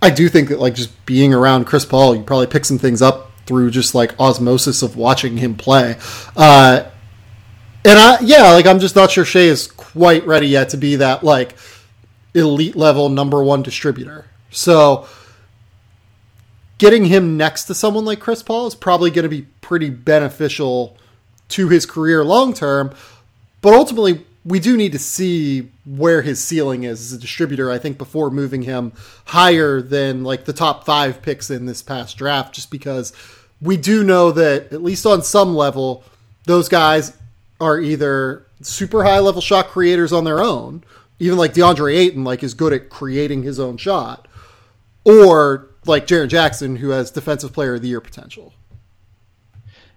[0.00, 3.02] I do think that like just being around Chris Paul, you probably pick some things
[3.02, 5.96] up through just like osmosis of watching him play.
[6.36, 6.84] Uh,
[7.84, 10.94] and I, yeah, like I'm just not sure Shai is quite ready yet to be
[10.96, 11.56] that like
[12.36, 14.26] elite level number one distributor.
[14.50, 15.08] So
[16.78, 20.96] getting him next to someone like Chris Paul is probably going to be pretty beneficial
[21.48, 22.94] to his career long term.
[23.62, 27.78] But ultimately, we do need to see where his ceiling is as a distributor, I
[27.78, 28.92] think, before moving him
[29.26, 33.12] higher than like the top five picks in this past draft, just because
[33.60, 36.04] we do know that, at least on some level,
[36.44, 37.16] those guys
[37.60, 40.84] are either super high level shot creators on their own
[41.18, 44.28] even like DeAndre Ayton, like is good at creating his own shot,
[45.04, 48.52] or like Jaren Jackson, who has Defensive Player of the Year potential.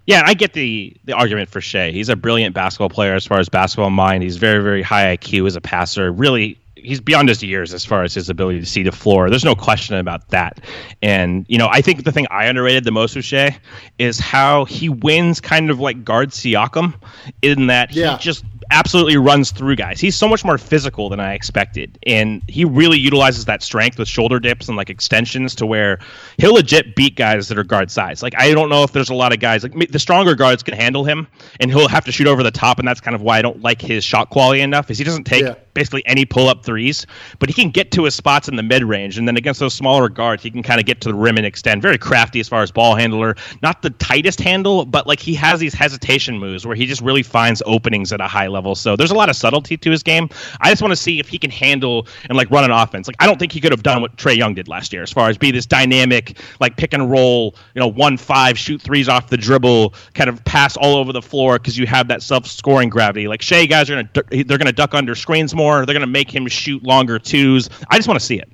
[0.06, 1.92] Yeah, I get the the argument for Shai.
[1.92, 4.24] He's a brilliant basketball player as far as basketball mind.
[4.24, 6.12] He's very very high IQ as a passer.
[6.12, 9.30] Really, he's beyond his years as far as his ability to see the floor.
[9.30, 10.62] There's no question about that.
[11.02, 13.58] And you know, I think the thing I underrated the most with Shai
[13.98, 16.94] is how he wins kind of like guard Siakam,
[17.42, 18.18] in that yeah.
[18.18, 20.00] he just absolutely runs through guys.
[20.00, 24.08] He's so much more physical than I expected, and he really utilizes that strength with
[24.08, 26.00] shoulder dips and like extensions to where
[26.38, 28.22] he'll legit beat guys that are guard size.
[28.22, 30.76] Like I don't know if there's a lot of guys like the stronger guards can
[30.76, 31.28] handle him,
[31.60, 33.62] and he'll have to shoot over the top, and that's kind of why I don't
[33.62, 34.90] like his shot quality enough.
[34.92, 35.56] Is he doesn't take yeah.
[35.74, 37.08] basically any pull up threes,
[37.40, 39.74] but he can get to his spots in the mid range, and then against those
[39.74, 41.82] smaller guards, he can kind of get to the rim and extend.
[41.82, 45.60] Very crafty as far as ball handler, not the tightest handle, but like he has
[45.60, 48.76] these hesitation moves where he just really finds openings at a high level.
[48.76, 50.30] So there's a lot of subtlety to his game.
[50.62, 53.08] I just want to see if he can handle and like run an offense.
[53.08, 55.12] Like I don't think he could have done what Trae Young did last year, as
[55.12, 59.10] far as be this dynamic, like pick and roll, you know, one five, shoot threes
[59.10, 62.46] off the dribble, kind of pass all over the floor because you have that self
[62.46, 63.28] scoring gravity.
[63.28, 65.86] Like Shai guys are gonna they're gonna duck under screens more.
[65.86, 67.70] They're gonna make him shoot longer twos.
[67.90, 68.50] I just want to see it.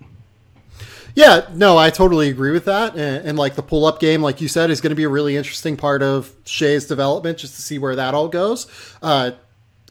[1.15, 2.95] Yeah, no, I totally agree with that.
[2.95, 5.09] And, and like the pull up game, like you said, is going to be a
[5.09, 8.67] really interesting part of Shai's development, just to see where that all goes.
[9.01, 9.31] Uh,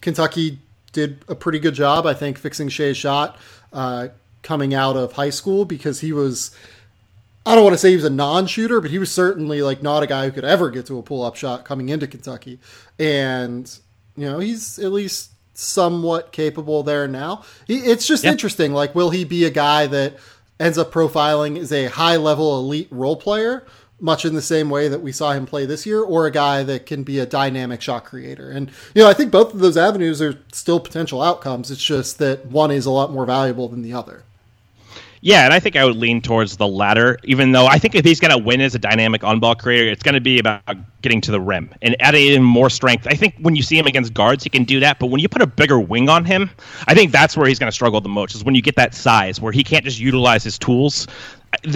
[0.03, 0.59] Kentucky
[0.93, 3.39] did a pretty good job, I think, fixing Shai's shot
[3.73, 4.09] uh,
[4.43, 6.55] coming out of high school because he was.
[7.47, 10.03] I don't want to say he was a non-shooter, but he was certainly like not
[10.03, 12.59] a guy who could ever get to a pull-up shot coming into Kentucky.
[12.99, 13.71] And
[14.17, 17.45] you know, he's at least somewhat capable there now.
[17.69, 18.33] It's just yeah.
[18.33, 18.73] interesting.
[18.73, 20.17] Like, will he be a guy that
[20.61, 23.65] ends up profiling as a high-level elite role player?
[24.01, 26.63] much in the same way that we saw him play this year, or a guy
[26.63, 28.51] that can be a dynamic shot creator.
[28.51, 31.71] And, you know, I think both of those avenues are still potential outcomes.
[31.71, 34.25] It's just that one is a lot more valuable than the other.
[35.25, 38.05] Yeah, and I think I would lean towards the latter, even though I think if
[38.05, 40.61] he's going to win as a dynamic on ball creator, it's going to be about
[41.01, 43.07] getting to the rim and adding in more strength.
[43.09, 44.99] I think when you see him against guards, he can do that.
[44.99, 46.51] But when you put a bigger wing on him,
[46.89, 48.95] I think that's where he's going to struggle the most, is when you get that
[48.95, 51.07] size where he can't just utilize his tools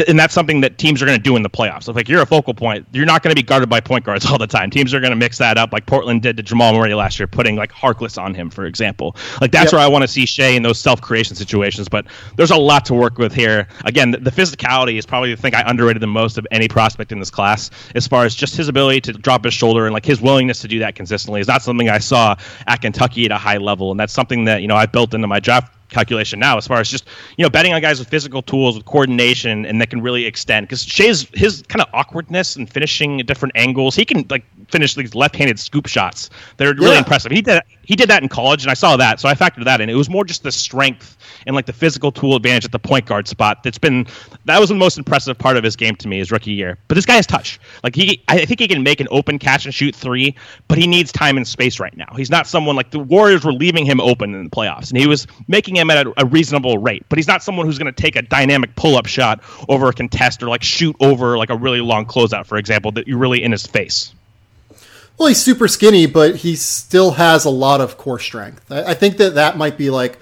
[0.09, 1.89] and that's something that teams are going to do in the playoffs.
[1.89, 4.27] If like you're a focal point, you're not going to be guarded by point guards
[4.31, 4.71] all the time.
[4.71, 7.27] Teams are going to mix that up, like Portland did to Jamal Murray last year,
[7.27, 9.17] putting like Harkless on him, for example.
[9.41, 9.79] Like that's yep.
[9.79, 11.89] where I want to see Shai in those self creation situations.
[11.89, 12.07] But
[12.37, 13.69] there's a lot to work with here.
[13.85, 17.11] Again, the, the, physicality is probably the thing I underrated the most of any prospect
[17.13, 20.05] in this class, as far as just his ability to drop his shoulder and like
[20.05, 22.37] his willingness to do that consistently is not something I saw
[22.67, 25.27] at Kentucky at a high level, and that's something that you know I built into
[25.27, 27.07] my draft calculation now as far as just
[27.37, 30.67] you know betting on guys with physical tools with coordination and that can really extend
[30.67, 34.95] because Shai's his kind of awkwardness and finishing at different angles he can like finish
[34.95, 36.99] these left-handed scoop shots that are really yeah.
[36.99, 39.65] impressive he did he did that in college and I saw that so I factored
[39.65, 41.17] that in it was more just the strength
[41.47, 44.07] and like the physical tool advantage at the point guard spot that's been
[44.45, 46.95] that was the most impressive part of his game to me his rookie year but
[46.95, 49.75] this guy has touch like he I think he can make an open catch and
[49.75, 50.37] shoot three
[50.69, 53.53] but he needs time and space right now he's not someone like the Warriors were
[53.53, 56.79] leaving him open in the playoffs and he was making him at a, a reasonable
[56.79, 57.05] rate.
[57.09, 59.93] But he's not someone who's going to take a dynamic pull up shot over a
[59.93, 63.43] contest or like shoot over like a really long closeout, for example, that you're really
[63.43, 64.15] in his face.
[65.19, 68.71] Well, he's super skinny, but he still has a lot of core strength.
[68.71, 70.19] I, I think that that might be like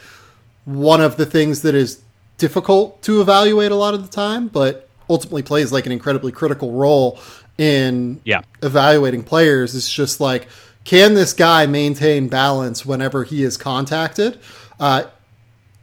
[0.65, 2.03] one of the things that is
[2.39, 6.73] difficult to evaluate a lot of the time, but ultimately plays like an incredibly critical
[6.73, 7.21] role
[7.59, 8.43] in yeah.
[8.63, 9.75] evaluating players.
[9.75, 10.49] It's just like,
[10.85, 14.39] can this guy maintain balance whenever he is contacted?
[14.81, 15.05] Uh,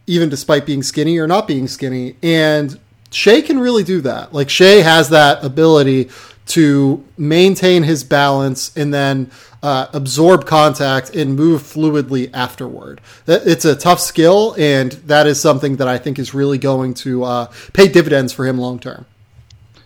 [0.08, 2.16] even despite being skinny or not being skinny.
[2.22, 2.80] And
[3.12, 4.34] Shai can really do that.
[4.34, 6.10] Like Shai has that ability
[6.48, 13.00] to maintain his balance and then uh, absorb contact and move fluidly afterward.
[13.26, 17.24] It's a tough skill, and that is something that I think is really going to
[17.24, 19.06] uh, pay dividends for him long term.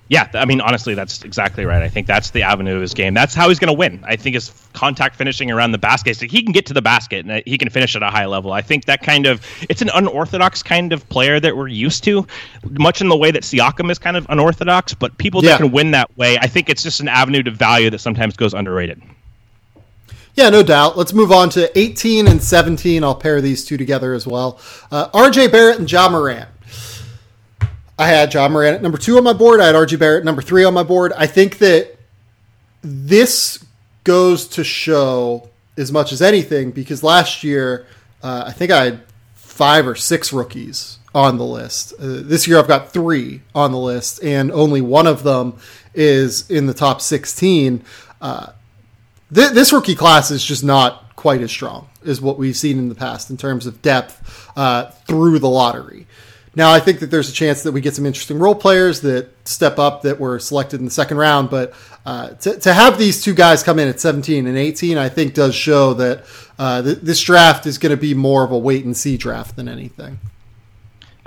[0.10, 1.82] Yeah, I mean, honestly, that's exactly right.
[1.82, 3.14] I think that's the avenue of his game.
[3.14, 4.02] That's how he's going to win.
[4.06, 6.16] I think his contact finishing around the basket.
[6.16, 8.54] So he can get to the basket and he can finish at a high level.
[8.54, 12.26] I think that kind of it's an unorthodox kind of player that we're used to,
[12.72, 14.94] much in the way that Siakam is kind of unorthodox.
[14.94, 17.90] But people that can win that way, I think it's just an avenue to value
[17.90, 19.02] that sometimes goes underrated.
[20.36, 20.96] Yeah, no doubt.
[20.96, 23.04] Let's move on to 18 and 17.
[23.04, 24.60] I'll pair these two together as well.
[24.92, 26.48] Uh, RJ Barrett and Ja Morant.
[27.99, 29.60] I had Ja Morant at number two on my board.
[29.60, 31.14] I had RJ Barrett number three on my board.
[31.18, 31.98] I think that
[32.82, 33.64] this
[34.03, 37.88] goes to show as much as anything because last year
[38.24, 39.02] uh, I think I had
[39.36, 41.94] five or six rookies on the list.
[41.94, 45.57] Uh, this year I've got three on the list, and only one of them
[45.94, 47.84] is in the top 16.
[48.22, 48.52] Uh,
[49.34, 52.90] th- this rookie class is just not quite as strong as what we've seen in
[52.90, 56.06] the past in terms of depth uh, through the lottery.
[56.58, 59.30] Now, I think that there's a chance that we get some interesting role players that
[59.48, 61.52] step up that were selected in the second round.
[61.52, 65.08] But uh, to, to have these two guys come in at 17 and 18, I
[65.08, 66.26] think does show that
[66.58, 69.56] uh, th- this draft is going to be more of a wait and see draft
[69.56, 70.20] than anything.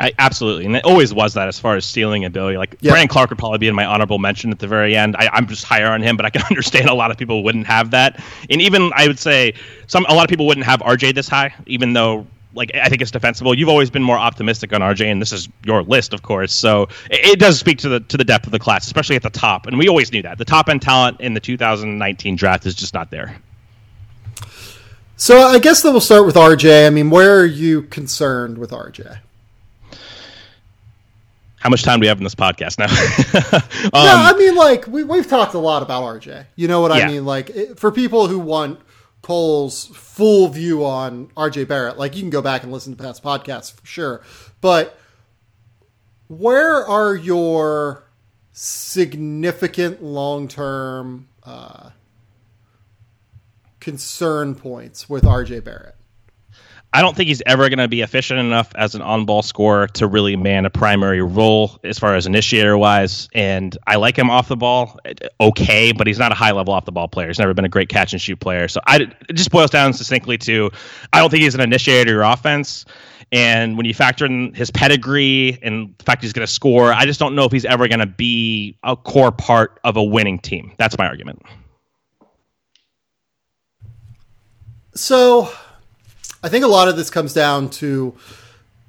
[0.01, 2.57] I, absolutely, and it always was that as far as stealing ability.
[2.57, 2.91] Like yeah.
[2.91, 5.15] Brandon Clarke would probably be in my honorable mention at the very end.
[5.17, 7.69] I, am just higher on him, but I can understand a lot of people wouldn't
[7.69, 8.21] have that.
[8.49, 9.55] And even I would say
[9.87, 13.03] some a lot of people wouldn't have RJ this high, even though like I think
[13.03, 13.57] it's defensible.
[13.57, 16.53] You've always been more optimistic on RJ, and this is your list, of course.
[16.53, 19.23] So it, it, does speak to the to the depth of the class, especially at
[19.23, 19.67] the top.
[19.67, 22.95] And we always knew that the top end talent in the 2019 draft is just
[22.95, 23.37] not there.
[25.17, 26.87] So I guess that we'll start with RJ.
[26.87, 29.19] I mean, where are you concerned with RJ?
[31.61, 32.87] How much time do we have in this podcast now?
[33.93, 36.47] um, no, I mean, like we, we've talked a lot about RJ.
[36.57, 37.07] You know what yeah.
[37.07, 37.27] I mean?
[37.27, 38.81] Like for people who want
[39.23, 41.99] Cole's full view on RJ Barrett.
[41.99, 44.23] Like you can go back and listen to past podcasts for sure.
[44.61, 44.99] But
[46.29, 48.05] where are your
[48.53, 51.91] significant long term uh,
[53.81, 55.97] concern points with RJ Barrett?
[56.93, 60.09] I don't think he's ever going to be efficient enough as an on-ball scorer to
[60.09, 63.29] really man a primary role as far as initiator wise.
[63.33, 67.09] And I like him off the ball, eh, okay, but he's not a high-level off-the-ball
[67.09, 67.29] player.
[67.29, 68.67] He's never been a great catch and shoot player.
[68.67, 70.71] So I, it just boils down succinctly to
[71.13, 72.85] I don't think he's an initiator of offense.
[73.33, 77.07] And when you factor in his pedigree and the fact he's going to score, I
[77.07, 80.41] just don't know if he's ever going to be a core part of a winning
[80.41, 80.73] team.
[80.79, 81.41] That's my argument.
[84.97, 85.53] So
[86.43, 88.17] I think a lot of this comes down to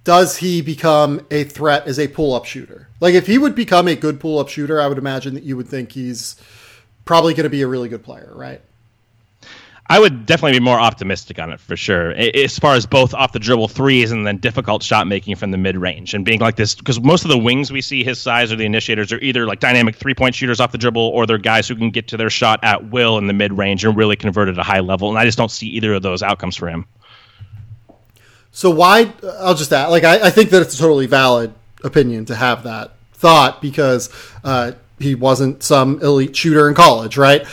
[0.04, 2.88] does he become a threat as a pull up shooter?
[3.00, 5.58] Like, if he would become a good pull up shooter, I would imagine that you
[5.58, 6.36] would think he's
[7.06, 8.62] probably going to be a really good player, right?
[9.92, 13.34] I would definitely be more optimistic on it for sure, as far as both off
[13.34, 16.56] the dribble threes and then difficult shot making from the mid range and being like
[16.56, 16.76] this.
[16.76, 19.60] Because most of the wings we see his size or the initiators are either like
[19.60, 22.30] dynamic three point shooters off the dribble or they're guys who can get to their
[22.30, 25.10] shot at will in the mid range and really convert at a high level.
[25.10, 26.86] And I just don't see either of those outcomes for him.
[28.52, 29.14] So why?
[29.40, 29.88] I'll just add.
[29.88, 31.54] Like I, I think that it's a totally valid
[31.84, 34.10] opinion to have that thought because
[34.44, 37.46] uh, he wasn't some elite shooter in college, right?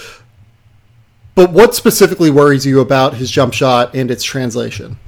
[1.34, 4.98] But what specifically worries you about his jump shot and its translation?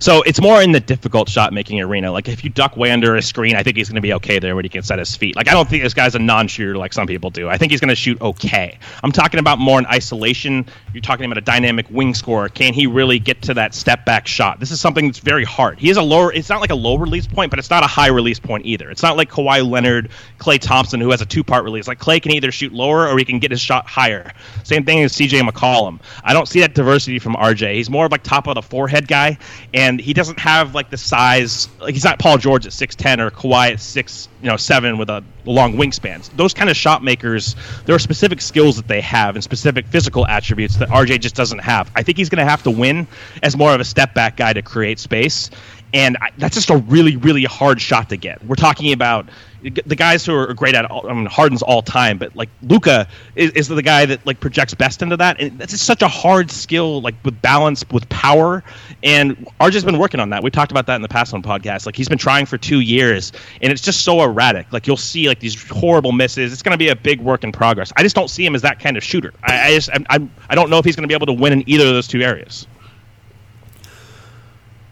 [0.00, 2.10] So it's more in the difficult shot making arena.
[2.10, 4.38] Like if you duck way under a screen, I think he's going to be okay
[4.38, 5.36] there when he can set his feet.
[5.36, 7.50] Like I don't think this guy's a non-shooter like some people do.
[7.50, 8.78] I think he's going to shoot okay.
[9.04, 10.64] I'm talking about more in isolation.
[10.94, 12.48] You're talking about a dynamic wing scorer.
[12.48, 14.58] Can he really get to that step back shot?
[14.58, 15.78] This is something that's very hard.
[15.78, 16.32] He has a lower.
[16.32, 18.90] It's not like a low release point, but it's not a high release point either.
[18.90, 21.86] It's not like Kawhi Leonard, Klay Thompson, who has a two-part release.
[21.86, 24.32] Like Klay can either shoot lower or he can get his shot higher.
[24.64, 26.00] Same thing as CJ McCollum.
[26.24, 27.74] I don't see that diversity from RJ.
[27.74, 29.36] He's more of like top of the forehead guy,
[29.74, 31.68] and he doesn't have like the size.
[31.80, 34.98] Like he's not Paul George at six ten or Kawhi at six you know seven
[34.98, 36.28] with a long wingspan.
[36.36, 37.56] Those kind of shot makers,
[37.86, 41.60] there are specific skills that they have and specific physical attributes that RJ just doesn't
[41.60, 41.90] have.
[41.96, 43.06] I think he's going to have to win
[43.42, 45.50] as more of a step back guy to create space,
[45.92, 48.44] and I, that's just a really really hard shot to get.
[48.44, 49.28] We're talking about
[49.62, 53.50] the guys who are great at I mean Harden's all time, but like Luka is,
[53.52, 56.50] is, the guy that like projects best into that, and that's just such a hard
[56.50, 58.64] skill, like with balance, with power.
[59.02, 60.42] And RJ's been working on that.
[60.42, 61.86] We talked about that in the past on podcast.
[61.86, 63.32] Like he's been trying for two years,
[63.62, 64.70] and it's just so erratic.
[64.72, 66.52] Like you'll see like these horrible misses.
[66.52, 67.92] It's going to be a big work in progress.
[67.96, 69.32] I just don't see him as that kind of shooter.
[69.42, 71.52] I, I just I, I don't know if he's going to be able to win
[71.54, 72.66] in either of those two areas.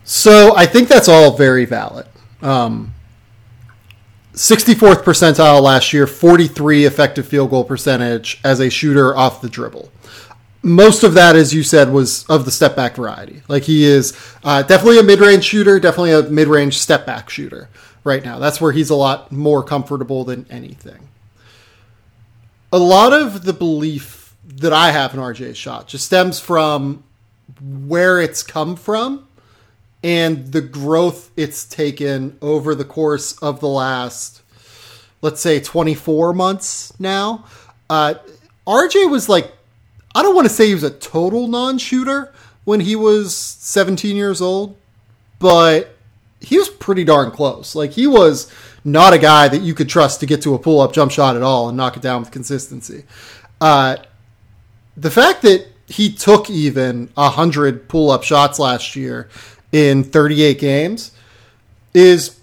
[0.05, 2.07] So I think that's all very valid.
[2.41, 2.95] Um,
[4.33, 9.91] 64th percentile last year, 43 effective field goal percentage as a shooter off the dribble.
[10.63, 13.43] Most of that, as you said, was of the step back variety.
[13.49, 17.31] Like he is uh, definitely a mid range shooter, definitely a mid range step back
[17.31, 17.69] shooter
[18.05, 18.39] right now.
[18.39, 21.09] That's where he's a lot more comfortable than anything.
[22.73, 27.05] A lot of the belief that I have in RJ's shot just stems from
[27.61, 29.29] where it's come from
[30.03, 34.43] and the growth it's taken over the course of the last,
[35.23, 37.45] let's say, 24 months now.
[37.91, 38.15] Uh,
[38.67, 39.53] RJ was like,
[40.19, 42.35] I don't want to say he was a total non shooter
[42.65, 44.77] when he was 17 years old,
[45.39, 45.95] but
[46.41, 47.77] he was pretty darn close.
[47.77, 48.51] Like, he was
[48.83, 51.37] not a guy that you could trust to get to a pull up jump shot
[51.37, 53.05] at all and knock it down with consistency.
[53.61, 53.99] Uh,
[54.97, 59.29] the fact that he took even 100 pull up shots last year
[59.71, 61.13] in 38 games
[61.95, 62.41] is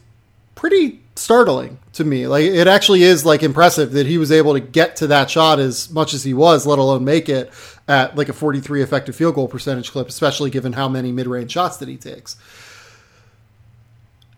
[0.56, 2.27] pretty startling to me.
[2.27, 5.59] Like it actually is like impressive that he was able to get to that shot
[5.59, 7.51] as much as he was, let alone make it
[7.87, 11.77] at like a 43 effective field goal percentage clip, especially given how many mid-range shots
[11.77, 12.37] that he takes.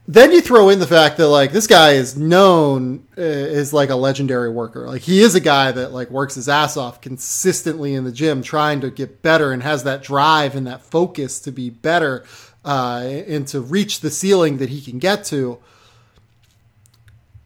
[0.09, 3.89] Then you throw in the fact that like this guy is known uh, as like
[3.89, 4.87] a legendary worker.
[4.87, 8.41] Like he is a guy that like works his ass off consistently in the gym
[8.41, 12.23] trying to get better and has that drive and that focus to be better
[12.63, 15.59] uh, and to reach the ceiling that he can get to.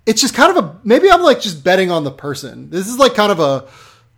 [0.05, 2.69] It's just kind of a maybe I'm like just betting on the person.
[2.69, 3.67] This is like kind of a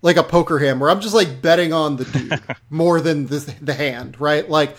[0.02, 3.40] like a poker hand where I'm just like betting on the dude more than the,
[3.62, 4.48] the hand, right?
[4.48, 4.78] Like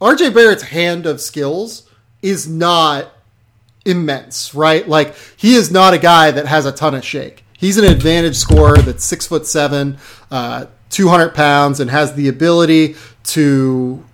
[0.00, 1.88] RJ Barrett's hand of skills
[2.22, 3.12] is not
[3.84, 4.86] immense, right?
[4.86, 7.44] Like he is not a guy that has a ton of shake.
[7.56, 9.98] He's an advantage scorer that's six foot seven,
[10.30, 12.94] uh, 200 pounds, and has the ability
[13.24, 14.04] to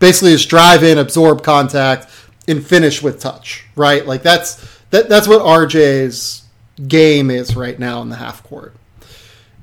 [0.00, 2.08] basically just drive in, absorb contact,
[2.46, 4.06] and finish with touch, right?
[4.06, 6.42] Like that's that that's what RJ's
[6.86, 8.74] game is right now in the half court.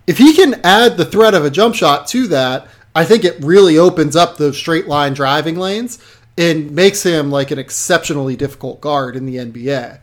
[0.06, 3.44] If he can add the threat of a jump shot to that, I think it
[3.44, 6.00] really opens up those straight line driving lanes
[6.38, 10.00] and makes him like an exceptionally difficult guard in the NBA.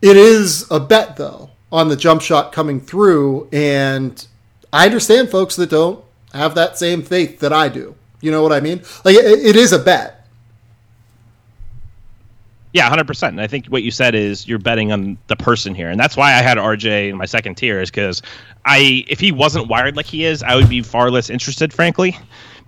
[0.00, 4.26] It is a bet though on the jump shot coming through and
[4.72, 7.94] I understand folks that don't have that same faith that I do.
[8.20, 8.82] You know what I mean?
[9.04, 10.23] Like it, it is a bet.
[12.74, 13.34] Yeah, hundred percent.
[13.34, 16.16] And I think what you said is you're betting on the person here, and that's
[16.16, 18.20] why I had RJ in my second tier is because
[18.64, 22.18] I, if he wasn't wired like he is, I would be far less interested, frankly.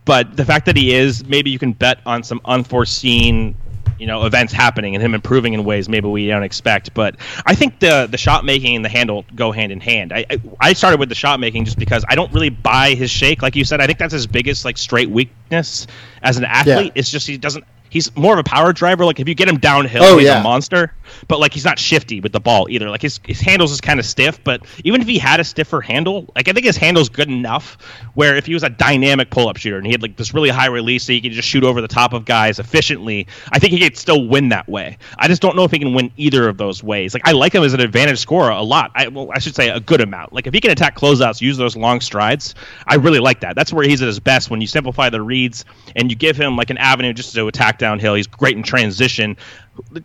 [0.04, 3.56] But the fact that he is, maybe you can bet on some unforeseen
[3.98, 6.94] you know events happening and him improving in ways maybe we don't expect.
[6.94, 10.12] But I think the the shot making and the handle go hand in hand.
[10.12, 13.10] I, I, I started with the shot making just because I don't really buy his
[13.10, 13.80] shake, like you said.
[13.80, 15.86] I think that's his biggest like straight weakness
[16.22, 16.92] as an athlete.
[16.94, 17.00] Yeah.
[17.00, 17.64] It's just he doesn't
[17.96, 19.04] he's more of a power driver.
[19.04, 20.40] Like if you get him downhill, oh, he's yeah.
[20.40, 20.92] a monster.
[21.28, 22.90] But like he's not shifty with the ball either.
[22.90, 24.42] Like his his handles is kind of stiff.
[24.42, 27.76] But even if he had a stiffer handle, like I think his handle's good enough
[28.14, 30.48] where if he was a dynamic pull up shooter and he had like this really
[30.48, 33.72] high release so he could just shoot over the top of guys efficiently, I think
[33.72, 34.98] he could still win that way.
[35.18, 37.14] I just don't know if he can win either of those ways.
[37.14, 38.90] Like I like him as an advantage scorer a lot.
[38.94, 40.32] I well I should say a good amount.
[40.32, 42.54] Like if he can attack closeouts, use those long strides,
[42.86, 43.56] I really like that.
[43.56, 45.64] That's where he's at his best when you simplify the reads
[45.94, 48.14] and you give him like an avenue just to attack downhill.
[48.14, 49.36] He's great in transition.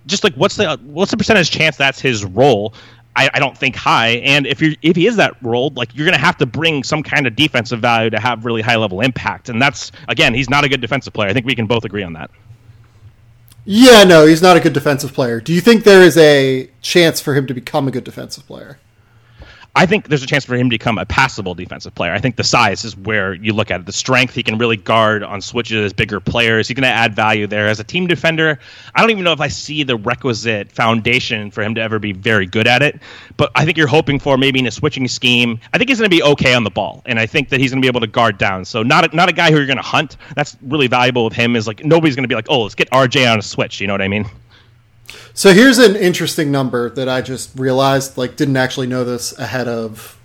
[0.05, 2.73] Just like what's the what's the percentage chance that's his role?
[3.15, 4.11] I, I, don't think high.
[4.23, 6.81] And if you if he is that role, like you're going to have to bring
[6.83, 9.49] some kind of defensive value to have really high level impact.
[9.49, 11.29] And that's again, he's not a good defensive player.
[11.29, 12.31] I think we can both agree on that.
[13.65, 15.39] Yeah, no, he's not a good defensive player.
[15.39, 18.79] Do you think there is a chance for him to become a good defensive player?
[19.73, 22.11] I think there's a chance for him to become a passable defensive player.
[22.11, 23.85] I think the size is where you look at it.
[23.85, 26.67] The strength, he can really guard on switches bigger players.
[26.67, 27.69] He's going to add value there.
[27.69, 28.59] As a team defender,
[28.93, 32.11] I don't even know if I see the requisite foundation for him to ever be
[32.11, 32.99] very good at it.
[33.37, 35.57] But I think you're hoping for maybe in a switching scheme.
[35.73, 37.71] I think he's going to be okay on the ball, and I think that he's
[37.71, 38.65] going to be able to guard down.
[38.65, 40.17] So not a, not a guy who you're going to hunt.
[40.35, 41.55] That's really valuable with him.
[41.55, 43.79] Is like nobody's going to be like, oh, let's get RJ on a switch.
[43.79, 44.25] You know what I mean?
[45.33, 49.67] So here's an interesting number that I just realized, like, didn't actually know this ahead
[49.67, 50.19] of,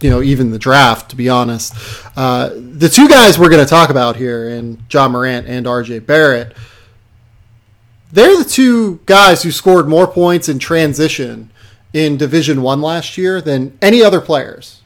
[0.00, 1.74] you know, even the draft, to be honest.
[2.16, 6.06] Uh, the two guys we're going to talk about here, and Ja Morant and RJ
[6.06, 6.56] Barrett,
[8.12, 11.50] they're the two guys who scored more points in transition
[11.92, 14.82] in Division One last year than any other players.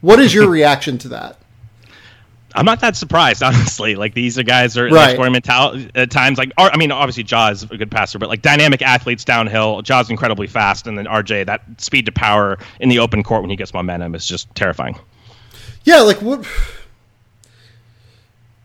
[0.00, 1.38] What is your reaction to that?
[2.56, 3.94] I'm not that surprised, honestly.
[3.94, 5.14] Like these are guys are right.
[5.14, 6.38] scoring mentality at uh, times.
[6.38, 9.82] Like, I mean, obviously Ja is a good passer, but like dynamic athletes downhill.
[9.82, 13.50] Ja's incredibly fast, and then RJ that speed to power in the open court when
[13.50, 14.98] he gets momentum is just terrifying.
[15.84, 16.40] Yeah, like what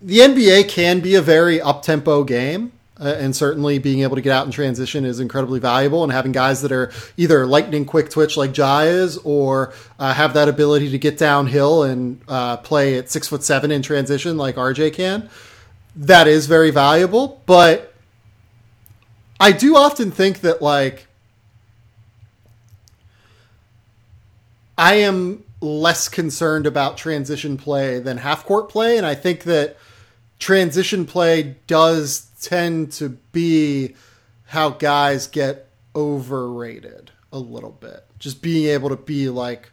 [0.02, 2.72] the NBA can be a very up tempo game.
[3.02, 6.04] Uh, and certainly being able to get out in transition is incredibly valuable.
[6.04, 10.36] And having guys that are either lightning quick twitch like Ja is, or uh, have
[10.36, 14.56] that ability to get downhill and uh, play at six foot seven in transition like
[14.56, 15.32] RJ can,
[15.96, 17.42] that is very valuable.
[17.48, 17.92] But
[19.40, 21.08] I do often think that like
[24.78, 29.78] I am less concerned about transition play than half court play, and I think that
[30.42, 33.96] transition play does tend to be
[34.48, 38.06] how guys get overrated a little bit.
[38.20, 39.72] Just being able to be like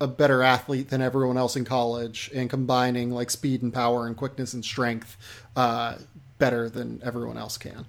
[0.00, 4.16] a better athlete than everyone else in college and combining like speed and power and
[4.16, 5.16] quickness and strength
[5.56, 5.96] uh,
[6.38, 7.86] better than everyone else can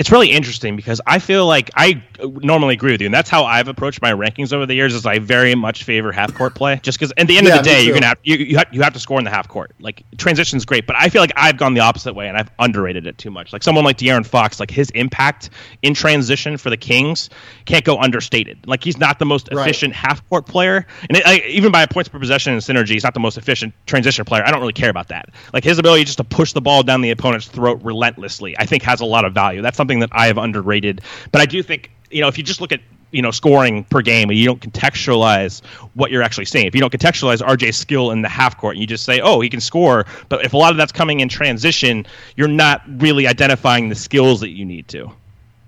[0.00, 3.44] it's really interesting because I feel like I normally agree with you, and that's how
[3.44, 4.94] I've approached my rankings over the years.
[4.94, 7.62] Is I very much favor half court play, just because at the end yeah, of
[7.62, 9.46] the day, you're gonna have you, you have you have to score in the half
[9.46, 9.72] court.
[9.78, 13.06] Like transition's great, but I feel like I've gone the opposite way, and I've underrated
[13.06, 13.52] it too much.
[13.52, 15.50] Like someone like De'Aaron Fox, like his impact
[15.82, 17.28] in transition for the Kings
[17.66, 18.66] can't go understated.
[18.66, 20.08] Like he's not the most efficient right.
[20.08, 23.12] half court player, and it, like, even by points per possession and synergy, he's not
[23.12, 24.44] the most efficient transition player.
[24.46, 25.28] I don't really care about that.
[25.52, 28.82] Like his ability just to push the ball down the opponent's throat relentlessly, I think
[28.84, 29.60] has a lot of value.
[29.60, 31.02] That's something something that I have underrated.
[31.32, 32.80] But I do think you know if you just look at
[33.10, 35.64] you know scoring per game and you don't contextualize
[35.94, 38.80] what you're actually seeing if you don't contextualize rj's skill in the half court and
[38.80, 41.28] you just say oh he can score but if a lot of that's coming in
[41.28, 42.06] transition
[42.36, 45.10] you're not really identifying the skills that you need to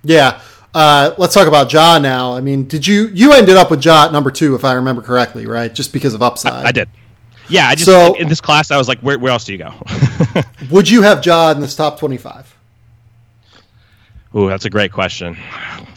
[0.04, 0.40] yeah
[0.74, 2.32] uh, let's talk about Ja now.
[2.32, 5.02] I mean, did you you ended up with Ja at number two, if I remember
[5.02, 5.70] correctly, right?
[5.70, 6.64] Just because of upside.
[6.64, 6.88] I, I did.
[7.50, 9.58] Yeah, I just so, in this class I was like, where, where else do you
[9.58, 9.74] go?
[10.70, 12.51] would you have Ja in this top twenty-five?
[14.34, 15.36] Ooh, that's a great question.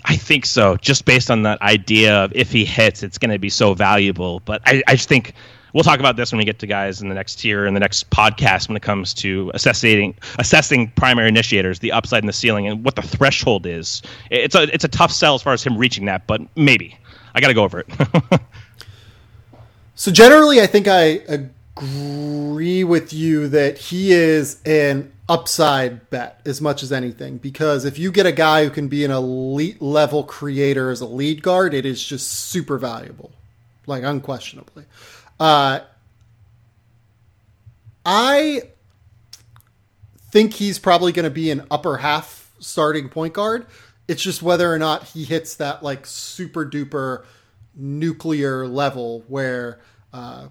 [0.04, 3.40] I think so, just based on that idea of if he hits, it's going to
[3.40, 4.42] be so valuable.
[4.42, 5.34] But I, I just think
[5.74, 7.80] we'll talk about this when we get to guys in the next tier in the
[7.80, 12.68] next podcast when it comes to assessing assessing primary initiators, the upside and the ceiling,
[12.68, 14.02] and what the threshold is.
[14.30, 16.98] It's a it's a tough sell as far as him reaching that, but maybe
[17.34, 17.88] I got to go over it.
[19.96, 26.62] so generally, I think I agree with you that he is an upside bet as
[26.62, 30.24] much as anything because if you get a guy who can be an elite level
[30.24, 33.32] creator as a lead guard, it is just super valuable,
[33.88, 34.86] like unquestionably.
[35.40, 35.80] Uh,
[38.06, 38.62] I
[40.32, 43.66] think he's probably going to be an upper half starting point guard.
[44.08, 47.26] It's just whether or not he hits that like super duper
[47.74, 49.80] nuclear level where,
[50.14, 50.48] uh,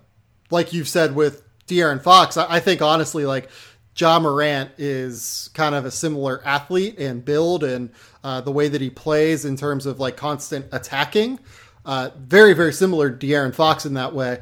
[0.51, 3.49] like you've said with De'Aaron Fox, I, I think honestly, like
[3.97, 7.91] Ja Morant is kind of a similar athlete and build and
[8.23, 11.39] uh, the way that he plays in terms of like constant attacking.
[11.85, 14.41] Uh, very, very similar to De'Aaron Fox in that way,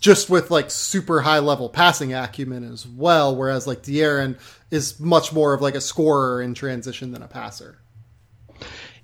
[0.00, 3.34] just with like super high level passing acumen as well.
[3.34, 4.38] Whereas like De'Aaron
[4.70, 7.78] is much more of like a scorer in transition than a passer.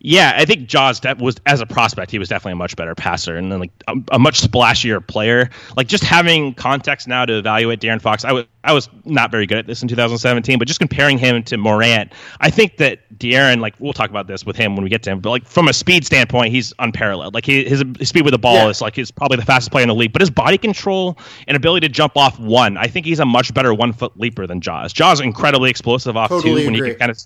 [0.01, 3.37] Yeah, I think Ja's was as a prospect, he was definitely a much better passer
[3.37, 5.51] and then like a, a, much splashier player.
[5.77, 9.47] Like just having context now to evaluate De'Aaron Fox, I was I was not very
[9.47, 13.61] good at this in 2017, but just comparing him to Morant, I think that De'Aaron,
[13.61, 15.67] like we'll talk about this with him when we get to him, but like from
[15.67, 17.35] a speed standpoint, he's unparalleled.
[17.35, 18.69] Like he, his, his speed with the ball yeah.
[18.69, 21.19] is like he's probably the fastest player in the league, but his body control
[21.49, 24.47] and ability to jump off one, I think he's a much better one foot leaper
[24.47, 24.93] than Ja's.
[24.93, 27.19] Ja's incredibly explosive off totally two when he can kind of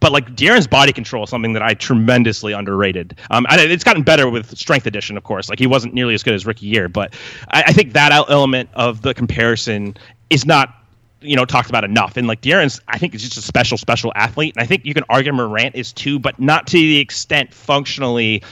[0.00, 3.16] But like De'Aaron's body control is something that I tremendously underrated.
[3.30, 5.48] Um, it's gotten better with Strength Edition, of course.
[5.48, 7.14] Like he wasn't nearly as good as rookie year, but
[7.48, 9.96] I, I think that element of the comparison
[10.28, 10.74] is not
[11.20, 12.16] you know talked about enough.
[12.16, 14.54] And like De'Aaron's, I think is just a special, special athlete.
[14.56, 18.42] And I think you can argue Morant is too, but not to the extent functionally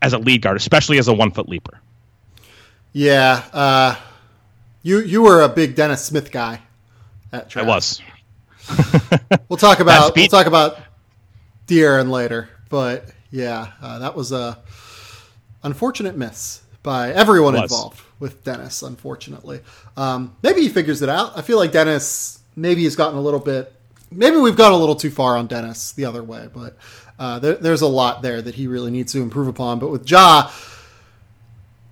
[0.00, 1.80] as a lead guard, especially as a one foot leaper.
[2.92, 3.96] Yeah, uh,
[4.82, 6.60] you you were a big Dennis Smith guy.
[7.32, 8.02] At I was.
[9.48, 10.78] we'll talk about we'll talk about
[11.66, 14.58] De'Aaron later, but yeah, uh, that was a
[15.62, 18.82] unfortunate miss by everyone involved with Dennis.
[18.82, 19.60] Unfortunately,
[19.96, 21.36] um, maybe he figures it out.
[21.36, 23.72] I feel like Dennis maybe has gotten a little bit.
[24.10, 26.76] Maybe we've gone a little too far on Dennis the other way, but
[27.18, 29.78] uh, there, there's a lot there that he really needs to improve upon.
[29.78, 30.50] But with Ja,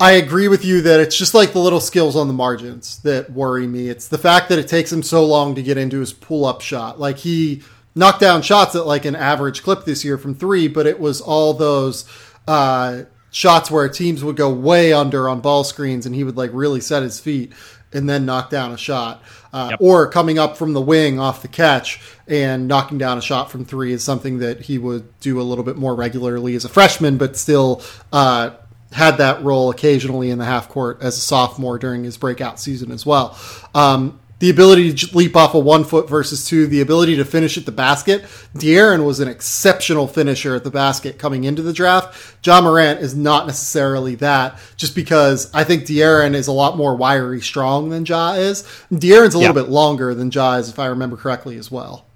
[0.01, 3.29] I agree with you that it's just like the little skills on the margins that
[3.29, 3.87] worry me.
[3.87, 6.61] It's the fact that it takes him so long to get into his pull up
[6.61, 6.99] shot.
[6.99, 7.61] Like he
[7.93, 11.21] knocked down shots at like an average clip this year from three, but it was
[11.21, 12.05] all those
[12.47, 16.49] uh, shots where teams would go way under on ball screens and he would like
[16.51, 17.53] really set his feet
[17.93, 19.21] and then knock down a shot.
[19.53, 19.81] Uh, yep.
[19.81, 23.65] Or coming up from the wing off the catch and knocking down a shot from
[23.65, 27.17] three is something that he would do a little bit more regularly as a freshman,
[27.17, 28.51] but still uh,
[28.91, 32.91] had that role occasionally in the half court as a sophomore during his breakout season
[32.91, 33.37] as well.
[33.73, 37.59] Um, the ability to leap off a one foot versus two, the ability to finish
[37.59, 38.23] at the basket.
[38.55, 42.35] De'Aaron was an exceptional finisher at the basket coming into the draft.
[42.43, 46.95] Ja Morant is not necessarily that, just because I think De'Aaron is a lot more
[46.95, 48.63] wiry strong than Ja is.
[48.91, 52.07] De'Aaron's a little bit longer than Ja is, if I remember correctly, as well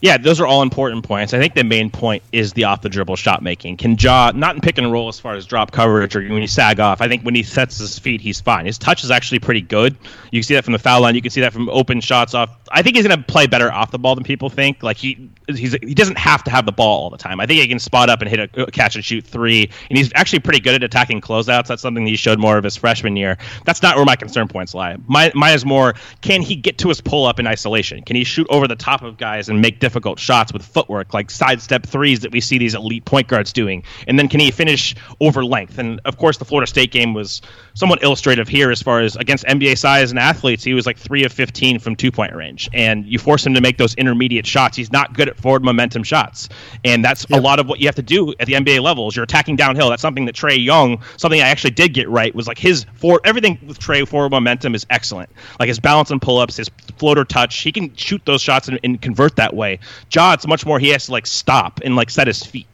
[0.00, 1.34] yeah, those are all important points.
[1.34, 3.76] I think the main point is the off the dribble shot making.
[3.76, 6.48] Can Ja not in pick and roll as far as drop coverage or when you
[6.48, 7.02] sag off?
[7.02, 8.64] I think when he sets his feet, he's fine.
[8.64, 9.96] His touch is actually pretty good.
[10.30, 11.14] You can see that from the foul line.
[11.14, 12.56] You can see that from open shots off.
[12.70, 14.82] I think he's going to play better off the ball than people think.
[14.82, 17.38] Like he he's he doesn't have to have the ball all the time.
[17.38, 19.98] I think he can spot up and hit a uh, catch and shoot three, and
[19.98, 21.66] he's actually pretty good at attacking closeouts.
[21.66, 23.36] That's something he showed more of his freshman year.
[23.66, 24.96] That's not where my concern points lie.
[25.06, 28.02] My mine is more can he get to his pull up in isolation?
[28.02, 31.32] Can he shoot over the top of guys and make difficult shots with footwork, like
[31.32, 33.82] sidestep threes that we see these elite point guards doing?
[34.06, 35.78] And then can he finish over length?
[35.78, 37.42] And of course, the Florida State game was
[37.74, 40.62] somewhat illustrative here as far as against NBA size and athletes.
[40.62, 42.68] He was like three of 15 from two point range.
[42.72, 44.76] And you force him to make those intermediate shots.
[44.76, 46.48] He's not good at forward momentum shots.
[46.84, 47.40] And that's yep.
[47.40, 49.16] a lot of what you have to do at the NBA levels.
[49.16, 49.90] You're attacking downhill.
[49.90, 53.20] That's something that Trae Young, something I actually did get right, was like his for
[53.24, 55.30] everything with Trey forward momentum is excellent.
[55.58, 58.78] Like his balance and pull ups, his floater touch, he can shoot those shots and,
[58.84, 59.79] and convert that way.
[60.12, 62.66] Ja, it's much more he has to like stop and like set his feet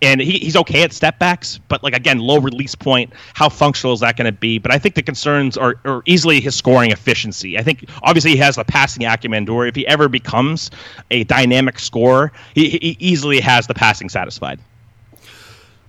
[0.00, 3.12] and he, he's okay at step backs, but like again, low release point.
[3.34, 4.58] How functional is that going to be?
[4.58, 7.58] But I think the concerns are, are easily his scoring efficiency.
[7.58, 10.70] I think obviously he has the passing acumen, or if he ever becomes
[11.10, 14.60] a dynamic scorer, he, he easily has the passing satisfied.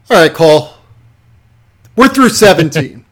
[0.09, 0.73] All right, Cole.
[1.95, 2.99] We're through 17.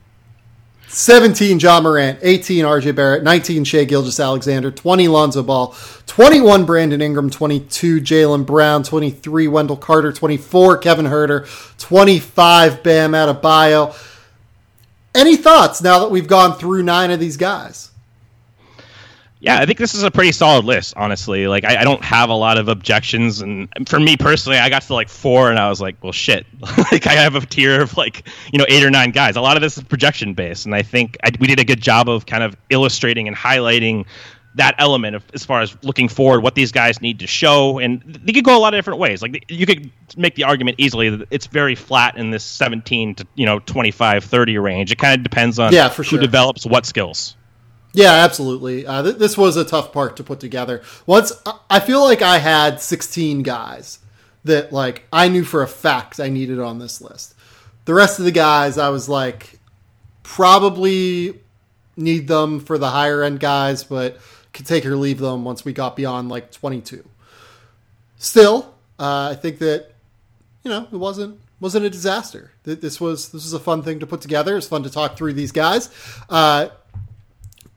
[0.93, 5.73] 17 Ja Morant, 18 RJ Barrett, 19 Shai Gilgeous-Alexander, 20 Lonzo Ball,
[6.05, 11.47] 21 Brandon Ingram, 22 Jaylen Brown, 23 Wendell Carter, 24 Kevin Huerter,
[11.77, 13.95] 25 Bam Adebayo.
[15.15, 17.90] Any thoughts now that we've gone through nine of these guys?
[19.41, 21.47] Yeah, I think this is a pretty solid list, honestly.
[21.47, 24.83] Like, I, I, don't have a lot of objections, and for me personally, I got
[24.83, 26.45] to like four, and I was like, "Well, shit!"
[26.91, 29.35] like, I have a tier of like you know eight or nine guys.
[29.37, 31.81] A lot of this is projection based, and I think I, we did a good
[31.81, 34.05] job of kind of illustrating and highlighting
[34.55, 38.01] that element of as far as looking forward, what these guys need to show, and
[38.05, 39.23] they could go a lot of different ways.
[39.23, 43.27] Like you could make the argument easily that it's very flat in this 17 to
[43.33, 44.91] you know 25, 30 range.
[44.91, 46.19] It kind of depends on yeah, for sure.
[46.19, 47.37] who develops what skills.
[47.93, 48.85] Yeah, absolutely.
[48.85, 50.81] Uh, th- this was a tough part to put together.
[51.05, 51.33] Once
[51.69, 53.99] I feel like I had 16 guys
[54.43, 57.35] that like I knew for a fact I needed on this list.
[57.85, 59.59] The rest of the guys I was like
[60.23, 61.39] probably
[61.97, 64.17] need them for the higher end guys, but
[64.53, 67.03] could take or leave them once we got beyond like 22.
[68.17, 69.91] Still, uh, I think that
[70.63, 72.51] you know it wasn't wasn't a disaster.
[72.63, 74.57] This was this was a fun thing to put together.
[74.57, 75.89] It's fun to talk through these guys.
[76.29, 76.69] Uh,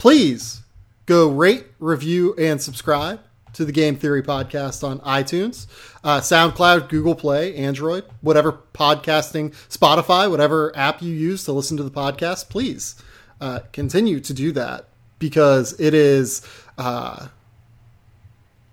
[0.05, 0.61] please
[1.07, 3.19] go rate, review, and subscribe
[3.55, 5.67] to the Game Theory podcast on iTunes,
[6.05, 11.83] uh, SoundCloud, Google Play, Android, whatever podcasting, Spotify, whatever app you use to listen to
[11.83, 12.51] the podcast.
[12.51, 13.03] Please
[13.41, 17.29] uh, continue to do that because it is, uh,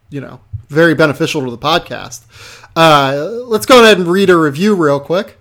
[0.09, 2.25] you know, very beneficial to the podcast.
[2.75, 5.37] Uh, let's go ahead and read a review real quick.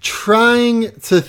[0.00, 1.24] Trying to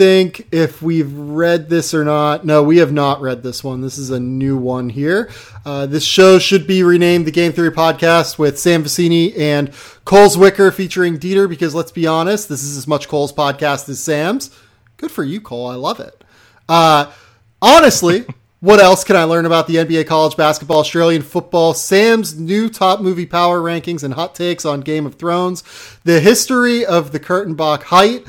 [0.00, 2.42] think if we've read this or not.
[2.42, 3.82] No, we have not read this one.
[3.82, 5.30] This is a new one here.
[5.66, 9.70] Uh, this show should be renamed the Game Theory Podcast with Sam Vecenie and
[10.06, 14.00] Cole Zwicker featuring Dieter because let's be honest, this is as much Cole's podcast as
[14.00, 14.48] Sam's.
[14.96, 15.66] Good for you, Cole.
[15.66, 16.24] I love it.
[16.66, 17.12] Uh,
[17.60, 18.24] honestly,
[18.60, 23.02] what else can I learn about the NBA college basketball, Australian football, Sam's new top
[23.02, 25.62] movie power rankings and hot takes on Game of Thrones,
[26.04, 28.26] the history of the Kurtenbach height,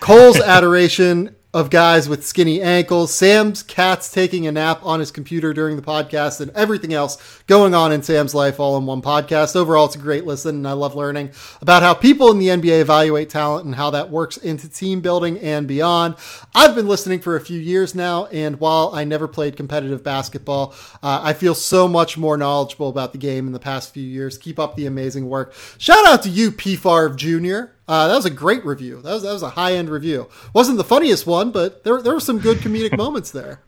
[0.00, 5.52] Cole's adoration of guys with skinny ankles, Sam's cats taking a nap on his computer
[5.52, 9.56] during the podcast, and everything else going on in Sam's life all in one podcast.
[9.56, 12.80] Overall, it's a great listen, and I love learning about how people in the NBA
[12.80, 16.14] evaluate talent and how that works into team building and beyond.
[16.54, 20.72] I've been listening for a few years now, and while I never played competitive basketball,
[21.02, 24.38] uh, I feel so much more knowledgeable about the game in the past few years.
[24.38, 25.52] Keep up the amazing work.
[25.78, 26.76] Shout out to you, P.
[26.76, 27.72] Jr.
[27.90, 29.02] Uh, that was a great review.
[29.02, 30.28] That was that was a high end review.
[30.54, 33.62] wasn't the funniest one, but there there were some good comedic moments there.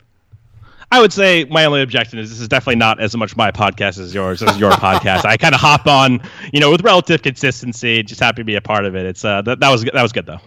[0.89, 3.99] I would say my only objection is this is definitely not as much my podcast
[3.99, 5.25] as yours as your podcast.
[5.25, 6.21] I kind of hop on,
[6.53, 8.01] you know, with relative consistency.
[8.01, 9.05] Just happy to be a part of it.
[9.05, 10.39] It's uh, that, that was that was good though.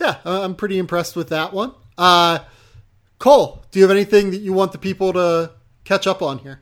[0.00, 1.72] Yeah, I'm pretty impressed with that one.
[1.96, 2.40] Uh,
[3.20, 5.52] Cole, do you have anything that you want the people to
[5.84, 6.60] catch up on here?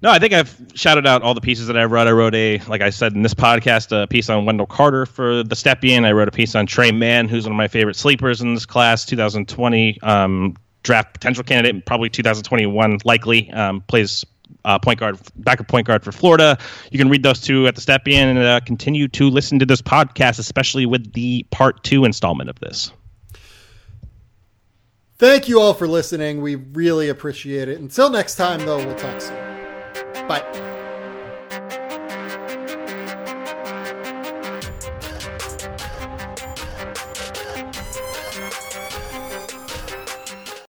[0.00, 2.06] No, I think I've shouted out all the pieces that I wrote.
[2.06, 5.42] I wrote a, like I said in this podcast, a piece on Wendell Carter for
[5.42, 6.04] the Stepien.
[6.04, 8.64] I wrote a piece on Tre Mann, who's one of my favorite sleepers in this
[8.64, 13.50] class, 2020 um, draft potential candidate, probably 2021 likely.
[13.50, 14.24] Um, plays
[14.64, 16.56] uh, point guard, backup point guard for Florida.
[16.92, 19.82] You can read those two at the Stepien and uh, continue to listen to this
[19.82, 22.92] podcast, especially with the part two installment of this.
[25.18, 26.40] Thank you all for listening.
[26.40, 27.80] We really appreciate it.
[27.80, 29.47] Until next time, though, we'll talk soon.
[30.14, 30.67] Bye.